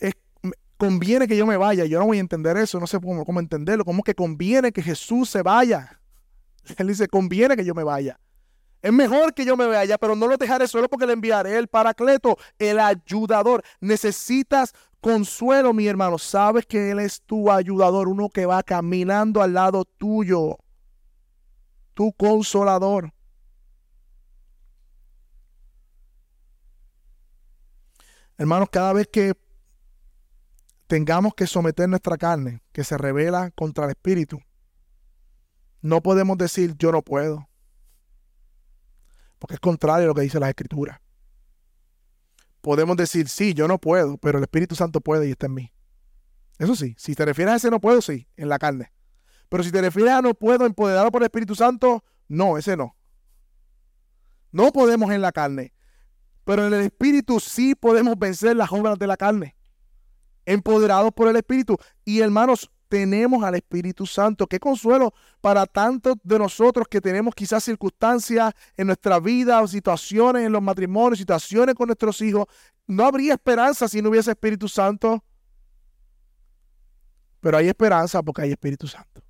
conviene 0.78 1.28
que 1.28 1.36
yo 1.36 1.44
me 1.44 1.58
vaya, 1.58 1.84
yo 1.84 1.98
no 1.98 2.06
voy 2.06 2.16
a 2.16 2.20
entender 2.20 2.56
eso, 2.56 2.80
no 2.80 2.86
sé 2.86 2.98
cómo, 3.00 3.24
cómo 3.26 3.40
entenderlo. 3.40 3.84
¿Cómo 3.84 4.02
que 4.02 4.14
conviene 4.14 4.72
que 4.72 4.82
Jesús 4.82 5.28
se 5.28 5.42
vaya? 5.42 6.00
Él 6.78 6.86
dice, 6.86 7.08
conviene 7.08 7.56
que 7.56 7.64
yo 7.64 7.74
me 7.74 7.84
vaya. 7.84 8.18
Es 8.80 8.92
mejor 8.92 9.34
que 9.34 9.44
yo 9.44 9.56
me 9.56 9.66
vaya, 9.66 9.98
pero 9.98 10.14
no 10.14 10.28
lo 10.28 10.36
dejaré 10.36 10.68
solo 10.68 10.88
porque 10.88 11.04
le 11.04 11.12
enviaré 11.12 11.58
el 11.58 11.66
paracleto, 11.66 12.38
el 12.60 12.78
ayudador. 12.78 13.64
Necesitas 13.80 14.72
consuelo, 15.00 15.72
mi 15.72 15.86
hermano. 15.86 16.18
Sabes 16.18 16.66
que 16.66 16.90
Él 16.90 17.00
es 17.00 17.22
tu 17.22 17.50
ayudador, 17.50 18.08
uno 18.08 18.28
que 18.28 18.46
va 18.46 18.62
caminando 18.62 19.42
al 19.42 19.54
lado 19.54 19.84
tuyo, 19.84 20.58
tu 21.94 22.12
consolador. 22.12 23.12
Hermanos, 28.36 28.68
cada 28.70 28.92
vez 28.92 29.08
que 29.08 29.34
tengamos 30.86 31.34
que 31.34 31.46
someter 31.46 31.88
nuestra 31.88 32.16
carne, 32.16 32.62
que 32.72 32.84
se 32.84 32.96
revela 32.96 33.50
contra 33.50 33.84
el 33.84 33.90
Espíritu, 33.90 34.40
no 35.82 36.02
podemos 36.02 36.38
decir 36.38 36.76
yo 36.78 36.92
no 36.92 37.02
puedo, 37.02 37.48
porque 39.38 39.54
es 39.54 39.60
contrario 39.60 40.04
a 40.04 40.08
lo 40.08 40.14
que 40.14 40.22
dice 40.22 40.38
la 40.38 40.48
Escritura 40.48 41.00
podemos 42.60 42.96
decir, 42.96 43.28
sí, 43.28 43.54
yo 43.54 43.68
no 43.68 43.78
puedo, 43.78 44.18
pero 44.18 44.38
el 44.38 44.44
Espíritu 44.44 44.74
Santo 44.74 45.00
puede 45.00 45.28
y 45.28 45.32
está 45.32 45.46
en 45.46 45.54
mí. 45.54 45.72
Eso 46.58 46.74
sí, 46.74 46.94
si 46.98 47.14
te 47.14 47.24
refieres 47.24 47.54
a 47.54 47.56
ese 47.56 47.70
no 47.70 47.80
puedo, 47.80 48.02
sí, 48.02 48.28
en 48.36 48.48
la 48.48 48.58
carne. 48.58 48.92
Pero 49.48 49.62
si 49.62 49.70
te 49.70 49.80
refieres 49.80 50.12
a 50.12 50.22
no 50.22 50.34
puedo 50.34 50.66
empoderado 50.66 51.10
por 51.10 51.22
el 51.22 51.26
Espíritu 51.26 51.54
Santo, 51.54 52.04
no, 52.28 52.58
ese 52.58 52.76
no. 52.76 52.96
No 54.50 54.72
podemos 54.72 55.10
en 55.10 55.22
la 55.22 55.32
carne. 55.32 55.72
Pero 56.44 56.66
en 56.66 56.74
el 56.74 56.80
Espíritu 56.80 57.40
sí 57.40 57.74
podemos 57.74 58.18
vencer 58.18 58.56
las 58.56 58.72
obras 58.72 58.98
de 58.98 59.06
la 59.06 59.16
carne. 59.16 59.56
Empoderados 60.46 61.12
por 61.12 61.28
el 61.28 61.36
Espíritu. 61.36 61.76
Y 62.04 62.20
hermanos, 62.20 62.70
tenemos 62.88 63.44
al 63.44 63.54
Espíritu 63.54 64.06
Santo. 64.06 64.46
Qué 64.46 64.58
consuelo 64.58 65.12
para 65.40 65.66
tantos 65.66 66.16
de 66.22 66.38
nosotros 66.38 66.86
que 66.88 67.00
tenemos 67.00 67.34
quizás 67.34 67.64
circunstancias 67.64 68.52
en 68.76 68.86
nuestra 68.86 69.20
vida 69.20 69.60
o 69.60 69.68
situaciones 69.68 70.46
en 70.46 70.52
los 70.52 70.62
matrimonios, 70.62 71.18
situaciones 71.18 71.74
con 71.74 71.86
nuestros 71.86 72.20
hijos. 72.22 72.46
No 72.86 73.04
habría 73.04 73.34
esperanza 73.34 73.86
si 73.88 74.02
no 74.02 74.08
hubiese 74.08 74.30
Espíritu 74.30 74.68
Santo. 74.68 75.22
Pero 77.40 77.58
hay 77.58 77.68
esperanza 77.68 78.22
porque 78.22 78.42
hay 78.42 78.50
Espíritu 78.50 78.88
Santo. 78.88 79.22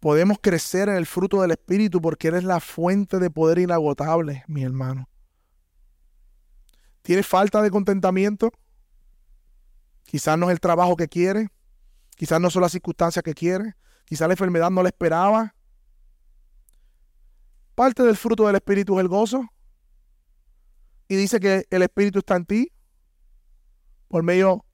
Podemos 0.00 0.38
crecer 0.40 0.88
en 0.88 0.94
el 0.94 1.06
fruto 1.06 1.42
del 1.42 1.50
Espíritu 1.50 2.00
porque 2.00 2.28
eres 2.28 2.44
la 2.44 2.60
fuente 2.60 3.18
de 3.18 3.30
poder 3.30 3.58
inagotable, 3.58 4.44
mi 4.46 4.62
hermano. 4.62 5.08
¿Tienes 7.02 7.26
falta 7.26 7.62
de 7.62 7.70
contentamiento? 7.70 8.52
Quizás 10.08 10.38
no 10.38 10.46
es 10.46 10.52
el 10.52 10.60
trabajo 10.60 10.96
que 10.96 11.06
quiere, 11.06 11.50
quizás 12.16 12.40
no 12.40 12.48
son 12.48 12.62
las 12.62 12.72
circunstancias 12.72 13.22
que 13.22 13.34
quiere, 13.34 13.74
quizás 14.06 14.26
la 14.26 14.32
enfermedad 14.32 14.70
no 14.70 14.82
la 14.82 14.88
esperaba. 14.88 15.54
Parte 17.74 18.02
del 18.02 18.16
fruto 18.16 18.46
del 18.46 18.56
Espíritu 18.56 18.98
es 18.98 19.02
el 19.02 19.08
gozo. 19.08 19.46
Y 21.08 21.16
dice 21.16 21.38
que 21.38 21.66
el 21.68 21.82
Espíritu 21.82 22.20
está 22.20 22.36
en 22.36 22.46
ti 22.46 22.72
por 24.08 24.22
medio 24.22 24.64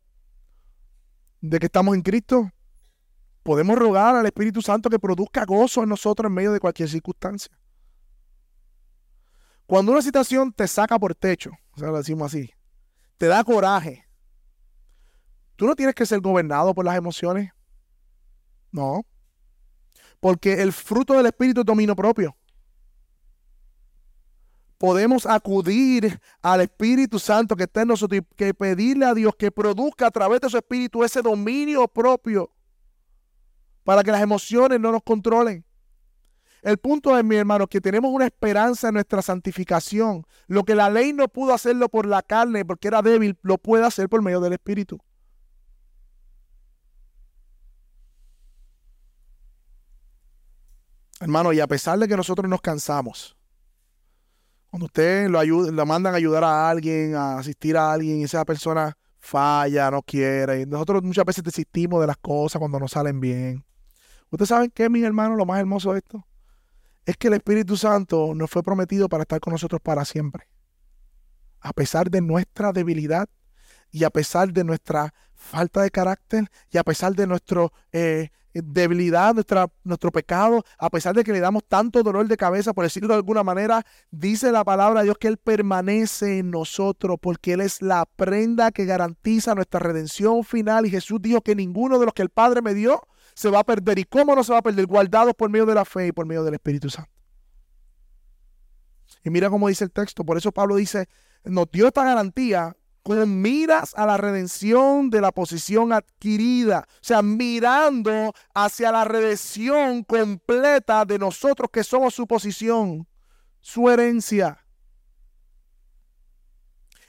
de 1.41 1.59
que 1.59 1.67
estamos 1.67 1.97
en 1.97 2.03
Cristo. 2.03 2.53
Podemos 3.43 3.77
rogar 3.77 4.15
al 4.15 4.27
Espíritu 4.27 4.63
Santo 4.63 4.89
que 4.89 5.01
produzca 5.01 5.45
gozo 5.45 5.83
en 5.83 5.89
nosotros 5.89 6.29
en 6.29 6.35
medio 6.35 6.53
de 6.53 6.61
cualquier 6.61 6.89
circunstancia. 6.89 7.51
Cuando 9.67 9.91
una 9.91 10.01
situación 10.01 10.53
te 10.53 10.69
saca 10.69 10.97
por 10.97 11.17
techo, 11.17 11.51
o 11.73 11.79
sea, 11.81 11.89
lo 11.89 11.99
decimos 11.99 12.33
así, 12.33 12.53
te 13.17 13.27
da 13.27 13.43
coraje, 13.43 14.04
Tú 15.57 15.67
no 15.67 15.77
tienes 15.77 15.95
que 15.95 16.07
ser 16.07 16.21
gobernado 16.21 16.75
por 16.75 16.85
las 16.85 16.97
emociones. 16.97 17.53
No. 18.73 19.05
Porque 20.21 20.63
el 20.63 20.73
fruto 20.73 21.15
del 21.15 21.27
Espíritu 21.27 21.61
es 21.61 21.67
dominio 21.67 21.95
propio. 21.95 22.37
Podemos 24.79 25.25
acudir 25.27 26.21
al 26.43 26.61
Espíritu 26.61 27.19
Santo 27.19 27.55
que 27.57 27.65
está 27.65 27.83
en 27.83 27.89
nosotros 27.89 28.21
y 28.21 28.35
que 28.35 28.53
pedirle 28.53 29.07
a 29.07 29.15
Dios 29.15 29.35
que 29.37 29.51
produzca 29.51 30.09
a 30.09 30.11
través 30.11 30.41
de 30.41 30.51
su 30.51 30.57
Espíritu 30.57 31.05
ese 31.05 31.23
dominio 31.23 31.87
propio 31.87 32.51
para 33.85 34.03
que 34.03 34.11
las 34.11 34.23
emociones 34.23 34.81
no 34.81 34.91
nos 34.91 35.03
controlen. 35.03 35.65
El 36.63 36.79
punto 36.79 37.17
es, 37.17 37.23
mi 37.23 37.37
hermano, 37.37 37.67
que 37.67 37.81
tenemos 37.81 38.11
una 38.11 38.25
esperanza 38.25 38.89
en 38.89 38.95
nuestra 38.95 39.21
santificación. 39.21 40.27
Lo 40.47 40.65
que 40.65 40.75
la 40.75 40.89
ley 40.89 41.13
no 41.13 41.29
pudo 41.29 41.53
hacerlo 41.53 41.91
por 41.91 42.07
la 42.07 42.23
carne, 42.23 42.65
porque 42.65 42.89
era 42.89 43.03
débil, 43.03 43.39
lo 43.43 43.59
puede 43.59 43.85
hacer 43.85 44.09
por 44.09 44.23
medio 44.23 44.41
del 44.41 44.55
Espíritu. 44.55 44.99
Hermano, 51.21 51.53
y 51.53 51.61
a 51.61 51.67
pesar 51.67 51.99
de 51.99 52.09
que 52.09 52.17
nosotros 52.17 52.49
nos 52.49 52.61
cansamos, 52.61 53.37
cuando 54.69 54.87
usted 54.87 55.29
lo, 55.29 55.43
lo 55.45 55.87
mandan 55.87 56.15
a 56.15 56.17
ayudar 56.17 56.43
a 56.43 56.69
alguien, 56.69 57.15
a 57.15 57.39
asistir 57.39 57.77
a 57.77 57.93
alguien, 57.93 58.19
y 58.19 58.25
esa 58.25 58.45
persona 58.45 58.97
falla, 59.21 59.91
no 59.91 60.03
quiere, 60.03 60.63
y 60.63 60.67
nosotros 60.67 61.03
muchas 61.03 61.25
veces 61.25 61.45
desistimos 61.45 62.01
de 62.01 62.09
las 62.09 62.17
cosas 62.17 62.59
cuando 62.59 62.79
nos 62.79 62.91
salen 62.91 63.21
bien. 63.21 63.65
¿Ustedes 64.31 64.49
saben 64.49 64.71
qué, 64.75 64.91
mis 64.91 65.05
hermanos, 65.05 65.39
lo 65.39 65.47
más 65.47 65.61
hermoso 65.61 65.93
de 65.93 65.99
esto? 65.99 66.27
Es 67.07 67.17
que 67.17 67.29
el 67.29 67.35
Espíritu 67.35 67.77
Santo 67.77 68.33
nos 68.35 68.51
fue 68.51 68.63
prometido 68.63 69.09
para 69.09 69.23
estar 69.23 69.39
con 69.39 69.53
nosotros 69.53 69.81
para 69.81 70.05
siempre. 70.05 70.49
A 71.61 71.73
pesar 71.73 72.11
de 72.11 72.21
nuestra 72.21 72.73
debilidad 72.73 73.29
y 73.91 74.03
a 74.03 74.11
pesar 74.11 74.53
de 74.53 74.65
nuestra 74.65 75.15
falta 75.35 75.83
de 75.83 75.91
carácter 75.91 76.51
y 76.71 76.79
a 76.79 76.83
pesar 76.83 77.15
de 77.15 77.29
nuestro 77.29 77.73
eh, 77.93 78.31
debilidad, 78.55 79.35
nuestra, 79.35 79.69
nuestro 79.83 80.13
pecado, 80.13 80.65
a 80.79 80.91
pesar 80.91 81.15
de 81.15 81.25
que 81.25 81.33
le 81.33 81.41
damos 81.41 81.65
tanto 81.65 82.03
dolor 82.03 82.29
de 82.29 82.37
cabeza, 82.37 82.73
por 82.73 82.85
decirlo 82.85 83.09
de 83.09 83.15
alguna 83.17 83.43
manera, 83.43 83.85
dice 84.11 84.53
la 84.53 84.65
palabra 84.65 85.01
de 85.01 85.07
Dios 85.07 85.19
que 85.19 85.29
Él 85.29 85.39
permanece 85.39 86.39
en 86.39 86.51
nosotros 86.51 87.19
porque 87.21 87.55
Él 87.55 87.61
es 87.61 87.83
la 87.83 88.07
prenda 88.17 88.71
que 88.71 88.85
garantiza 88.85 89.55
nuestra 89.55 89.81
redención 89.81 90.45
final. 90.45 90.87
Y 90.87 90.91
Jesús 90.91 91.21
dijo 91.21 91.41
que 91.41 91.55
ninguno 91.55 91.99
de 91.99 92.07
los 92.07 92.15
que 92.15 92.23
el 92.23 92.31
Padre 92.31 92.63
me 92.63 92.75
dio 92.75 93.03
se 93.35 93.51
va 93.51 93.61
a 93.61 93.65
perder. 93.65 93.99
¿Y 93.99 94.05
cómo 94.05 94.35
no 94.35 94.45
se 94.45 94.53
va 94.53 94.59
a 94.59 94.63
perder? 94.63 94.87
Guardados 94.87 95.35
por 95.35 95.51
medio 95.51 95.67
de 95.67 95.75
la 95.75 95.85
fe 95.85 96.09
y 96.09 96.13
por 96.13 96.27
medio 96.27 96.45
del 96.45 96.55
Espíritu 96.55 96.89
Santo. 96.91 97.11
Y 99.25 99.31
mira 99.31 99.51
cómo 99.51 99.69
dice 99.69 99.85
el 99.85 99.91
texto. 99.91 100.25
Por 100.25 100.37
eso 100.37 100.53
Pablo 100.53 100.77
dice, 100.77 101.09
nos 101.45 101.71
dio 101.71 101.89
esta 101.89 102.05
garantía 102.05 102.77
con 103.05 103.43
miras 103.43 103.95
a 103.97 104.07
la 104.07 104.17
redención 104.17 105.11
de 105.11 105.21
la 105.21 105.31
posición 105.31 105.93
adquirida, 105.93 106.87
o 106.89 106.99
sea, 107.03 107.21
mirando 107.21 108.33
hacia 108.55 108.91
la 108.91 109.05
redención 109.05 110.03
completa 110.05 111.05
de 111.05 111.19
nosotros 111.19 111.69
que 111.71 111.85
somos 111.85 112.15
su 112.15 112.27
posición, 112.27 113.07
su 113.61 113.91
herencia. 113.91 114.59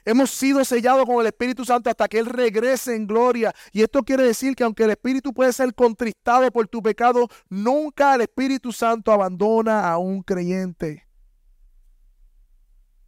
Hemos 0.04 0.30
sido 0.30 0.62
sellados 0.66 1.06
con 1.06 1.18
el 1.18 1.26
Espíritu 1.28 1.64
Santo 1.64 1.88
hasta 1.88 2.06
que 2.06 2.18
Él 2.18 2.26
regrese 2.26 2.94
en 2.94 3.06
gloria. 3.06 3.52
Y 3.72 3.82
esto 3.82 4.04
quiere 4.04 4.22
decir 4.22 4.54
que 4.54 4.62
aunque 4.64 4.84
el 4.84 4.90
Espíritu 4.90 5.32
puede 5.32 5.52
ser 5.52 5.74
contristado 5.74 6.48
por 6.52 6.68
tu 6.68 6.82
pecado, 6.82 7.26
nunca 7.48 8.14
el 8.14 8.20
Espíritu 8.20 8.70
Santo 8.70 9.10
abandona 9.10 9.90
a 9.90 9.96
un 9.96 10.22
creyente. 10.22 11.08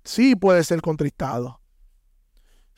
Sí 0.02 0.34
puede 0.34 0.64
ser 0.64 0.80
contristado 0.80 1.57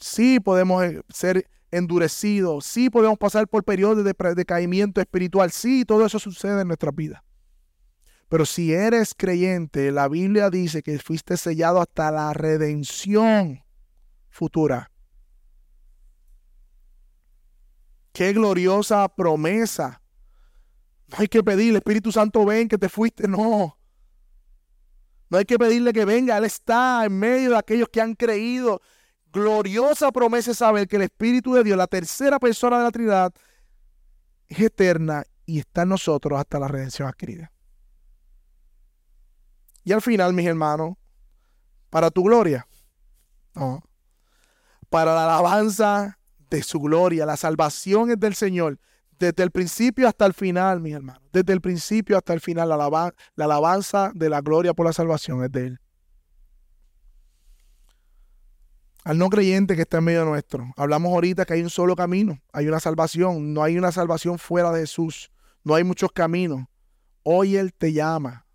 sí 0.00 0.40
podemos 0.40 0.82
eh, 0.84 1.00
ser 1.08 1.46
endurecidos, 1.70 2.66
sí 2.66 2.90
podemos 2.90 3.18
pasar 3.18 3.46
por 3.46 3.62
periodos 3.64 4.04
de 4.04 4.34
decaimiento 4.34 5.00
espiritual, 5.00 5.52
sí, 5.52 5.84
todo 5.84 6.04
eso 6.04 6.18
sucede 6.18 6.62
en 6.62 6.68
nuestra 6.68 6.90
vida. 6.90 7.22
Pero 8.28 8.46
si 8.46 8.72
eres 8.72 9.14
creyente, 9.16 9.90
la 9.90 10.08
Biblia 10.08 10.50
dice 10.50 10.82
que 10.82 10.98
fuiste 10.98 11.36
sellado 11.36 11.80
hasta 11.80 12.10
la 12.10 12.32
redención 12.32 13.62
futura. 14.28 14.90
Qué 18.12 18.32
gloriosa 18.32 19.08
promesa. 19.08 20.00
No 21.08 21.16
hay 21.18 21.28
que 21.28 21.42
pedirle, 21.42 21.78
Espíritu 21.78 22.12
Santo, 22.12 22.44
ven 22.44 22.68
que 22.68 22.78
te 22.78 22.88
fuiste, 22.88 23.26
no. 23.26 23.76
No 25.28 25.38
hay 25.38 25.44
que 25.44 25.58
pedirle 25.58 25.92
que 25.92 26.04
venga, 26.04 26.36
Él 26.38 26.44
está 26.44 27.04
en 27.04 27.18
medio 27.18 27.50
de 27.50 27.58
aquellos 27.58 27.88
que 27.88 28.00
han 28.00 28.14
creído 28.14 28.80
gloriosa 29.32 30.10
promesa 30.10 30.50
es 30.50 30.58
saber 30.58 30.88
que 30.88 30.96
el 30.96 31.02
Espíritu 31.02 31.54
de 31.54 31.64
Dios, 31.64 31.76
la 31.76 31.86
tercera 31.86 32.38
persona 32.38 32.78
de 32.78 32.84
la 32.84 32.90
Trinidad, 32.90 33.32
es 34.48 34.60
eterna 34.60 35.24
y 35.46 35.58
está 35.60 35.82
en 35.82 35.90
nosotros 35.90 36.38
hasta 36.38 36.58
la 36.58 36.68
redención 36.68 37.08
adquirida. 37.08 37.52
Y 39.84 39.92
al 39.92 40.02
final, 40.02 40.32
mis 40.34 40.46
hermanos, 40.46 40.96
para 41.88 42.10
tu 42.10 42.22
gloria, 42.22 42.66
para 44.88 45.14
la 45.14 45.24
alabanza 45.24 46.18
de 46.50 46.62
su 46.62 46.80
gloria, 46.80 47.26
la 47.26 47.36
salvación 47.36 48.10
es 48.10 48.20
del 48.20 48.34
Señor, 48.34 48.78
desde 49.18 49.42
el 49.42 49.50
principio 49.50 50.08
hasta 50.08 50.26
el 50.26 50.34
final, 50.34 50.80
mis 50.80 50.94
hermanos, 50.94 51.22
desde 51.32 51.52
el 51.52 51.60
principio 51.60 52.16
hasta 52.16 52.32
el 52.32 52.40
final, 52.40 52.68
la 52.68 53.12
alabanza 53.44 54.12
de 54.14 54.30
la 54.30 54.40
gloria 54.40 54.74
por 54.74 54.86
la 54.86 54.92
salvación 54.92 55.44
es 55.44 55.52
de 55.52 55.66
Él. 55.66 55.80
Al 59.04 59.18
no 59.18 59.30
creyente 59.30 59.76
que 59.76 59.82
está 59.82 59.98
en 59.98 60.04
medio 60.04 60.24
nuestro. 60.24 60.72
Hablamos 60.76 61.12
ahorita 61.12 61.44
que 61.44 61.54
hay 61.54 61.62
un 61.62 61.70
solo 61.70 61.96
camino, 61.96 62.40
hay 62.52 62.68
una 62.68 62.80
salvación, 62.80 63.54
no 63.54 63.62
hay 63.62 63.78
una 63.78 63.92
salvación 63.92 64.38
fuera 64.38 64.70
de 64.72 64.80
Jesús, 64.80 65.30
no 65.64 65.74
hay 65.74 65.84
muchos 65.84 66.12
caminos. 66.12 66.66
Hoy 67.22 67.56
Él 67.56 67.72
te 67.72 67.92
llama, 67.92 68.46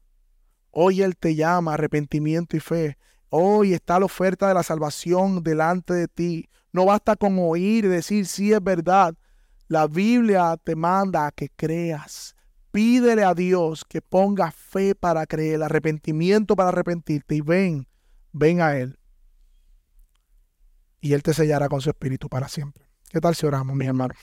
hoy 0.71 1.01
Él 1.01 1.17
te 1.17 1.35
llama 1.35 1.73
arrepentimiento 1.73 2.55
y 2.57 2.59
fe. 2.59 2.97
Hoy 3.29 3.73
está 3.73 3.99
la 3.99 4.05
oferta 4.05 4.47
de 4.47 4.53
la 4.53 4.63
salvación 4.63 5.43
delante 5.43 5.93
de 5.93 6.07
ti. 6.07 6.49
No 6.71 6.85
basta 6.85 7.15
con 7.15 7.37
oír 7.39 7.85
y 7.85 7.89
decir, 7.89 8.27
sí 8.27 8.53
es 8.53 8.63
verdad. 8.63 9.15
La 9.67 9.87
Biblia 9.87 10.57
te 10.63 10.75
manda 10.75 11.25
a 11.25 11.31
que 11.31 11.49
creas. 11.49 12.35
Pídele 12.71 13.23
a 13.23 13.33
Dios 13.33 13.83
que 13.83 14.01
ponga 14.01 14.51
fe 14.51 14.95
para 14.95 15.25
creer, 15.25 15.63
arrepentimiento 15.63 16.55
para 16.55 16.69
arrepentirte 16.69 17.35
y 17.35 17.41
ven, 17.41 17.87
ven 18.31 18.61
a 18.61 18.77
Él 18.77 18.99
y 21.05 21.13
Él 21.13 21.21
te 21.21 21.35
sellará 21.35 21.69
con 21.69 21.81
su 21.81 21.91
espíritu 21.91 22.29
para 22.29 22.47
siempre. 22.47 22.83
¿Qué 23.11 23.21
tal 23.21 23.35
si 23.35 23.45
oramos, 23.45 23.75
mis 23.75 23.87
hermanos? 23.87 24.17